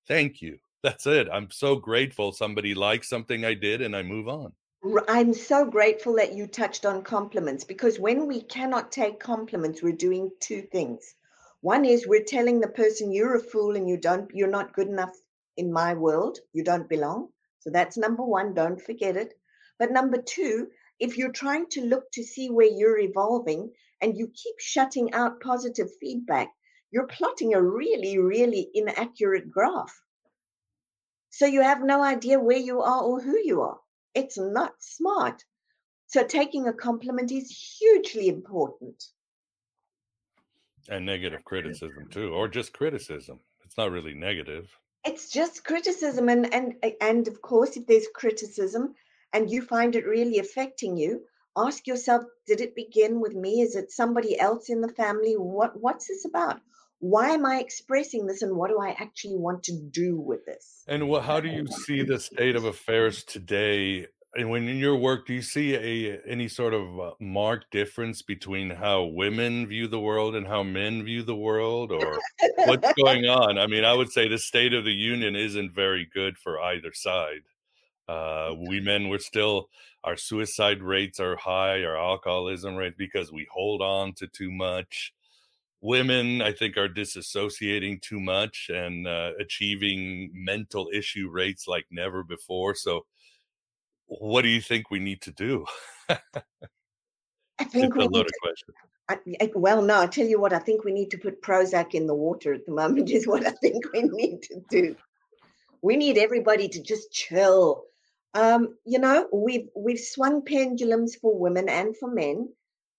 thank 0.08 0.42
you. 0.42 0.58
That's 0.82 1.06
it. 1.06 1.28
I'm 1.32 1.52
so 1.52 1.76
grateful 1.76 2.32
somebody 2.32 2.74
likes 2.74 3.08
something 3.08 3.44
I 3.44 3.54
did, 3.54 3.80
and 3.80 3.94
I 3.94 4.02
move 4.02 4.26
on. 4.28 4.52
I'm 5.08 5.34
so 5.34 5.64
grateful 5.64 6.14
that 6.16 6.34
you 6.34 6.46
touched 6.46 6.86
on 6.86 7.02
compliments 7.02 7.64
because 7.64 7.98
when 7.98 8.26
we 8.26 8.42
cannot 8.42 8.92
take 8.92 9.18
compliments, 9.18 9.82
we're 9.82 9.92
doing 9.92 10.30
two 10.38 10.62
things. 10.62 11.14
One 11.60 11.84
is 11.84 12.06
we're 12.06 12.22
telling 12.22 12.60
the 12.60 12.68
person 12.68 13.10
you're 13.10 13.34
a 13.34 13.40
fool 13.40 13.74
and 13.74 13.88
you 13.88 13.96
don't, 13.96 14.30
you're 14.34 14.46
not 14.48 14.74
good 14.74 14.88
enough 14.88 15.16
in 15.56 15.72
my 15.72 15.94
world. 15.94 16.38
You 16.52 16.62
don't 16.62 16.88
belong. 16.88 17.30
So 17.60 17.70
that's 17.70 17.96
number 17.96 18.22
one, 18.22 18.54
don't 18.54 18.80
forget 18.80 19.16
it. 19.16 19.32
But 19.78 19.92
number 19.92 20.22
two, 20.22 20.68
if 21.00 21.18
you're 21.18 21.32
trying 21.32 21.66
to 21.70 21.80
look 21.80 22.10
to 22.12 22.22
see 22.22 22.50
where 22.50 22.70
you're 22.70 22.98
evolving 22.98 23.72
and 24.00 24.16
you 24.16 24.28
keep 24.28 24.60
shutting 24.60 25.12
out 25.14 25.40
positive 25.40 25.88
feedback, 26.00 26.52
you're 26.90 27.08
plotting 27.08 27.54
a 27.54 27.62
really, 27.62 28.18
really 28.18 28.70
inaccurate 28.74 29.50
graph. 29.50 30.00
So 31.30 31.46
you 31.46 31.62
have 31.62 31.82
no 31.82 32.02
idea 32.02 32.38
where 32.38 32.56
you 32.56 32.82
are 32.82 33.02
or 33.02 33.20
who 33.20 33.36
you 33.36 33.62
are. 33.62 33.80
It's 34.16 34.38
not 34.38 34.72
smart. 34.80 35.44
So 36.08 36.24
taking 36.24 36.66
a 36.66 36.72
compliment 36.72 37.30
is 37.30 37.78
hugely 37.78 38.28
important. 38.28 39.04
And 40.88 41.06
negative 41.06 41.44
criticism 41.44 42.08
too, 42.10 42.32
or 42.32 42.48
just 42.48 42.72
criticism. 42.72 43.38
It's 43.64 43.76
not 43.76 43.92
really 43.92 44.14
negative 44.14 44.68
it's 45.06 45.30
just 45.30 45.64
criticism 45.64 46.28
and 46.28 46.52
and 46.52 46.74
and 47.00 47.28
of 47.28 47.40
course 47.40 47.76
if 47.76 47.86
there's 47.86 48.08
criticism 48.14 48.94
and 49.32 49.50
you 49.50 49.62
find 49.62 49.94
it 49.94 50.04
really 50.04 50.38
affecting 50.38 50.96
you 50.96 51.22
ask 51.56 51.86
yourself 51.86 52.24
did 52.46 52.60
it 52.60 52.74
begin 52.74 53.20
with 53.20 53.34
me 53.34 53.60
is 53.60 53.76
it 53.76 53.90
somebody 53.90 54.38
else 54.38 54.68
in 54.68 54.80
the 54.80 54.92
family 54.94 55.34
what 55.34 55.80
what's 55.80 56.08
this 56.08 56.24
about 56.24 56.60
why 57.00 57.30
am 57.30 57.44
i 57.44 57.58
expressing 57.58 58.26
this 58.26 58.42
and 58.42 58.56
what 58.56 58.70
do 58.70 58.80
i 58.80 58.90
actually 58.98 59.36
want 59.36 59.62
to 59.64 59.72
do 59.90 60.18
with 60.18 60.44
this? 60.46 60.82
And 60.88 61.08
well, 61.08 61.20
how 61.20 61.40
do 61.40 61.48
you 61.48 61.66
see 61.86 62.02
the 62.02 62.18
state 62.18 62.56
of 62.56 62.64
affairs 62.64 63.24
today? 63.24 64.06
And 64.34 64.50
when 64.50 64.68
in 64.68 64.76
your 64.76 64.96
work 64.96 65.26
do 65.26 65.32
you 65.32 65.42
see 65.42 65.74
a 65.74 66.20
any 66.26 66.48
sort 66.48 66.74
of 66.74 67.00
uh, 67.00 67.10
marked 67.20 67.70
difference 67.70 68.20
between 68.20 68.70
how 68.70 69.04
women 69.04 69.66
view 69.66 69.88
the 69.88 70.00
world 70.00 70.36
and 70.36 70.46
how 70.46 70.62
men 70.62 71.04
view 71.04 71.22
the 71.22 71.34
world 71.36 71.90
or 71.90 72.20
what's 72.66 72.92
going 73.02 73.24
on? 73.26 73.58
I 73.58 73.66
mean 73.66 73.84
i 73.84 73.94
would 73.94 74.10
say 74.10 74.28
the 74.28 74.38
state 74.38 74.74
of 74.74 74.84
the 74.84 74.92
union 74.92 75.36
isn't 75.36 75.74
very 75.74 76.08
good 76.12 76.38
for 76.38 76.60
either 76.60 76.92
side. 76.92 77.42
Uh, 78.08 78.54
we 78.68 78.78
men 78.80 79.08
we're 79.08 79.18
still 79.18 79.68
our 80.04 80.16
suicide 80.16 80.80
rates 80.80 81.18
are 81.18 81.36
high 81.36 81.82
our 81.82 81.96
alcoholism 81.96 82.76
rate 82.76 82.96
because 82.96 83.32
we 83.32 83.46
hold 83.50 83.82
on 83.82 84.12
to 84.14 84.28
too 84.28 84.50
much 84.50 85.12
women 85.86 86.42
i 86.42 86.52
think 86.52 86.76
are 86.76 86.88
disassociating 86.88 88.00
too 88.02 88.20
much 88.20 88.70
and 88.72 89.06
uh, 89.06 89.30
achieving 89.40 90.30
mental 90.34 90.88
issue 90.92 91.28
rates 91.30 91.66
like 91.68 91.86
never 91.90 92.22
before 92.22 92.74
so 92.74 93.04
what 94.06 94.42
do 94.42 94.48
you 94.48 94.60
think 94.60 94.90
we 94.90 94.98
need 94.98 95.22
to 95.22 95.32
do? 95.32 95.64
I 96.08 96.18
think 97.64 97.94
it's 97.94 98.04
a 98.04 98.08
loaded 98.08 98.32
question. 98.40 98.74
I, 99.08 99.18
I, 99.40 99.50
well, 99.54 99.82
no, 99.82 100.00
I 100.00 100.06
tell 100.06 100.26
you 100.26 100.40
what, 100.40 100.52
I 100.52 100.58
think 100.58 100.84
we 100.84 100.92
need 100.92 101.10
to 101.10 101.18
put 101.18 101.42
Prozac 101.42 101.94
in 101.94 102.06
the 102.06 102.14
water 102.14 102.52
at 102.52 102.66
the 102.66 102.72
moment, 102.72 103.10
is 103.10 103.26
what 103.26 103.46
I 103.46 103.50
think 103.50 103.84
we 103.92 104.02
need 104.02 104.42
to 104.42 104.62
do. 104.68 104.96
We 105.82 105.96
need 105.96 106.18
everybody 106.18 106.68
to 106.68 106.82
just 106.82 107.12
chill. 107.12 107.84
Um, 108.34 108.76
you 108.84 108.98
know, 108.98 109.28
we've 109.32 109.68
we've 109.74 110.00
swung 110.00 110.44
pendulums 110.44 111.14
for 111.14 111.38
women 111.38 111.68
and 111.68 111.96
for 111.96 112.10
men, 112.10 112.48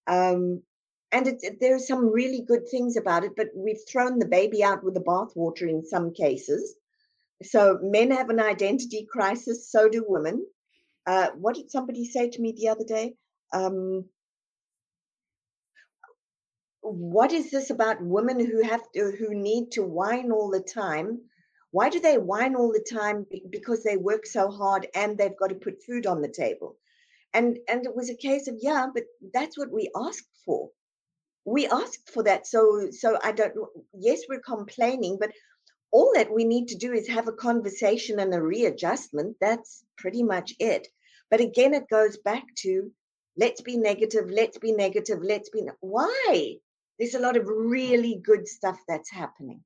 um, 0.08 0.64
and 1.12 1.28
it, 1.28 1.40
it, 1.42 1.60
there 1.60 1.76
are 1.76 1.80
some 1.80 2.12
really 2.12 2.42
good 2.42 2.68
things 2.70 2.98
about 2.98 3.24
it. 3.24 3.32
But 3.36 3.50
we've 3.56 3.82
thrown 3.90 4.20
the 4.20 4.28
baby 4.28 4.64
out 4.64 4.84
with 4.84 4.94
the 4.94 5.02
bathwater 5.02 5.70
in 5.70 5.86
some 5.86 6.14
cases. 6.14 6.76
So 7.44 7.80
men 7.82 8.12
have 8.12 8.30
an 8.30 8.40
identity 8.40 9.08
crisis, 9.10 9.72
so 9.72 9.88
do 9.88 10.04
women. 10.08 10.46
Uh, 11.06 11.28
what 11.36 11.56
did 11.56 11.72
somebody 11.72 12.06
say 12.06 12.30
to 12.30 12.42
me 12.42 12.54
the 12.58 12.70
other 12.70 12.84
day? 12.84 13.16
Um, 13.54 14.06
what 16.82 17.32
is 17.32 17.52
this 17.52 17.70
about 17.70 18.02
women 18.02 18.40
who 18.40 18.64
have 18.64 18.82
to, 18.94 19.12
who 19.12 19.34
need 19.34 19.72
to 19.74 19.84
whine 19.84 20.32
all 20.32 20.50
the 20.50 20.62
time? 20.62 21.22
Why 21.72 21.90
do 21.90 22.00
they 22.00 22.18
whine 22.18 22.56
all 22.56 22.72
the 22.72 22.86
time? 22.90 23.26
Because 23.50 23.84
they 23.84 23.98
work 23.98 24.26
so 24.26 24.50
hard 24.50 24.88
and 24.96 25.18
they've 25.18 25.38
got 25.38 25.50
to 25.50 25.56
put 25.56 25.84
food 25.84 26.08
on 26.08 26.22
the 26.22 26.30
table. 26.30 26.78
And 27.34 27.60
and 27.68 27.86
it 27.86 27.96
was 27.96 28.10
a 28.10 28.16
case 28.16 28.48
of 28.48 28.56
yeah, 28.60 28.88
but 28.94 29.04
that's 29.34 29.58
what 29.58 29.72
we 29.72 29.92
asked 29.96 30.30
for. 30.46 30.70
We 31.48 31.66
asked 31.66 32.10
for 32.14 32.24
that. 32.24 32.46
So 32.46 32.90
so 32.92 33.18
I 33.24 33.32
don't. 33.32 33.54
Yes, 33.94 34.22
we're 34.28 34.42
complaining, 34.42 35.18
but 35.18 35.32
all 35.92 36.12
that 36.16 36.32
we 36.32 36.44
need 36.44 36.68
to 36.68 36.76
do 36.76 36.92
is 36.92 37.08
have 37.08 37.30
a 37.30 37.40
conversation 37.48 38.20
and 38.20 38.34
a 38.34 38.42
readjustment. 38.42 39.38
That's 39.40 39.86
pretty 39.98 40.24
much 40.24 40.54
it. 40.60 40.90
But 41.32 41.40
again, 41.40 41.74
it 41.74 41.90
goes 41.90 42.18
back 42.18 42.44
to 42.64 42.92
let's 43.38 43.62
be 43.62 43.78
negative, 43.78 44.30
let's 44.30 44.58
be 44.58 44.74
negative, 44.74 45.20
let's 45.22 45.50
be. 45.50 45.62
Why? 45.80 46.56
There's 47.00 47.16
a 47.16 47.20
lot 47.20 47.38
of 47.38 47.48
really 47.48 48.20
good 48.22 48.46
stuff 48.46 48.78
that's 48.86 49.10
happening. 49.10 49.62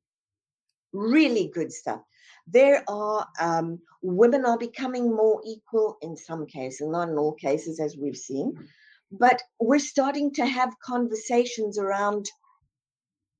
Really 0.94 1.50
good 1.52 1.72
stuff. 1.72 2.02
There 2.48 2.84
are 2.88 3.28
um, 3.40 3.80
women 4.04 4.46
are 4.46 4.58
becoming 4.58 5.16
more 5.16 5.42
equal 5.46 5.98
in 6.02 6.16
some 6.16 6.46
cases, 6.46 6.88
not 6.88 7.10
in 7.10 7.18
all 7.18 7.34
cases, 7.34 7.80
as 7.80 7.98
we've 7.98 8.18
seen. 8.18 8.54
But 9.12 9.42
we're 9.60 9.80
starting 9.80 10.34
to 10.36 10.46
have 10.46 10.80
conversations 10.84 11.78
around 11.78 12.30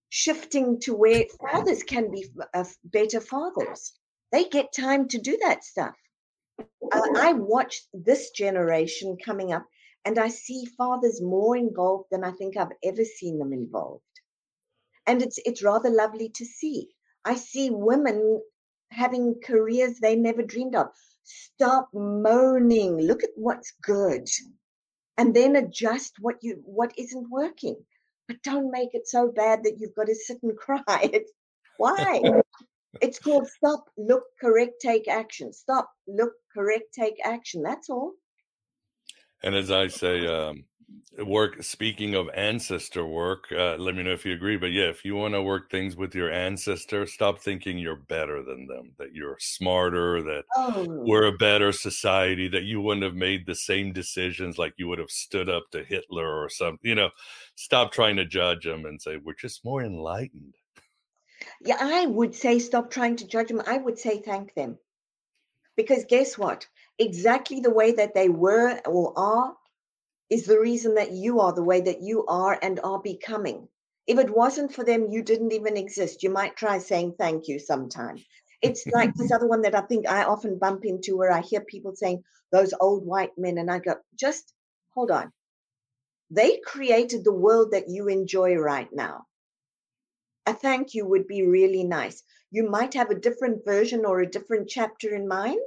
shifting 0.10 0.80
to 0.82 0.94
where 0.94 1.24
fathers 1.40 1.84
can 1.84 2.12
be 2.12 2.26
uh, 2.54 2.66
better 2.84 3.22
fathers. 3.22 3.94
They 4.32 4.46
get 4.46 4.74
time 4.74 5.08
to 5.10 5.18
do 5.18 5.38
that 5.44 5.64
stuff. 5.64 5.96
I 6.94 7.34
watch 7.34 7.82
this 7.94 8.32
generation 8.32 9.18
coming 9.24 9.54
up 9.54 9.66
and 10.04 10.20
I 10.20 10.28
see 10.28 10.66
fathers 10.78 11.22
more 11.22 11.56
involved 11.56 12.10
than 12.12 12.24
I 12.24 12.32
think 12.32 12.58
I've 12.58 12.76
ever 12.84 13.06
seen 13.06 13.40
them 13.40 13.54
involved. 13.54 14.04
And 15.08 15.22
it's 15.22 15.40
it's 15.46 15.64
rather 15.64 15.90
lovely 15.90 16.30
to 16.30 16.46
see. 16.46 16.90
I 17.24 17.36
see 17.36 17.70
women 17.70 18.42
having 18.92 19.40
careers 19.44 20.00
they 20.00 20.16
never 20.16 20.42
dreamed 20.42 20.76
of. 20.76 20.88
Stop 21.24 21.90
moaning. 21.94 22.98
Look 22.98 23.24
at 23.24 23.30
what's 23.36 23.72
good. 23.82 24.28
And 25.22 25.36
then 25.36 25.56
adjust 25.56 26.16
what 26.20 26.38
you 26.42 26.64
what 26.66 26.94
isn't 26.98 27.30
working. 27.30 27.76
But 28.28 28.42
don't 28.42 28.72
make 28.72 28.96
it 28.96 29.08
so 29.08 29.32
bad 29.32 29.66
that 29.66 29.76
you've 29.78 29.94
got 29.94 30.08
to 30.08 30.16
sit 30.16 30.42
and 30.42 30.58
cry. 30.66 30.82
It's, 31.14 31.32
why? 31.78 32.42
it's 33.02 33.20
called 33.20 33.48
stop, 33.48 33.86
look, 33.98 34.24
correct, 34.40 34.82
take 34.82 35.08
action. 35.08 35.54
Stop, 35.54 35.92
look, 36.08 36.34
correct, 36.52 36.96
take 36.96 37.18
action. 37.24 37.62
That's 37.62 37.88
all. 37.88 38.14
And 39.44 39.54
as 39.54 39.70
I 39.70 39.90
say, 39.90 40.26
um, 40.26 40.66
work 41.20 41.62
speaking 41.62 42.16
of 42.16 42.30
ancestor 42.34 43.06
work 43.06 43.46
uh, 43.52 43.76
let 43.76 43.96
me 43.96 44.04
know 44.04 44.12
if 44.12 44.26
you 44.26 44.34
agree 44.34 44.56
but 44.56 44.72
yeah 44.72 44.86
if 44.86 45.04
you 45.04 45.16
want 45.16 45.34
to 45.34 45.42
work 45.42 45.70
things 45.70 45.96
with 45.96 46.16
your 46.16 46.32
ancestor 46.32 47.06
stop 47.06 47.40
thinking 47.40 47.78
you're 47.78 47.96
better 47.96 48.42
than 48.42 48.66
them 48.66 48.92
that 48.98 49.14
you're 49.14 49.36
smarter 49.40 50.24
that 50.24 50.44
oh. 50.56 50.86
we're 50.88 51.28
a 51.28 51.38
better 51.38 51.72
society 51.72 52.48
that 52.48 52.64
you 52.64 52.80
wouldn't 52.80 53.04
have 53.04 53.16
made 53.16 53.46
the 53.46 53.56
same 53.56 53.92
decisions 53.92 54.58
like 54.58 54.74
you 54.78 54.88
would 54.88 55.00
have 55.00 55.12
stood 55.12 55.50
up 55.50 55.64
to 55.72 55.84
hitler 55.84 56.42
or 56.42 56.50
something 56.50 56.80
you 56.82 56.96
know 56.96 57.10
stop 57.56 57.92
trying 57.92 58.16
to 58.16 58.26
judge 58.26 58.64
them 58.64 58.86
and 58.86 59.02
say 59.02 59.18
we're 59.18 59.34
just 59.34 59.66
more 59.66 59.84
enlightened. 59.84 60.56
Yeah 61.62 61.78
i 61.80 62.06
would 62.06 62.34
say 62.34 62.58
stop 62.58 62.90
trying 62.90 63.18
to 63.18 63.28
judge 63.28 63.50
them 63.50 63.62
i 63.68 63.78
would 63.78 64.00
say 64.00 64.22
thank 64.22 64.54
them. 64.54 64.78
Because 65.78 66.06
guess 66.06 66.38
what? 66.38 66.68
Exactly 67.00 67.60
the 67.60 67.74
way 67.74 67.92
that 67.94 68.14
they 68.14 68.30
were 68.30 68.80
or 68.86 69.18
are 69.18 69.56
is 70.32 70.46
the 70.46 70.60
reason 70.60 70.96
that 70.96 71.12
you 71.12 71.42
are 71.42 71.52
the 71.52 71.64
way 71.64 71.82
that 71.82 72.02
you 72.02 72.26
are 72.26 72.58
and 72.62 72.80
are 72.80 73.02
becoming. 73.02 73.68
If 74.08 74.18
it 74.18 74.36
wasn't 74.36 74.74
for 74.74 74.86
them, 74.86 75.10
you 75.12 75.22
didn't 75.24 75.52
even 75.52 75.76
exist. 75.76 76.24
You 76.24 76.30
might 76.30 76.56
try 76.56 76.80
saying 76.80 77.16
thank 77.20 77.50
you 77.50 77.60
sometime. 77.60 78.18
It's 78.62 78.86
like 78.94 79.14
this 79.16 79.32
other 79.36 79.48
one 79.48 79.62
that 79.64 79.76
I 79.76 79.82
think 79.82 80.08
I 80.08 80.24
often 80.24 80.58
bump 80.58 80.86
into 80.86 81.18
where 81.18 81.34
I 81.34 81.42
hear 81.42 81.60
people 81.60 81.94
saying, 81.96 82.24
those 82.50 82.74
old 82.80 83.06
white 83.06 83.38
men, 83.38 83.58
and 83.58 83.70
I 83.70 83.80
go, 83.80 83.96
just 84.18 84.54
hold 84.94 85.12
on. 85.12 85.34
They 86.30 86.62
created 86.66 87.26
the 87.26 87.34
world 87.34 87.72
that 87.72 87.90
you 87.90 88.08
enjoy 88.08 88.56
right 88.56 88.90
now. 88.94 89.26
A 90.46 90.54
thank 90.54 90.94
you 90.94 91.06
would 91.06 91.28
be 91.28 91.46
really 91.46 91.84
nice. 91.84 92.24
You 92.52 92.70
might 92.70 92.94
have 92.94 93.10
a 93.10 93.20
different 93.20 93.66
version 93.66 94.06
or 94.06 94.22
a 94.22 94.32
different 94.32 94.70
chapter 94.70 95.14
in 95.14 95.28
mind, 95.28 95.60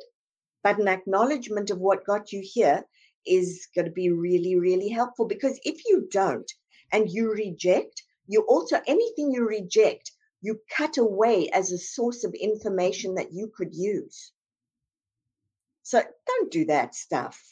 but 0.62 0.78
an 0.78 0.88
acknowledgement 0.88 1.68
of 1.68 1.78
what 1.78 2.06
got 2.06 2.32
you 2.32 2.40
here 2.42 2.84
is 3.26 3.68
going 3.74 3.86
to 3.86 3.90
be 3.90 4.10
really, 4.10 4.56
really 4.56 4.88
helpful 4.88 5.26
because 5.26 5.58
if 5.64 5.84
you 5.86 6.08
don't 6.10 6.50
and 6.92 7.10
you 7.10 7.32
reject, 7.32 8.02
you 8.26 8.44
also, 8.48 8.80
anything 8.86 9.30
you 9.32 9.46
reject, 9.46 10.12
you 10.40 10.60
cut 10.70 10.98
away 10.98 11.48
as 11.52 11.72
a 11.72 11.78
source 11.78 12.24
of 12.24 12.34
information 12.34 13.14
that 13.14 13.32
you 13.32 13.50
could 13.56 13.74
use. 13.74 14.32
So 15.82 16.02
don't 16.26 16.50
do 16.50 16.66
that 16.66 16.94
stuff. 16.94 17.42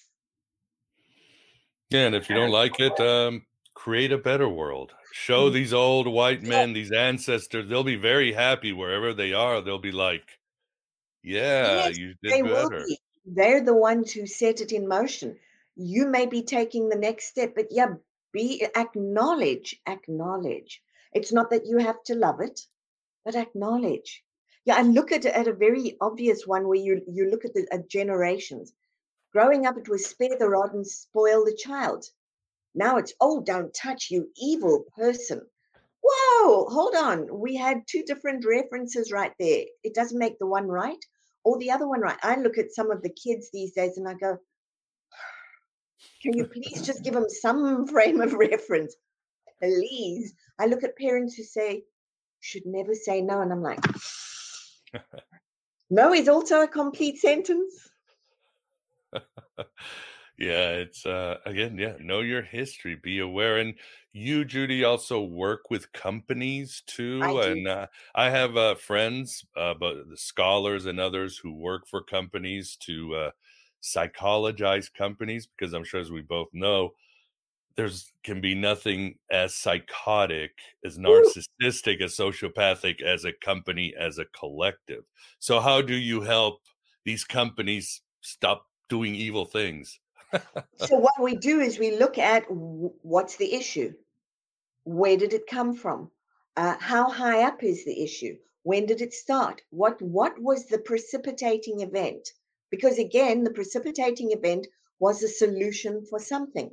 Yeah, 1.90 2.06
and 2.06 2.14
if 2.14 2.30
you 2.30 2.34
don't 2.34 2.50
like 2.50 2.80
it, 2.80 2.98
um, 3.00 3.44
create 3.74 4.12
a 4.12 4.18
better 4.18 4.48
world. 4.48 4.92
Show 5.12 5.50
mm. 5.50 5.52
these 5.52 5.74
old 5.74 6.06
white 6.06 6.42
men, 6.42 6.72
these 6.72 6.90
ancestors, 6.90 7.68
they'll 7.68 7.84
be 7.84 7.96
very 7.96 8.32
happy 8.32 8.72
wherever 8.72 9.12
they 9.12 9.34
are. 9.34 9.60
They'll 9.60 9.78
be 9.78 9.92
like, 9.92 10.24
yeah, 11.22 11.86
yes, 11.86 11.98
you 11.98 12.14
did 12.22 12.44
better. 12.44 12.86
They're 13.26 13.62
the 13.62 13.76
ones 13.76 14.12
who 14.12 14.26
set 14.26 14.60
it 14.60 14.72
in 14.72 14.88
motion 14.88 15.36
you 15.76 16.06
may 16.06 16.26
be 16.26 16.42
taking 16.42 16.88
the 16.88 16.98
next 16.98 17.26
step 17.28 17.54
but 17.54 17.66
yeah 17.70 17.94
be 18.32 18.66
acknowledge 18.76 19.80
acknowledge. 19.86 20.82
It's 21.12 21.32
not 21.32 21.50
that 21.50 21.66
you 21.66 21.78
have 21.78 22.02
to 22.04 22.14
love 22.14 22.40
it 22.40 22.60
but 23.24 23.36
acknowledge. 23.36 24.22
Yeah 24.64 24.76
i 24.76 24.82
look 24.82 25.12
at 25.12 25.24
at 25.24 25.48
a 25.48 25.54
very 25.54 25.96
obvious 26.00 26.46
one 26.46 26.68
where 26.68 26.78
you 26.78 27.02
you 27.08 27.30
look 27.30 27.44
at 27.44 27.54
the 27.54 27.66
at 27.72 27.88
generations. 27.88 28.72
Growing 29.32 29.66
up 29.66 29.78
it 29.78 29.88
was 29.88 30.06
spare 30.06 30.36
the 30.38 30.48
rod 30.48 30.74
and 30.74 30.86
spoil 30.86 31.44
the 31.44 31.54
child. 31.54 32.04
Now 32.74 32.98
it's 32.98 33.14
oh 33.20 33.40
don't 33.40 33.74
touch 33.74 34.10
you 34.10 34.28
evil 34.36 34.84
person. 34.96 35.40
Whoa 36.02 36.66
hold 36.66 36.94
on. 36.94 37.40
We 37.40 37.56
had 37.56 37.86
two 37.86 38.02
different 38.02 38.44
references 38.44 39.10
right 39.10 39.32
there. 39.38 39.64
It 39.84 39.94
doesn't 39.94 40.18
make 40.18 40.38
the 40.38 40.46
one 40.46 40.68
right 40.68 41.02
or 41.44 41.58
the 41.58 41.70
other 41.70 41.88
one 41.88 42.00
right. 42.00 42.18
I 42.22 42.36
look 42.36 42.58
at 42.58 42.72
some 42.72 42.90
of 42.90 43.02
the 43.02 43.10
kids 43.24 43.50
these 43.50 43.72
days 43.72 43.96
and 43.96 44.08
i 44.08 44.14
go 44.14 44.38
can 46.22 46.36
you 46.36 46.46
please 46.46 46.82
just 46.82 47.02
give 47.02 47.14
them 47.14 47.28
some 47.28 47.86
frame 47.92 48.20
of 48.20 48.32
reference? 48.32 48.94
Please. 49.60 50.34
I 50.58 50.66
look 50.66 50.84
at 50.84 50.96
parents 50.96 51.34
who 51.34 51.42
say, 51.42 51.84
should 52.40 52.66
never 52.66 52.94
say 52.94 53.20
no. 53.20 53.40
And 53.40 53.52
I'm 53.52 53.62
like, 53.62 53.84
no 55.90 56.12
is 56.12 56.28
also 56.28 56.62
a 56.62 56.68
complete 56.68 57.18
sentence. 57.18 57.88
yeah, 60.38 60.70
it's 60.70 61.04
uh 61.04 61.36
again, 61.44 61.76
yeah, 61.78 61.94
know 62.00 62.20
your 62.20 62.42
history, 62.42 62.96
be 63.00 63.18
aware. 63.18 63.58
And 63.58 63.74
you, 64.12 64.44
Judy, 64.44 64.84
also 64.84 65.22
work 65.22 65.70
with 65.70 65.92
companies 65.92 66.82
too. 66.86 67.22
And 67.22 67.66
uh, 67.66 67.86
I 68.14 68.30
have 68.30 68.56
uh, 68.56 68.74
friends, 68.74 69.44
uh, 69.56 69.74
but 69.78 70.08
the 70.10 70.16
scholars 70.16 70.86
and 70.86 71.00
others 71.00 71.38
who 71.38 71.54
work 71.54 71.86
for 71.86 72.02
companies 72.02 72.76
to 72.80 73.14
uh, 73.14 73.30
psychologize 73.82 74.88
companies 74.88 75.46
because 75.46 75.74
I'm 75.74 75.84
sure 75.84 76.00
as 76.00 76.10
we 76.10 76.22
both 76.22 76.48
know, 76.52 76.94
there's 77.76 78.12
can 78.22 78.40
be 78.40 78.54
nothing 78.54 79.16
as 79.30 79.54
psychotic, 79.54 80.52
as 80.84 80.98
narcissistic, 80.98 82.00
as 82.00 82.16
sociopathic 82.16 83.02
as 83.02 83.24
a 83.24 83.32
company 83.32 83.94
as 83.98 84.18
a 84.18 84.24
collective. 84.38 85.04
So 85.38 85.60
how 85.60 85.82
do 85.82 85.94
you 85.94 86.20
help 86.20 86.60
these 87.04 87.24
companies 87.24 88.02
stop 88.20 88.66
doing 88.88 89.14
evil 89.14 89.44
things? 89.44 89.98
so 90.76 90.96
what 90.98 91.20
we 91.20 91.36
do 91.36 91.60
is 91.60 91.78
we 91.78 91.96
look 91.96 92.18
at 92.18 92.44
what's 92.48 93.36
the 93.36 93.54
issue, 93.54 93.92
where 94.84 95.16
did 95.16 95.32
it 95.32 95.46
come 95.46 95.74
from, 95.74 96.10
uh, 96.56 96.76
how 96.78 97.10
high 97.10 97.44
up 97.44 97.62
is 97.62 97.84
the 97.84 98.02
issue, 98.02 98.36
when 98.62 98.86
did 98.86 99.00
it 99.00 99.12
start, 99.12 99.62
what 99.70 100.00
what 100.00 100.38
was 100.38 100.66
the 100.66 100.78
precipitating 100.78 101.80
event, 101.80 102.28
because 102.72 102.98
again, 102.98 103.44
the 103.44 103.50
precipitating 103.50 104.32
event 104.32 104.66
was 104.98 105.22
a 105.22 105.28
solution 105.28 106.06
for 106.06 106.18
something. 106.18 106.70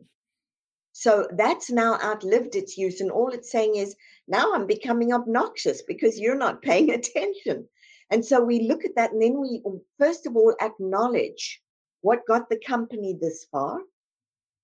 So 0.94 1.28
that's 1.34 1.70
now 1.70 2.00
outlived 2.02 2.56
its 2.56 2.78
use. 2.78 3.02
And 3.02 3.12
all 3.12 3.32
it's 3.34 3.52
saying 3.52 3.76
is, 3.76 3.96
now 4.26 4.54
I'm 4.54 4.66
becoming 4.66 5.12
obnoxious 5.12 5.82
because 5.82 6.18
you're 6.18 6.38
not 6.38 6.62
paying 6.70 6.92
attention. 6.92 7.68
And 8.10 8.26
so 8.26 8.42
we 8.42 8.62
look 8.62 8.86
at 8.86 8.96
that 8.96 9.12
and 9.12 9.22
then 9.22 9.40
we, 9.42 9.62
um, 9.66 9.82
first 10.00 10.26
of 10.26 10.38
all, 10.38 10.56
acknowledge 10.62 11.62
what 12.00 12.26
got 12.28 12.50
the 12.50 12.60
company 12.66 13.14
this 13.14 13.46
far. 13.52 13.82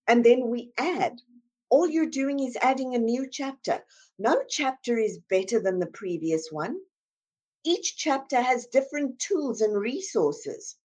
And 0.08 0.24
then 0.24 0.48
we 0.48 0.72
add. 0.78 1.20
All 1.70 1.90
you're 1.90 2.10
doing 2.10 2.40
is 2.40 2.58
adding 2.62 2.96
a 2.96 3.00
new 3.00 3.28
chapter. 3.30 3.84
No 4.18 4.42
chapter 4.48 4.98
is 4.98 5.20
better 5.30 5.60
than 5.60 5.80
the 5.80 5.88
previous 5.88 6.48
one. 6.50 6.78
Each 7.66 7.98
chapter 7.98 8.40
has 8.42 8.68
different 8.68 9.20
tools 9.20 9.60
and 9.60 9.76
resources. 9.76 10.78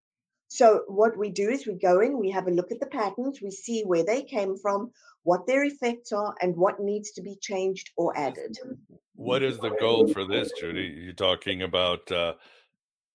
So 0.48 0.82
what 0.88 1.16
we 1.16 1.30
do 1.30 1.50
is 1.50 1.66
we 1.66 1.74
go 1.74 2.00
in, 2.00 2.18
we 2.18 2.30
have 2.30 2.48
a 2.48 2.50
look 2.50 2.72
at 2.72 2.80
the 2.80 2.86
patterns, 2.86 3.40
we 3.42 3.50
see 3.50 3.82
where 3.82 4.02
they 4.02 4.22
came 4.22 4.56
from, 4.56 4.90
what 5.22 5.46
their 5.46 5.64
effects 5.64 6.10
are, 6.10 6.34
and 6.40 6.56
what 6.56 6.80
needs 6.80 7.12
to 7.12 7.22
be 7.22 7.36
changed 7.36 7.90
or 7.96 8.16
added. 8.16 8.56
What 9.14 9.42
is 9.42 9.58
the 9.58 9.76
goal 9.78 10.08
for 10.08 10.24
this, 10.24 10.50
Judy? 10.58 11.02
You're 11.04 11.12
talking 11.12 11.62
about 11.62 12.10
uh, 12.10 12.34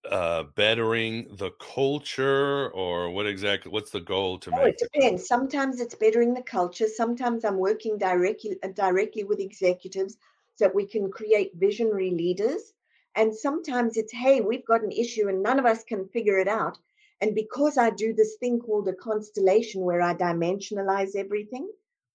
uh, 0.08 0.44
bettering 0.54 1.26
the 1.36 1.50
culture, 1.74 2.70
or 2.70 3.10
what 3.10 3.26
exactly? 3.26 3.72
What's 3.72 3.90
the 3.90 4.00
goal 4.00 4.38
to 4.38 4.50
oh, 4.54 4.64
make? 4.64 4.76
It 4.80 4.90
depends. 4.92 5.26
Sometimes 5.26 5.80
it's 5.80 5.96
bettering 5.96 6.34
the 6.34 6.42
culture. 6.42 6.86
Sometimes 6.86 7.44
I'm 7.44 7.58
working 7.58 7.98
directly 7.98 8.56
uh, 8.62 8.68
directly 8.68 9.24
with 9.24 9.40
executives 9.40 10.16
so 10.54 10.66
that 10.66 10.74
we 10.74 10.86
can 10.86 11.10
create 11.10 11.50
visionary 11.56 12.10
leaders. 12.10 12.74
And 13.16 13.34
sometimes 13.34 13.96
it's, 13.96 14.12
hey, 14.12 14.40
we've 14.40 14.66
got 14.66 14.82
an 14.82 14.92
issue 14.92 15.28
and 15.28 15.42
none 15.42 15.58
of 15.58 15.66
us 15.66 15.84
can 15.84 16.06
figure 16.08 16.38
it 16.38 16.48
out 16.48 16.78
and 17.20 17.34
because 17.34 17.78
I 17.78 17.90
do 17.90 18.12
this 18.12 18.36
thing 18.40 18.58
called 18.58 18.88
a 18.88 18.94
constellation 18.94 19.82
where 19.82 20.02
I 20.02 20.14
dimensionalize 20.14 21.16
everything, 21.16 21.68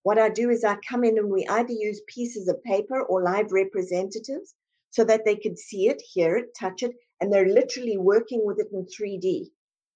what 0.03 0.17
I 0.17 0.29
do 0.29 0.49
is 0.49 0.63
I 0.63 0.77
come 0.87 1.03
in 1.03 1.17
and 1.17 1.29
we 1.29 1.45
either 1.47 1.73
use 1.73 2.01
pieces 2.07 2.47
of 2.47 2.63
paper 2.63 3.01
or 3.01 3.23
live 3.23 3.51
representatives 3.51 4.55
so 4.91 5.03
that 5.03 5.25
they 5.25 5.35
could 5.35 5.57
see 5.57 5.87
it, 5.87 6.01
hear 6.01 6.35
it, 6.37 6.55
touch 6.59 6.83
it, 6.83 6.95
and 7.19 7.31
they're 7.31 7.47
literally 7.47 7.97
working 7.97 8.45
with 8.45 8.59
it 8.59 8.67
in 8.71 8.85
3D. 8.85 9.51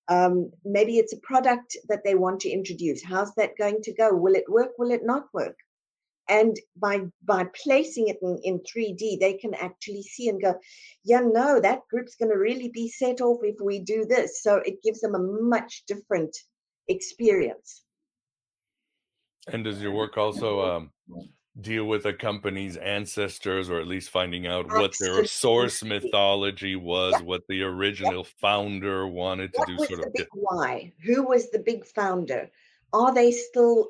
Um, 0.09 0.51
maybe 0.65 0.97
it's 0.97 1.13
a 1.13 1.17
product 1.17 1.77
that 1.87 2.03
they 2.03 2.15
want 2.15 2.41
to 2.41 2.49
introduce. 2.49 3.03
How's 3.03 3.33
that 3.35 3.57
going 3.57 3.81
to 3.83 3.93
go? 3.93 4.13
Will 4.13 4.35
it 4.35 4.49
work? 4.49 4.71
Will 4.77 4.91
it 4.91 5.05
not 5.05 5.27
work? 5.33 5.57
And 6.29 6.57
by 6.77 7.01
by 7.23 7.45
placing 7.63 8.07
it 8.07 8.17
in, 8.21 8.37
in 8.43 8.59
3d 8.59 9.19
they 9.19 9.33
can 9.33 9.53
actually 9.55 10.03
see 10.03 10.29
and 10.29 10.41
go 10.41 10.55
yeah 11.03 11.19
no 11.19 11.59
that 11.59 11.81
group's 11.89 12.15
going 12.15 12.31
to 12.31 12.37
really 12.37 12.69
be 12.69 12.87
set 12.87 13.19
off 13.21 13.39
if 13.43 13.55
we 13.61 13.79
do 13.79 14.05
this 14.05 14.41
so 14.41 14.61
it 14.65 14.81
gives 14.83 15.01
them 15.01 15.15
a 15.15 15.19
much 15.19 15.83
different 15.87 16.35
experience 16.87 17.83
and 19.51 19.63
does 19.63 19.81
your 19.81 19.91
work 19.91 20.17
also 20.17 20.61
um, 20.61 20.91
deal 21.61 21.85
with 21.85 22.05
a 22.05 22.13
company's 22.13 22.77
ancestors 22.77 23.69
or 23.69 23.79
at 23.79 23.87
least 23.87 24.09
finding 24.09 24.47
out 24.47 24.65
Absolutely. 24.65 24.81
what 24.81 24.97
their 24.99 25.25
source 25.25 25.83
mythology 25.83 26.75
was, 26.75 27.21
what 27.21 27.41
the 27.47 27.61
original 27.61 28.23
founder 28.23 29.07
wanted 29.07 29.53
to 29.53 29.59
what 29.59 29.67
do. 29.67 29.75
Was 29.75 29.87
sort 29.87 30.05
of 30.05 30.13
big 30.13 30.27
why? 30.33 30.93
Who 31.03 31.23
was 31.23 31.51
the 31.51 31.59
big 31.59 31.85
founder? 31.85 32.49
Are 32.91 33.13
they 33.13 33.31
still 33.31 33.89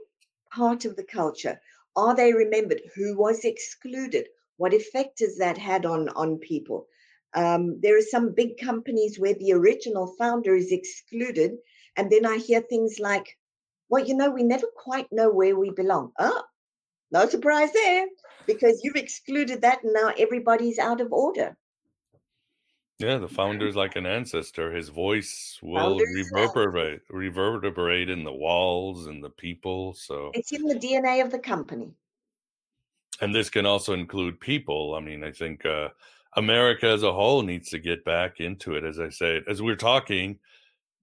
part 0.51 0.85
of 0.85 0.95
the 0.95 1.03
culture? 1.03 1.59
Are 1.95 2.15
they 2.15 2.33
remembered? 2.33 2.81
Who 2.95 3.17
was 3.17 3.45
excluded? 3.45 4.27
What 4.57 4.73
effect 4.73 5.19
has 5.19 5.37
that 5.37 5.57
had 5.57 5.85
on, 5.85 6.09
on 6.09 6.37
people? 6.37 6.87
Um, 7.35 7.79
there 7.81 7.97
are 7.97 8.01
some 8.01 8.33
big 8.33 8.57
companies 8.57 9.19
where 9.19 9.33
the 9.33 9.53
original 9.53 10.15
founder 10.17 10.55
is 10.55 10.71
excluded. 10.71 11.53
And 11.95 12.11
then 12.11 12.25
I 12.25 12.37
hear 12.37 12.61
things 12.61 12.99
like, 12.99 13.37
well, 13.89 14.03
you 14.03 14.15
know, 14.15 14.31
we 14.31 14.43
never 14.43 14.67
quite 14.75 15.07
know 15.11 15.29
where 15.29 15.55
we 15.55 15.69
belong. 15.71 16.11
Oh, 16.19 16.43
no 17.11 17.27
surprise 17.27 17.71
there, 17.73 18.07
because 18.47 18.81
you've 18.83 18.95
excluded 18.95 19.61
that 19.61 19.83
and 19.83 19.93
now 19.93 20.13
everybody's 20.17 20.79
out 20.79 21.01
of 21.01 21.13
order. 21.13 21.55
Yeah, 23.03 23.17
the 23.17 23.27
founder's 23.27 23.75
like 23.75 23.97
an 23.97 24.05
ancestor. 24.05 24.71
His 24.71 24.87
voice 24.87 25.59
will 25.61 25.99
reverberate, 25.99 27.01
reverberate 27.09 28.09
in 28.09 28.23
the 28.23 28.31
walls 28.31 29.07
and 29.07 29.21
the 29.21 29.29
people. 29.29 29.93
So 29.93 30.31
it's 30.33 30.53
in 30.53 30.63
the 30.63 30.75
DNA 30.75 31.21
of 31.21 31.29
the 31.29 31.39
company. 31.39 31.91
And 33.19 33.35
this 33.35 33.49
can 33.49 33.65
also 33.65 33.93
include 33.93 34.39
people. 34.39 34.95
I 34.95 35.01
mean, 35.01 35.23
I 35.23 35.31
think 35.31 35.65
uh, 35.65 35.89
America 36.37 36.87
as 36.87 37.03
a 37.03 37.11
whole 37.11 37.41
needs 37.41 37.69
to 37.71 37.79
get 37.79 38.05
back 38.05 38.39
into 38.39 38.75
it. 38.75 38.85
As 38.85 38.99
I 38.99 39.09
say, 39.09 39.41
as 39.49 39.61
we're 39.61 39.75
talking, 39.75 40.39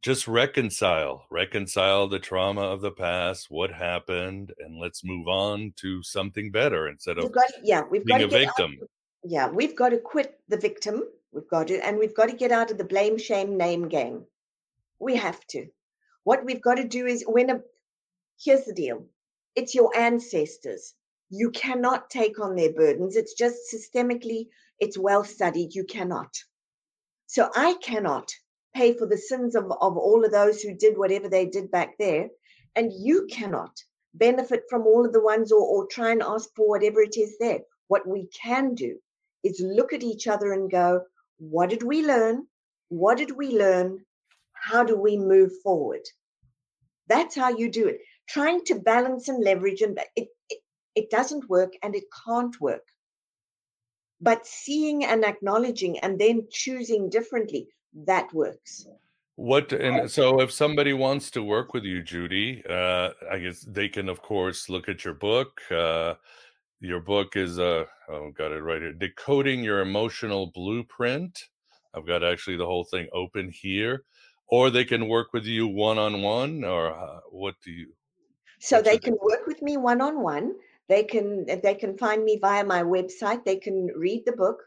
just 0.01 0.27
reconcile, 0.27 1.27
reconcile 1.31 2.09
the 2.09 2.19
trauma 2.19 2.63
of 2.63 2.81
the 2.81 2.91
past, 2.91 3.51
what 3.51 3.71
happened, 3.71 4.55
and 4.59 4.79
let's 4.79 5.05
move 5.05 5.29
on 5.29 5.75
to 5.77 6.03
something 6.03 6.51
better 6.51 6.89
instead 6.89 7.19
of 7.19 7.25
we've 7.25 7.33
got, 7.33 7.51
yeah, 7.63 7.83
we've 7.91 8.05
being 8.05 8.21
got 8.21 8.25
a 8.25 8.29
victim. 8.29 8.79
Out, 8.81 8.89
yeah, 9.25 9.49
we've 9.49 9.77
got 9.77 9.91
to 9.91 9.99
quit 9.99 10.41
the 10.49 10.57
victim. 10.57 11.05
We've 11.33 11.49
got 11.49 11.69
to, 11.69 11.79
and 11.87 11.99
we've 11.99 12.15
got 12.15 12.29
to 12.29 12.37
get 12.37 12.53
out 12.53 12.71
of 12.71 12.79
the 12.79 12.85
blame, 12.85 13.17
shame, 13.17 13.57
name 13.57 13.89
game. 13.89 14.25
We 14.99 15.17
have 15.17 15.47
to. 15.49 15.67
What 16.25 16.45
we've 16.45 16.63
got 16.63 16.75
to 16.77 16.85
do 16.87 17.07
is 17.07 17.25
when 17.27 17.51
a 17.51 17.61
here's 18.43 18.65
the 18.65 18.73
deal. 18.73 19.07
It's 19.55 19.75
your 19.75 19.97
ancestors. 19.97 20.95
You 21.29 21.51
cannot 21.51 22.11
take 22.11 22.41
on 22.41 22.57
their 22.57 22.73
burdens. 22.73 23.17
It's 23.17 23.35
just 23.35 23.73
systemically, 23.73 24.49
it's 24.79 24.99
well 24.99 25.25
studied. 25.25 25.75
You 25.75 25.85
cannot. 25.85 26.37
So 27.27 27.51
I 27.55 27.75
cannot 27.83 28.33
pay 28.75 28.93
for 28.95 29.07
the 29.07 29.19
sins 29.19 29.55
of, 29.55 29.65
of 29.65 29.97
all 29.97 30.25
of 30.25 30.33
those 30.33 30.63
who 30.63 30.75
did 30.75 30.99
whatever 30.99 31.29
they 31.29 31.47
did 31.47 31.71
back 31.71 31.99
there. 31.99 32.29
And 32.75 32.93
you 32.93 33.27
cannot 33.31 33.77
benefit 34.15 34.65
from 34.69 34.87
all 34.87 35.07
of 35.07 35.13
the 35.13 35.23
ones 35.23 35.53
or, 35.53 35.61
or 35.61 35.87
try 35.87 36.11
and 36.11 36.23
ask 36.23 36.49
for 36.57 36.69
whatever 36.69 37.01
it 37.01 37.17
is 37.17 37.37
there. 37.39 37.61
What 37.89 38.07
we 38.07 38.29
can 38.29 38.75
do 38.75 38.99
is 39.45 39.61
look 39.61 39.93
at 39.93 40.03
each 40.03 40.27
other 40.27 40.53
and 40.53 40.71
go, 40.71 41.03
what 41.41 41.71
did 41.71 41.83
we 41.83 42.07
learn? 42.07 42.47
What 42.91 43.19
did 43.19 43.31
we 43.37 43.59
learn? 43.59 44.05
How 44.53 44.85
do 44.85 44.97
we 44.97 45.17
move 45.17 45.51
forward? 45.65 46.03
That's 47.09 47.35
how 47.35 47.57
you 47.57 47.71
do 47.71 47.89
it. 47.89 47.99
Trying 48.29 48.65
to 48.67 48.75
balance 48.79 49.29
and 49.29 49.43
leverage, 49.43 49.81
and 49.81 49.99
it, 50.15 50.29
it, 50.49 50.59
it 50.95 51.11
doesn't 51.11 51.49
work 51.49 51.73
and 51.83 51.97
it 51.97 52.05
can't 52.27 52.61
work. 52.61 52.85
But 54.21 54.47
seeing 54.47 55.05
and 55.05 55.25
acknowledging 55.25 55.99
and 56.01 56.19
then 56.19 56.47
choosing 56.53 57.09
differently, 57.09 57.69
that 58.07 58.33
works. 58.35 58.87
What 59.37 59.73
and 59.73 60.11
so 60.11 60.43
if 60.43 60.53
somebody 60.53 60.93
wants 60.93 61.31
to 61.31 61.43
work 61.43 61.73
with 61.73 61.85
you, 61.85 62.03
Judy, 62.03 62.63
uh, 62.69 63.11
I 63.33 63.39
guess 63.39 63.61
they 63.61 63.89
can, 63.89 64.11
of 64.11 64.21
course, 64.21 64.69
look 64.69 64.91
at 64.91 65.07
your 65.07 65.15
book. 65.15 65.63
Uh, 65.71 66.15
your 66.81 67.01
book 67.01 67.37
is 67.37 67.59
uh, 67.59 67.85
oh, 68.09 68.31
got 68.33 68.53
it 68.53 68.63
right 68.63 68.81
here, 68.81 68.93
decoding 68.93 69.63
your 69.63 69.81
emotional 69.81 70.51
blueprint. 70.55 71.39
I've 71.95 72.07
got 72.07 72.25
actually 72.25 72.57
the 72.57 72.67
whole 72.67 72.85
thing 72.85 73.09
open 73.13 73.51
here, 73.51 74.05
or 74.49 74.71
they 74.71 74.85
can 74.85 75.09
work 75.09 75.33
with 75.33 75.45
you 75.45 75.67
one 75.67 75.99
on 75.99 76.23
one, 76.23 76.65
or 76.65 76.93
uh, 76.93 77.21
what 77.31 77.55
do 77.65 77.71
you? 77.71 77.93
So 78.61 78.81
they 78.81 78.99
can 78.99 79.17
work 79.21 79.47
with 79.47 79.63
me 79.63 79.77
one 79.77 80.01
on 80.01 80.23
one. 80.23 80.55
They 80.89 81.05
can 81.05 81.47
they 81.47 81.75
can 81.75 81.97
find 81.99 82.25
me 82.25 82.39
via 82.41 82.65
my 82.65 82.83
website. 82.83 83.45
They 83.45 83.57
can 83.57 83.89
read 83.97 84.25
the 84.27 84.33
book. 84.33 84.59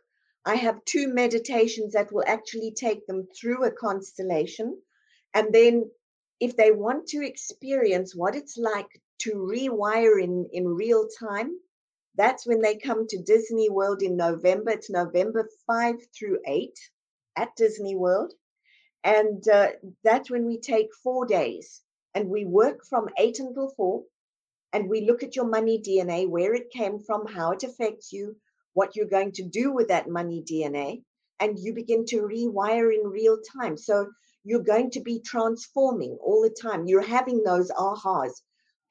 I 0.46 0.56
have 0.56 0.84
two 0.86 1.08
meditations 1.08 1.94
that 1.94 2.12
will 2.12 2.26
actually 2.28 2.72
take 2.72 3.08
them 3.08 3.28
through 3.40 3.66
a 3.66 3.72
constellation. 3.72 4.78
And 5.34 5.54
then, 5.54 5.90
if 6.40 6.58
they 6.58 6.72
want 6.72 7.08
to 7.08 7.26
experience 7.26 8.16
what 8.16 8.36
it's 8.36 8.58
like 8.58 9.02
to 9.20 9.32
rewire 9.36 10.22
in, 10.22 10.48
in 10.52 10.68
real 10.68 11.08
time, 11.20 11.58
that's 12.16 12.46
when 12.46 12.62
they 12.62 12.78
come 12.78 13.08
to 13.08 13.22
Disney 13.22 13.70
World 13.70 14.02
in 14.02 14.16
November. 14.16 14.72
It's 14.72 14.90
November 14.90 15.50
5 15.68 15.96
through 16.18 16.40
8 16.46 16.72
at 17.36 17.56
Disney 17.56 17.96
World. 17.96 18.34
And 19.04 19.48
uh, 19.50 19.70
that's 20.04 20.30
when 20.30 20.46
we 20.46 20.60
take 20.60 20.88
four 21.04 21.26
days 21.26 21.82
and 22.14 22.30
we 22.30 22.46
work 22.46 22.86
from 22.90 23.10
8 23.18 23.40
until 23.40 23.74
4 23.76 24.04
and 24.74 24.90
we 24.90 25.06
look 25.06 25.24
at 25.24 25.36
your 25.36 25.46
money 25.46 25.80
DNA, 25.80 26.28
where 26.28 26.54
it 26.54 26.72
came 26.72 27.00
from, 27.00 27.28
how 27.28 27.52
it 27.52 27.64
affects 27.64 28.12
you, 28.12 28.36
what 28.74 28.96
you're 28.96 29.06
going 29.06 29.32
to 29.34 29.44
do 29.44 29.72
with 29.72 29.90
that 29.90 30.10
money 30.10 30.44
DNA, 30.44 31.04
and 31.40 31.60
you 31.60 31.74
begin 31.74 32.06
to 32.06 32.22
rewire 32.22 32.92
in 32.94 33.08
real 33.08 33.38
time. 33.56 33.78
So 33.78 34.08
you're 34.44 34.64
going 34.64 34.90
to 34.92 35.00
be 35.02 35.20
transforming 35.20 36.18
all 36.22 36.42
the 36.42 36.56
time. 36.62 36.88
You're 36.88 37.02
having 37.02 37.44
those 37.44 37.70
ahas. 37.72 38.32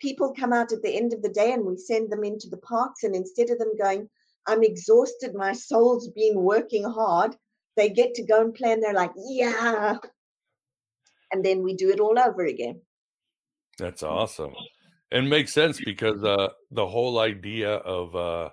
People 0.02 0.34
come 0.34 0.52
out 0.52 0.72
at 0.72 0.82
the 0.82 0.94
end 0.94 1.12
of 1.12 1.22
the 1.22 1.28
day 1.28 1.52
and 1.52 1.64
we 1.64 1.76
send 1.76 2.10
them 2.10 2.24
into 2.24 2.48
the 2.50 2.58
parks, 2.58 3.04
and 3.04 3.14
instead 3.14 3.50
of 3.50 3.58
them 3.58 3.76
going, 3.80 4.10
I'm 4.46 4.64
exhausted, 4.64 5.34
my 5.34 5.52
soul's 5.52 6.08
been 6.08 6.42
working 6.42 6.82
hard, 6.82 7.36
they 7.76 7.88
get 7.88 8.14
to 8.14 8.24
go 8.24 8.40
and 8.40 8.52
play 8.52 8.72
and 8.72 8.82
they're 8.82 8.92
like, 8.92 9.12
yeah. 9.16 9.98
And 11.32 11.44
then 11.44 11.62
we 11.62 11.74
do 11.74 11.90
it 11.90 12.00
all 12.00 12.18
over 12.18 12.44
again. 12.44 12.80
That's 13.78 14.02
awesome. 14.02 14.52
and 15.10 15.30
makes 15.30 15.52
sense 15.52 15.80
because 15.82 16.22
uh, 16.24 16.48
the 16.70 16.86
whole 16.86 17.18
idea 17.18 17.74
of 17.76 18.14
uh, 18.16 18.50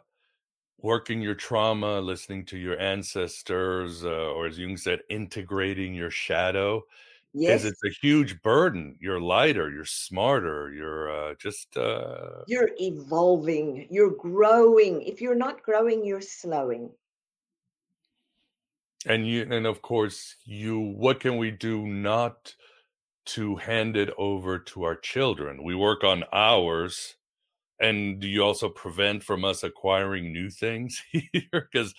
working 0.77 1.21
your 1.21 1.35
trauma, 1.35 1.99
listening 1.99 2.45
to 2.45 2.57
your 2.57 2.79
ancestors, 2.79 4.05
uh, 4.05 4.09
or 4.09 4.47
as 4.47 4.59
Jung 4.59 4.77
said, 4.77 4.99
integrating 5.09 5.93
your 5.93 6.11
shadow. 6.11 6.83
Yes, 7.33 7.63
it's 7.63 7.83
a 7.83 7.91
huge 8.01 8.41
burden. 8.41 8.95
You're 8.99 9.21
lighter, 9.21 9.69
you're 9.69 9.85
smarter, 9.85 10.71
you're 10.73 11.11
uh, 11.11 11.35
just 11.39 11.77
uh... 11.77 12.43
you're 12.47 12.71
evolving, 12.79 13.87
you're 13.91 14.15
growing. 14.15 15.03
If 15.03 15.21
you're 15.21 15.35
not 15.35 15.61
growing, 15.61 16.03
you're 16.03 16.21
slowing. 16.21 16.89
And 19.05 19.27
you, 19.27 19.47
and 19.49 19.65
of 19.65 19.81
course, 19.81 20.35
you. 20.43 20.79
What 20.79 21.19
can 21.19 21.37
we 21.37 21.51
do 21.51 21.85
not 21.85 22.55
to 23.27 23.57
hand 23.57 23.95
it 23.95 24.09
over 24.17 24.57
to 24.57 24.83
our 24.83 24.95
children? 24.95 25.63
We 25.63 25.75
work 25.75 26.03
on 26.03 26.23
ours 26.33 27.15
and 27.79 28.19
do 28.19 28.27
you 28.27 28.43
also 28.43 28.69
prevent 28.69 29.23
from 29.23 29.45
us 29.45 29.63
acquiring 29.63 30.33
new 30.33 30.49
things 30.49 31.01
here 31.11 31.69
because 31.71 31.93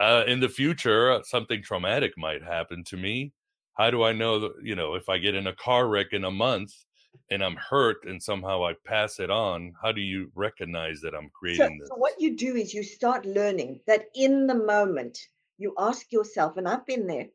uh, 0.00 0.24
in 0.26 0.40
the 0.40 0.48
future 0.48 1.20
something 1.24 1.62
traumatic 1.62 2.12
might 2.16 2.42
happen 2.42 2.84
to 2.84 2.96
me 2.96 3.32
how 3.74 3.90
do 3.90 4.02
i 4.02 4.12
know 4.12 4.38
that 4.38 4.52
you 4.62 4.74
know 4.74 4.94
if 4.94 5.08
i 5.08 5.18
get 5.18 5.34
in 5.34 5.46
a 5.46 5.54
car 5.54 5.88
wreck 5.88 6.08
in 6.12 6.24
a 6.24 6.30
month 6.30 6.72
and 7.30 7.42
i'm 7.42 7.56
hurt 7.56 7.98
and 8.04 8.22
somehow 8.22 8.64
i 8.64 8.72
pass 8.86 9.20
it 9.20 9.30
on 9.30 9.72
how 9.82 9.92
do 9.92 10.00
you 10.00 10.30
recognize 10.34 11.00
that 11.00 11.14
i'm 11.14 11.30
creating 11.38 11.78
so, 11.78 11.82
this 11.82 11.88
so 11.88 11.96
what 11.96 12.20
you 12.20 12.36
do 12.36 12.56
is 12.56 12.74
you 12.74 12.82
start 12.82 13.24
learning 13.24 13.80
that 13.86 14.06
in 14.14 14.46
the 14.46 14.54
moment 14.54 15.18
you 15.58 15.74
ask 15.78 16.10
yourself 16.12 16.56
and 16.56 16.68
i've 16.68 16.86
been 16.86 17.06
there 17.06 17.26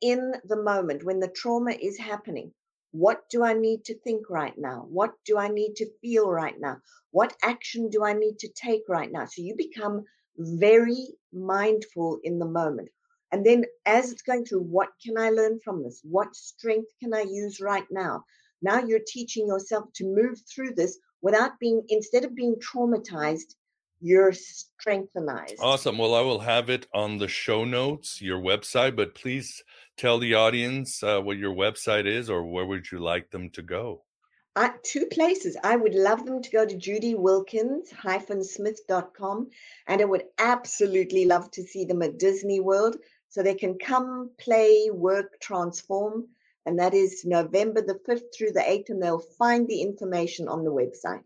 in 0.00 0.34
the 0.44 0.62
moment 0.62 1.04
when 1.04 1.20
the 1.20 1.28
trauma 1.28 1.72
is 1.72 1.98
happening 1.98 2.52
what 2.94 3.28
do 3.28 3.42
I 3.42 3.54
need 3.54 3.84
to 3.86 3.98
think 3.98 4.30
right 4.30 4.56
now? 4.56 4.86
What 4.88 5.14
do 5.26 5.36
I 5.36 5.48
need 5.48 5.74
to 5.78 5.90
feel 6.00 6.30
right 6.30 6.54
now? 6.60 6.76
What 7.10 7.34
action 7.42 7.90
do 7.90 8.04
I 8.04 8.12
need 8.12 8.38
to 8.38 8.48
take 8.54 8.82
right 8.88 9.10
now? 9.10 9.24
So 9.24 9.42
you 9.42 9.56
become 9.56 10.04
very 10.38 11.08
mindful 11.32 12.20
in 12.22 12.38
the 12.38 12.46
moment. 12.46 12.90
And 13.34 13.44
then 13.44 13.64
as 13.84 14.12
it's 14.12 14.22
going 14.22 14.44
through, 14.44 14.60
what 14.60 14.90
can 15.04 15.18
I 15.18 15.30
learn 15.30 15.58
from 15.64 15.82
this? 15.82 15.98
What 16.04 16.36
strength 16.36 16.92
can 17.02 17.12
I 17.12 17.22
use 17.22 17.60
right 17.60 17.86
now? 17.90 18.24
Now 18.62 18.78
you're 18.78 19.00
teaching 19.04 19.48
yourself 19.48 19.92
to 19.94 20.04
move 20.04 20.40
through 20.48 20.74
this 20.74 21.00
without 21.20 21.58
being, 21.58 21.82
instead 21.88 22.24
of 22.24 22.36
being 22.36 22.54
traumatized, 22.54 23.56
you're 24.00 24.30
strengthenized. 24.30 25.56
Awesome. 25.58 25.98
Well, 25.98 26.14
I 26.14 26.20
will 26.20 26.38
have 26.38 26.70
it 26.70 26.86
on 26.94 27.18
the 27.18 27.26
show 27.26 27.64
notes, 27.64 28.22
your 28.22 28.38
website, 28.38 28.94
but 28.94 29.16
please 29.16 29.64
tell 29.96 30.20
the 30.20 30.34
audience 30.34 31.02
uh, 31.02 31.20
what 31.20 31.36
your 31.36 31.56
website 31.56 32.06
is 32.06 32.30
or 32.30 32.44
where 32.44 32.66
would 32.66 32.92
you 32.92 33.00
like 33.00 33.32
them 33.32 33.50
to 33.50 33.62
go? 33.62 34.04
Uh, 34.54 34.68
two 34.84 35.06
places. 35.06 35.56
I 35.64 35.74
would 35.74 35.96
love 35.96 36.24
them 36.24 36.40
to 36.40 36.50
go 36.50 36.64
to 36.64 36.76
judywilkins-smith.com 36.76 39.50
and 39.88 40.00
I 40.00 40.04
would 40.04 40.26
absolutely 40.38 41.24
love 41.24 41.50
to 41.50 41.64
see 41.64 41.84
them 41.84 42.02
at 42.02 42.20
Disney 42.20 42.60
World 42.60 42.96
so 43.34 43.42
they 43.42 43.56
can 43.56 43.76
come, 43.76 44.30
play, 44.38 44.90
work, 44.92 45.40
transform. 45.40 46.28
And 46.66 46.78
that 46.78 46.94
is 46.94 47.24
November 47.24 47.82
the 47.82 47.98
5th 48.08 48.32
through 48.32 48.52
the 48.52 48.60
8th, 48.60 48.90
and 48.90 49.02
they'll 49.02 49.18
find 49.18 49.66
the 49.66 49.82
information 49.82 50.46
on 50.46 50.62
the 50.62 50.70
website. 50.70 51.24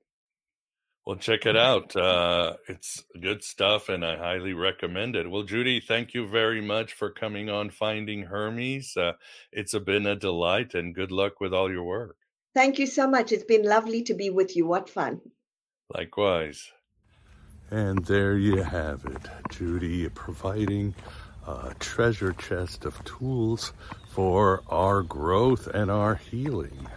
Well, 1.04 1.18
check 1.18 1.44
it 1.44 1.54
out. 1.54 1.94
Uh, 1.94 2.54
it's 2.66 3.04
good 3.20 3.44
stuff, 3.44 3.90
and 3.90 4.06
I 4.06 4.16
highly 4.16 4.54
recommend 4.54 5.16
it. 5.16 5.30
Well, 5.30 5.42
Judy, 5.42 5.80
thank 5.80 6.14
you 6.14 6.26
very 6.26 6.62
much 6.62 6.94
for 6.94 7.10
coming 7.10 7.50
on 7.50 7.68
Finding 7.68 8.22
Hermes. 8.22 8.96
Uh, 8.96 9.12
it's 9.52 9.74
a, 9.74 9.80
been 9.80 10.06
a 10.06 10.16
delight, 10.16 10.72
and 10.72 10.94
good 10.94 11.12
luck 11.12 11.40
with 11.40 11.52
all 11.52 11.70
your 11.70 11.84
work. 11.84 12.16
Thank 12.54 12.78
you 12.78 12.86
so 12.86 13.06
much. 13.06 13.32
It's 13.32 13.44
been 13.44 13.64
lovely 13.64 14.02
to 14.04 14.14
be 14.14 14.30
with 14.30 14.56
you. 14.56 14.66
What 14.66 14.88
fun. 14.88 15.20
Likewise. 15.94 16.72
And 17.70 18.02
there 18.06 18.38
you 18.38 18.62
have 18.62 19.04
it, 19.04 19.28
Judy 19.50 20.08
providing 20.08 20.94
treasure 21.78 22.32
chest 22.32 22.84
of 22.84 23.02
tools 23.04 23.72
for 24.10 24.62
our 24.68 25.02
growth 25.02 25.66
and 25.66 25.90
our 25.90 26.16
healing. 26.16 26.88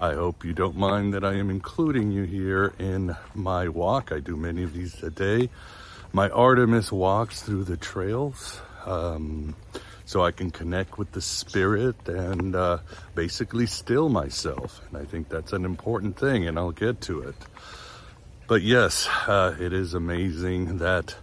I 0.00 0.14
hope 0.14 0.44
you 0.44 0.52
don't 0.52 0.76
mind 0.76 1.14
that 1.14 1.24
I 1.24 1.34
am 1.34 1.48
including 1.48 2.10
you 2.10 2.24
here 2.24 2.72
in 2.78 3.16
my 3.34 3.68
walk. 3.68 4.10
I 4.10 4.18
do 4.20 4.36
many 4.36 4.64
of 4.64 4.72
these 4.74 5.00
a 5.02 5.10
day. 5.10 5.48
My 6.12 6.28
Artemis 6.28 6.90
walks 6.90 7.42
through 7.42 7.64
the 7.64 7.76
trails 7.76 8.60
um, 8.84 9.54
so 10.04 10.24
I 10.24 10.32
can 10.32 10.50
connect 10.50 10.98
with 10.98 11.12
the 11.12 11.22
spirit 11.22 12.08
and 12.08 12.54
uh, 12.54 12.78
basically 13.14 13.66
still 13.66 14.08
myself. 14.08 14.80
And 14.88 14.98
I 14.98 15.04
think 15.04 15.28
that's 15.28 15.52
an 15.52 15.64
important 15.64 16.18
thing, 16.18 16.48
and 16.48 16.58
I'll 16.58 16.72
get 16.72 17.00
to 17.02 17.20
it. 17.20 17.36
But 18.48 18.62
yes, 18.62 19.08
uh, 19.26 19.54
it 19.58 19.72
is 19.72 19.94
amazing 19.94 20.78
that 20.78 21.14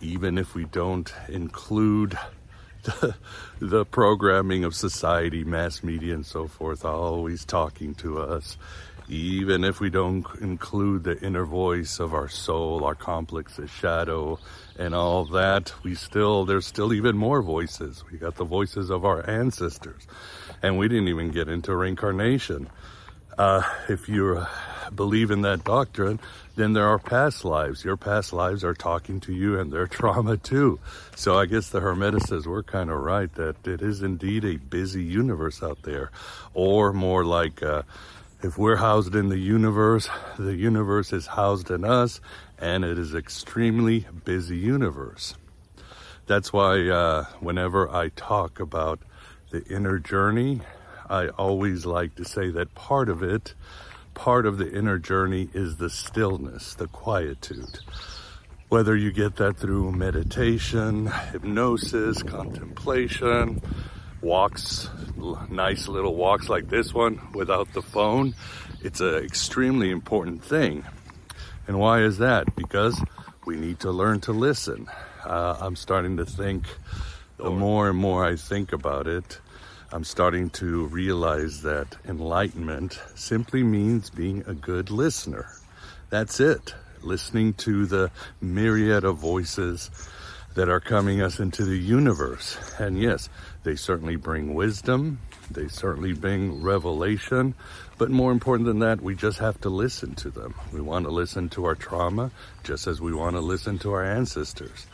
even 0.00 0.38
if 0.38 0.54
we 0.54 0.64
don't 0.64 1.12
include 1.28 2.18
the, 2.82 3.14
the 3.60 3.84
programming 3.84 4.64
of 4.64 4.74
society, 4.74 5.44
mass 5.44 5.82
media, 5.82 6.14
and 6.14 6.26
so 6.26 6.46
forth, 6.46 6.84
always 6.84 7.44
talking 7.44 7.94
to 7.96 8.18
us. 8.18 8.56
Even 9.08 9.62
if 9.62 9.78
we 9.78 9.88
don't 9.88 10.26
include 10.40 11.04
the 11.04 11.16
inner 11.20 11.44
voice 11.44 12.00
of 12.00 12.12
our 12.12 12.28
soul, 12.28 12.82
our 12.82 12.96
complex 12.96 13.54
the 13.56 13.68
shadow, 13.68 14.38
and 14.78 14.94
all 14.96 15.24
that, 15.26 15.72
we 15.84 15.94
still, 15.94 16.44
there's 16.44 16.66
still 16.66 16.92
even 16.92 17.16
more 17.16 17.40
voices. 17.40 18.02
We 18.10 18.18
got 18.18 18.34
the 18.34 18.44
voices 18.44 18.90
of 18.90 19.04
our 19.04 19.28
ancestors. 19.28 20.06
And 20.60 20.76
we 20.76 20.88
didn't 20.88 21.08
even 21.08 21.30
get 21.30 21.48
into 21.48 21.74
reincarnation. 21.74 22.68
Uh, 23.38 23.62
if 23.88 24.08
you 24.08 24.46
believe 24.94 25.30
in 25.30 25.42
that 25.42 25.64
doctrine, 25.64 26.18
then 26.54 26.72
there 26.72 26.88
are 26.88 26.98
past 26.98 27.44
lives. 27.44 27.84
Your 27.84 27.96
past 27.96 28.32
lives 28.32 28.64
are 28.64 28.74
talking 28.74 29.20
to 29.20 29.32
you 29.32 29.58
and 29.58 29.72
their 29.72 29.86
trauma 29.98 30.36
too. 30.36 30.78
So 31.14 31.38
I 31.38 31.46
guess 31.46 31.68
the 31.68 31.80
Hermeticists 31.80 32.46
were 32.46 32.62
kind 32.62 32.90
of 32.90 32.98
right 32.98 33.32
that 33.34 33.66
it 33.66 33.82
is 33.82 34.02
indeed 34.02 34.44
a 34.44 34.56
busy 34.56 35.02
universe 35.02 35.62
out 35.62 35.82
there. 35.82 36.10
Or 36.54 36.92
more 36.92 37.24
like, 37.24 37.62
uh, 37.62 37.82
if 38.42 38.56
we're 38.56 38.76
housed 38.76 39.14
in 39.14 39.28
the 39.28 39.38
universe, 39.38 40.08
the 40.38 40.54
universe 40.54 41.12
is 41.12 41.26
housed 41.26 41.70
in 41.70 41.84
us, 41.84 42.20
and 42.58 42.84
it 42.84 42.98
is 42.98 43.14
extremely 43.14 44.06
busy 44.24 44.56
universe. 44.56 45.34
That's 46.26 46.52
why 46.52 46.88
uh, 46.88 47.24
whenever 47.40 47.88
I 47.88 48.08
talk 48.10 48.60
about 48.60 49.00
the 49.50 49.64
inner 49.64 49.98
journey, 49.98 50.60
I 51.08 51.28
always 51.28 51.86
like 51.86 52.14
to 52.16 52.24
say 52.24 52.50
that 52.50 52.74
part 52.74 53.08
of 53.08 53.22
it 53.22 53.54
part 54.16 54.46
of 54.46 54.56
the 54.56 54.72
inner 54.72 54.98
journey 54.98 55.48
is 55.52 55.76
the 55.76 55.90
stillness, 55.90 56.74
the 56.74 56.88
quietude. 56.88 57.78
Whether 58.68 58.96
you 58.96 59.12
get 59.12 59.36
that 59.36 59.58
through 59.58 59.92
meditation, 59.92 61.06
hypnosis, 61.06 62.22
contemplation, 62.22 63.60
walks, 64.22 64.88
nice 65.50 65.86
little 65.86 66.16
walks 66.16 66.48
like 66.48 66.68
this 66.68 66.92
one 66.92 67.20
without 67.32 67.72
the 67.74 67.82
phone, 67.82 68.34
it's 68.82 69.00
an 69.00 69.16
extremely 69.16 69.90
important 69.90 70.42
thing. 70.42 70.84
And 71.68 71.78
why 71.78 72.00
is 72.00 72.18
that? 72.18 72.56
Because 72.56 73.00
we 73.44 73.56
need 73.56 73.80
to 73.80 73.92
learn 73.92 74.20
to 74.20 74.32
listen. 74.32 74.88
Uh, 75.24 75.58
I'm 75.60 75.76
starting 75.76 76.16
to 76.16 76.24
think, 76.24 76.64
the 77.36 77.50
more 77.50 77.90
and 77.90 77.98
more 77.98 78.24
I 78.24 78.36
think 78.36 78.72
about 78.72 79.06
it, 79.06 79.40
I'm 79.96 80.04
starting 80.04 80.50
to 80.50 80.84
realize 80.88 81.62
that 81.62 81.96
enlightenment 82.06 83.00
simply 83.14 83.62
means 83.62 84.10
being 84.10 84.44
a 84.46 84.52
good 84.52 84.90
listener. 84.90 85.46
That's 86.10 86.38
it. 86.38 86.74
Listening 87.00 87.54
to 87.54 87.86
the 87.86 88.10
myriad 88.42 89.04
of 89.04 89.16
voices 89.16 89.90
that 90.54 90.68
are 90.68 90.80
coming 90.80 91.22
us 91.22 91.40
into 91.40 91.64
the 91.64 91.78
universe. 91.78 92.58
And 92.78 93.00
yes, 93.00 93.30
they 93.62 93.74
certainly 93.74 94.16
bring 94.16 94.52
wisdom. 94.52 95.18
They 95.50 95.68
certainly 95.68 96.12
bring 96.12 96.62
revelation. 96.62 97.54
But 97.96 98.10
more 98.10 98.32
important 98.32 98.66
than 98.66 98.80
that, 98.80 99.00
we 99.00 99.14
just 99.14 99.38
have 99.38 99.58
to 99.62 99.70
listen 99.70 100.14
to 100.16 100.28
them. 100.28 100.54
We 100.74 100.82
want 100.82 101.06
to 101.06 101.10
listen 101.10 101.48
to 101.50 101.64
our 101.64 101.74
trauma 101.74 102.32
just 102.64 102.86
as 102.86 103.00
we 103.00 103.14
want 103.14 103.36
to 103.36 103.40
listen 103.40 103.78
to 103.78 103.94
our 103.94 104.04
ancestors. 104.04 104.86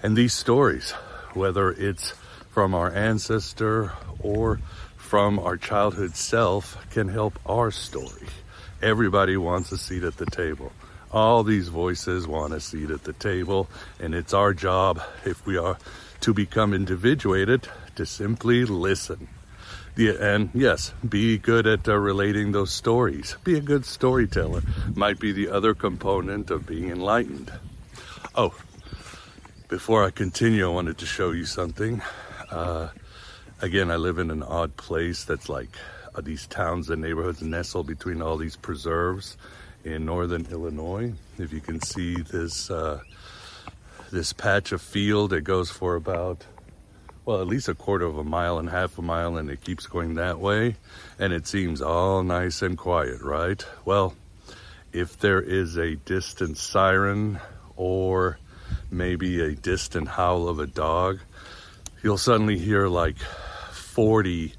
And 0.00 0.16
these 0.16 0.32
stories, 0.32 0.92
whether 1.34 1.72
it's 1.72 2.14
from 2.58 2.74
our 2.74 2.92
ancestor 2.92 3.92
or 4.20 4.58
from 4.96 5.38
our 5.38 5.56
childhood 5.56 6.16
self 6.16 6.76
can 6.90 7.06
help 7.06 7.38
our 7.46 7.70
story. 7.70 8.26
Everybody 8.82 9.36
wants 9.36 9.70
a 9.70 9.78
seat 9.78 10.02
at 10.02 10.16
the 10.16 10.26
table. 10.26 10.72
All 11.12 11.44
these 11.44 11.68
voices 11.68 12.26
want 12.26 12.52
a 12.52 12.58
seat 12.58 12.90
at 12.90 13.04
the 13.04 13.12
table, 13.12 13.68
and 14.00 14.12
it's 14.12 14.34
our 14.34 14.54
job, 14.54 15.00
if 15.24 15.46
we 15.46 15.56
are 15.56 15.78
to 16.22 16.34
become 16.34 16.74
individuated, 16.74 17.68
to 17.94 18.04
simply 18.04 18.64
listen. 18.64 19.28
And 19.96 20.50
yes, 20.52 20.92
be 21.08 21.38
good 21.38 21.68
at 21.68 21.86
uh, 21.86 21.96
relating 21.96 22.50
those 22.50 22.72
stories. 22.72 23.36
Be 23.44 23.56
a 23.56 23.60
good 23.60 23.86
storyteller. 23.86 24.62
Might 24.96 25.20
be 25.20 25.30
the 25.30 25.50
other 25.50 25.74
component 25.74 26.50
of 26.50 26.66
being 26.66 26.90
enlightened. 26.90 27.52
Oh, 28.34 28.52
before 29.68 30.04
I 30.04 30.10
continue, 30.10 30.66
I 30.66 30.74
wanted 30.74 30.98
to 30.98 31.06
show 31.06 31.30
you 31.30 31.44
something. 31.44 32.02
Uh, 32.50 32.88
again, 33.60 33.90
I 33.90 33.96
live 33.96 34.18
in 34.18 34.30
an 34.30 34.42
odd 34.42 34.76
place 34.76 35.24
that's 35.24 35.48
like 35.48 35.70
uh, 36.14 36.20
these 36.20 36.46
towns 36.46 36.90
and 36.90 37.02
neighborhoods 37.02 37.42
nestled 37.42 37.86
between 37.86 38.22
all 38.22 38.36
these 38.36 38.56
preserves 38.56 39.36
in 39.84 40.04
northern 40.04 40.46
Illinois. 40.50 41.12
If 41.38 41.52
you 41.52 41.60
can 41.60 41.80
see 41.80 42.16
this 42.16 42.70
uh, 42.70 43.00
this 44.10 44.32
patch 44.32 44.72
of 44.72 44.80
field, 44.80 45.32
it 45.32 45.44
goes 45.44 45.70
for 45.70 45.94
about 45.94 46.44
well, 47.24 47.42
at 47.42 47.46
least 47.46 47.68
a 47.68 47.74
quarter 47.74 48.06
of 48.06 48.16
a 48.16 48.24
mile 48.24 48.58
and 48.58 48.70
half 48.70 48.96
a 48.96 49.02
mile, 49.02 49.36
and 49.36 49.50
it 49.50 49.62
keeps 49.62 49.86
going 49.86 50.14
that 50.14 50.38
way, 50.38 50.76
and 51.18 51.30
it 51.34 51.46
seems 51.46 51.82
all 51.82 52.22
nice 52.22 52.62
and 52.62 52.78
quiet, 52.78 53.20
right? 53.20 53.62
Well, 53.84 54.14
if 54.94 55.18
there 55.18 55.42
is 55.42 55.76
a 55.76 55.96
distant 55.96 56.56
siren 56.56 57.38
or 57.76 58.38
maybe 58.90 59.42
a 59.42 59.54
distant 59.54 60.08
howl 60.08 60.48
of 60.48 60.58
a 60.58 60.66
dog, 60.66 61.18
you'll 62.02 62.18
suddenly 62.18 62.58
hear 62.58 62.88
like 62.88 63.18
40 63.72 64.52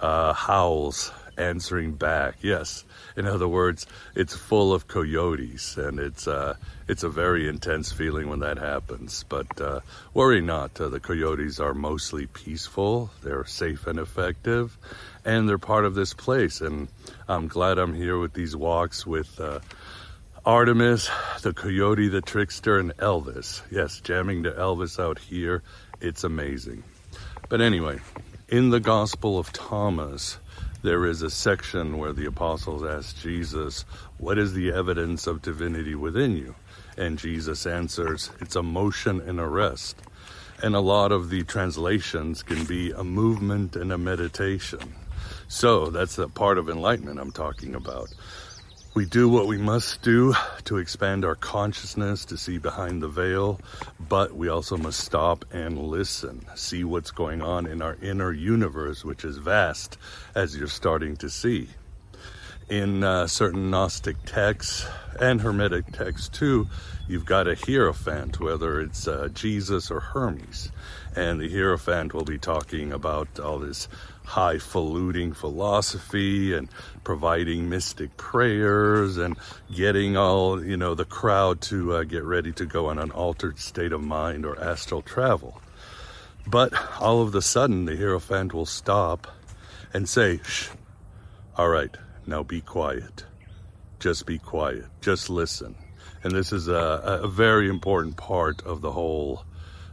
uh, 0.00 0.32
howls 0.32 1.12
answering 1.36 1.94
back. 1.94 2.36
Yes, 2.42 2.84
in 3.16 3.26
other 3.26 3.48
words, 3.48 3.86
it's 4.14 4.36
full 4.36 4.72
of 4.72 4.86
coyotes, 4.86 5.76
and 5.76 5.98
it's 5.98 6.28
uh, 6.28 6.54
it's 6.88 7.02
a 7.02 7.08
very 7.08 7.48
intense 7.48 7.92
feeling 7.92 8.28
when 8.28 8.40
that 8.40 8.58
happens. 8.58 9.24
But 9.28 9.60
uh, 9.60 9.80
worry 10.14 10.40
not, 10.40 10.80
uh, 10.80 10.88
the 10.88 11.00
coyotes 11.00 11.60
are 11.60 11.74
mostly 11.74 12.26
peaceful. 12.26 13.10
They're 13.22 13.46
safe 13.46 13.86
and 13.86 13.98
effective, 13.98 14.76
and 15.24 15.48
they're 15.48 15.58
part 15.58 15.84
of 15.84 15.94
this 15.94 16.14
place. 16.14 16.60
And 16.60 16.88
I'm 17.28 17.48
glad 17.48 17.78
I'm 17.78 17.94
here 17.94 18.18
with 18.18 18.34
these 18.34 18.54
walks 18.54 19.06
with. 19.06 19.40
Uh, 19.40 19.60
Artemis, 20.46 21.10
the 21.42 21.52
Coyote, 21.52 22.08
the 22.08 22.22
Trickster, 22.22 22.78
and 22.78 22.96
Elvis. 22.96 23.60
Yes, 23.70 24.00
jamming 24.00 24.44
to 24.44 24.52
Elvis 24.52 24.98
out 24.98 25.18
here 25.18 25.62
it's 26.00 26.24
amazing. 26.24 26.82
But 27.48 27.60
anyway, 27.60 28.00
in 28.48 28.70
the 28.70 28.80
Gospel 28.80 29.38
of 29.38 29.52
Thomas, 29.52 30.38
there 30.82 31.04
is 31.04 31.22
a 31.22 31.30
section 31.30 31.98
where 31.98 32.12
the 32.12 32.26
apostles 32.26 32.84
ask 32.84 33.20
Jesus, 33.20 33.84
What 34.18 34.38
is 34.38 34.54
the 34.54 34.72
evidence 34.72 35.26
of 35.26 35.42
divinity 35.42 35.94
within 35.94 36.36
you? 36.36 36.54
And 36.96 37.18
Jesus 37.18 37.66
answers, 37.66 38.30
It's 38.40 38.56
a 38.56 38.62
motion 38.62 39.20
and 39.20 39.38
a 39.38 39.46
rest. 39.46 39.96
And 40.62 40.74
a 40.74 40.80
lot 40.80 41.12
of 41.12 41.30
the 41.30 41.42
translations 41.44 42.42
can 42.42 42.64
be 42.64 42.90
a 42.90 43.04
movement 43.04 43.76
and 43.76 43.92
a 43.92 43.98
meditation. 43.98 44.94
So 45.48 45.90
that's 45.90 46.16
the 46.16 46.28
part 46.28 46.58
of 46.58 46.68
enlightenment 46.68 47.18
I'm 47.18 47.32
talking 47.32 47.74
about. 47.74 48.08
We 48.92 49.06
do 49.06 49.28
what 49.28 49.46
we 49.46 49.56
must 49.56 50.02
do 50.02 50.34
to 50.64 50.78
expand 50.78 51.24
our 51.24 51.36
consciousness, 51.36 52.24
to 52.24 52.36
see 52.36 52.58
behind 52.58 53.00
the 53.00 53.08
veil, 53.08 53.60
but 54.00 54.34
we 54.34 54.48
also 54.48 54.76
must 54.76 54.98
stop 54.98 55.44
and 55.52 55.78
listen, 55.78 56.44
see 56.56 56.82
what's 56.82 57.12
going 57.12 57.40
on 57.40 57.66
in 57.66 57.82
our 57.82 57.96
inner 58.02 58.32
universe, 58.32 59.04
which 59.04 59.24
is 59.24 59.36
vast, 59.36 59.96
as 60.34 60.56
you're 60.56 60.66
starting 60.66 61.16
to 61.18 61.30
see. 61.30 61.68
In 62.68 63.04
uh, 63.04 63.28
certain 63.28 63.70
Gnostic 63.70 64.16
texts 64.26 64.84
and 65.20 65.40
Hermetic 65.40 65.92
texts 65.92 66.28
too, 66.28 66.68
you've 67.06 67.24
got 67.24 67.46
a 67.46 67.54
Hierophant, 67.54 68.40
whether 68.40 68.80
it's 68.80 69.06
uh, 69.06 69.28
Jesus 69.32 69.92
or 69.92 70.00
Hermes. 70.00 70.72
And 71.14 71.40
the 71.40 71.48
Hierophant 71.48 72.12
will 72.12 72.24
be 72.24 72.38
talking 72.38 72.92
about 72.92 73.38
all 73.38 73.60
this 73.60 73.88
highfalutin 74.30 75.34
philosophy 75.34 76.54
and 76.54 76.68
providing 77.02 77.68
mystic 77.68 78.16
prayers 78.16 79.16
and 79.16 79.36
getting 79.74 80.16
all, 80.16 80.64
you 80.64 80.76
know, 80.76 80.94
the 80.94 81.04
crowd 81.04 81.60
to 81.60 81.94
uh, 81.94 82.04
get 82.04 82.22
ready 82.22 82.52
to 82.52 82.64
go 82.64 82.86
on 82.86 82.98
an 82.98 83.10
altered 83.10 83.58
state 83.58 83.92
of 83.92 84.00
mind 84.00 84.46
or 84.46 84.58
astral 84.62 85.02
travel. 85.02 85.60
But 86.46 86.72
all 87.00 87.22
of 87.22 87.34
a 87.34 87.42
sudden, 87.42 87.86
the 87.86 87.96
Hierophant 87.96 88.54
will 88.54 88.66
stop 88.66 89.26
and 89.92 90.08
say, 90.08 90.40
Shh, 90.44 90.68
all 91.56 91.68
right, 91.68 91.94
now 92.26 92.44
be 92.44 92.60
quiet. 92.60 93.24
Just 93.98 94.26
be 94.26 94.38
quiet. 94.38 94.86
Just 95.00 95.28
listen. 95.28 95.74
And 96.22 96.32
this 96.32 96.52
is 96.52 96.68
a, 96.68 97.20
a 97.22 97.28
very 97.28 97.68
important 97.68 98.16
part 98.16 98.62
of 98.62 98.80
the 98.80 98.92
whole 98.92 99.44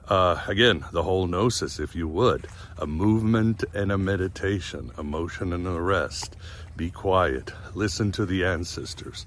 uh, 0.10 0.42
again, 0.48 0.86
the 0.92 1.04
whole 1.04 1.28
gnosis, 1.28 1.80
if 1.80 1.96
you 1.96 2.08
would, 2.08 2.48
a 2.78 2.88
movement 2.88 3.64
and 3.74 3.92
a 3.92 3.98
meditation, 3.98 4.92
a 4.98 5.04
motion 5.04 5.52
and 5.52 5.68
a 5.68 5.82
rest. 5.82 6.38
Be 6.78 6.90
quiet. 6.90 7.52
Listen 7.74 8.12
to 8.14 8.26
the 8.26 8.46
ancestors. 8.46 9.26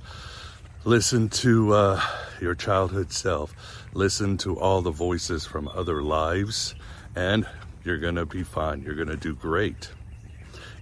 Listen 0.84 1.28
to 1.28 1.74
uh, 1.74 2.00
your 2.40 2.54
childhood 2.54 3.12
self. 3.12 3.54
Listen 3.92 4.38
to 4.38 4.58
all 4.58 4.80
the 4.80 4.90
voices 4.90 5.44
from 5.44 5.68
other 5.68 6.02
lives, 6.02 6.74
and 7.14 7.46
you're 7.84 7.98
going 7.98 8.14
to 8.14 8.24
be 8.24 8.42
fine. 8.42 8.82
You're 8.82 8.94
going 8.94 9.08
to 9.08 9.16
do 9.16 9.34
great. 9.34 9.90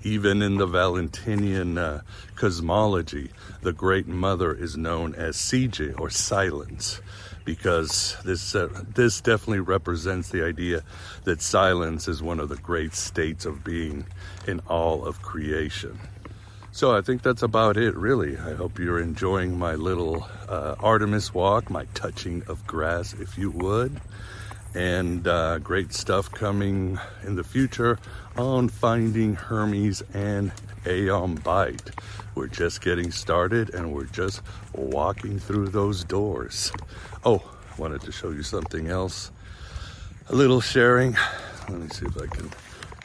Even 0.04 0.42
in 0.42 0.58
the 0.58 0.66
Valentinian 0.66 1.76
uh, 1.76 2.02
cosmology, 2.36 3.30
the 3.62 3.72
Great 3.72 4.06
Mother 4.06 4.54
is 4.54 4.76
known 4.76 5.16
as 5.16 5.36
Sige 5.36 5.98
or 5.98 6.08
silence 6.08 7.00
because 7.48 8.14
this 8.26 8.54
uh, 8.54 8.68
this 8.94 9.22
definitely 9.22 9.60
represents 9.60 10.28
the 10.28 10.44
idea 10.44 10.82
that 11.24 11.40
silence 11.40 12.06
is 12.06 12.22
one 12.22 12.40
of 12.40 12.50
the 12.50 12.56
great 12.56 12.92
states 12.92 13.46
of 13.46 13.64
being 13.64 14.06
in 14.46 14.60
all 14.68 15.02
of 15.06 15.22
creation. 15.22 15.98
So 16.72 16.94
I 16.94 17.00
think 17.00 17.22
that's 17.22 17.42
about 17.42 17.78
it, 17.78 17.96
really. 17.96 18.36
I 18.36 18.52
hope 18.52 18.78
you're 18.78 19.00
enjoying 19.00 19.58
my 19.58 19.76
little 19.76 20.28
uh, 20.46 20.74
Artemis 20.78 21.32
walk, 21.32 21.70
my 21.70 21.86
touching 21.94 22.42
of 22.48 22.66
grass, 22.66 23.14
if 23.14 23.38
you 23.38 23.50
would, 23.50 23.98
and 24.74 25.26
uh, 25.26 25.56
great 25.56 25.94
stuff 25.94 26.30
coming 26.30 26.98
in 27.24 27.36
the 27.36 27.44
future 27.44 27.98
on 28.36 28.68
finding 28.68 29.36
Hermes 29.36 30.02
and 30.12 30.52
Aeon 30.86 31.38
Byte. 31.38 31.98
We're 32.38 32.46
just 32.46 32.82
getting 32.82 33.10
started 33.10 33.74
and 33.74 33.92
we're 33.92 34.04
just 34.04 34.42
walking 34.72 35.40
through 35.40 35.70
those 35.70 36.04
doors. 36.04 36.70
Oh, 37.24 37.42
I 37.72 37.80
wanted 37.80 38.02
to 38.02 38.12
show 38.12 38.30
you 38.30 38.44
something 38.44 38.86
else. 38.86 39.32
A 40.28 40.36
little 40.36 40.60
sharing. 40.60 41.16
Let 41.68 41.80
me 41.80 41.88
see 41.88 42.06
if 42.06 42.16
I 42.16 42.28
can 42.28 42.48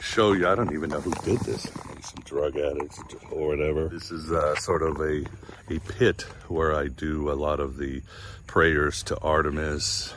show 0.00 0.34
you. 0.34 0.46
I 0.46 0.54
don't 0.54 0.72
even 0.72 0.90
know 0.90 1.00
who 1.00 1.10
did 1.24 1.40
this. 1.40 1.68
Maybe 1.84 2.02
some 2.02 2.22
drug 2.24 2.56
addicts 2.56 3.00
or 3.32 3.48
whatever. 3.48 3.88
This 3.88 4.12
is 4.12 4.30
uh, 4.30 4.54
sort 4.54 4.82
of 4.84 5.00
a, 5.00 5.24
a 5.68 5.80
pit 5.80 6.22
where 6.46 6.72
I 6.72 6.86
do 6.86 7.28
a 7.28 7.34
lot 7.34 7.58
of 7.58 7.76
the 7.76 8.02
prayers 8.46 9.02
to 9.02 9.18
Artemis 9.18 10.14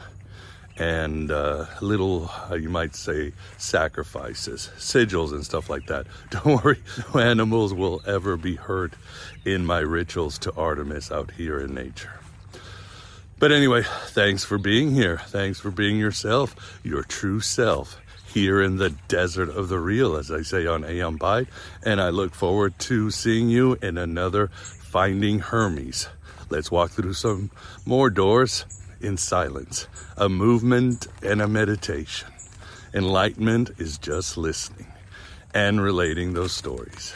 and 0.78 1.32
uh, 1.32 1.65
little, 1.82 2.30
uh, 2.49 2.55
you 2.55 2.69
might 2.69 2.95
say, 2.95 3.34
sacrifices, 3.57 4.69
sigils, 4.78 5.32
and 5.32 5.43
stuff 5.43 5.69
like 5.69 5.88
that. 5.88 6.05
Don't 6.30 6.63
worry, 6.63 6.82
no 7.13 7.19
animals 7.19 7.73
will 7.73 8.01
ever 8.05 8.38
be 8.38 8.55
hurt 8.55 8.93
in 9.45 9.65
my 9.65 9.80
rituals 9.80 10.38
to 10.39 10.53
Artemis 10.55 11.11
out 11.11 11.32
here 11.32 11.59
in 11.59 11.73
nature. 11.73 12.19
But 13.39 13.51
anyway, 13.51 13.84
thanks 14.07 14.43
for 14.43 14.57
being 14.57 14.91
here. 14.91 15.21
Thanks 15.28 15.59
for 15.59 15.69
being 15.69 15.97
yourself, 15.97 16.80
your 16.84 17.03
true 17.03 17.39
self, 17.39 17.99
here 18.25 18.61
in 18.61 18.78
the 18.78 18.89
desert 19.07 19.49
of 19.49 19.69
the 19.69 19.80
real, 19.80 20.15
as 20.15 20.32
I 20.32 20.41
say 20.41 20.65
on 20.65 20.84
Aeon 20.84 21.19
Byte. 21.19 21.47
And 21.84 22.01
I 22.01 22.09
look 22.09 22.34
forward 22.34 22.78
to 22.80 23.11
seeing 23.11 23.49
you 23.49 23.78
in 23.82 23.97
another 23.97 24.47
Finding 24.47 25.39
Hermes. 25.39 26.07
Let's 26.49 26.71
walk 26.71 26.91
through 26.91 27.13
some 27.13 27.51
more 27.86 28.09
doors 28.09 28.65
in 29.02 29.18
silence, 29.18 29.88
a 30.18 30.30
movement 30.30 31.08
and 31.22 31.41
a 31.41 31.48
meditation. 31.48 32.30
Enlightenment 32.93 33.72
is 33.78 33.98
just 33.98 34.38
listening 34.38 34.88
and 35.54 35.82
relating 35.82 36.34
those 36.34 36.52
stories. 36.52 37.16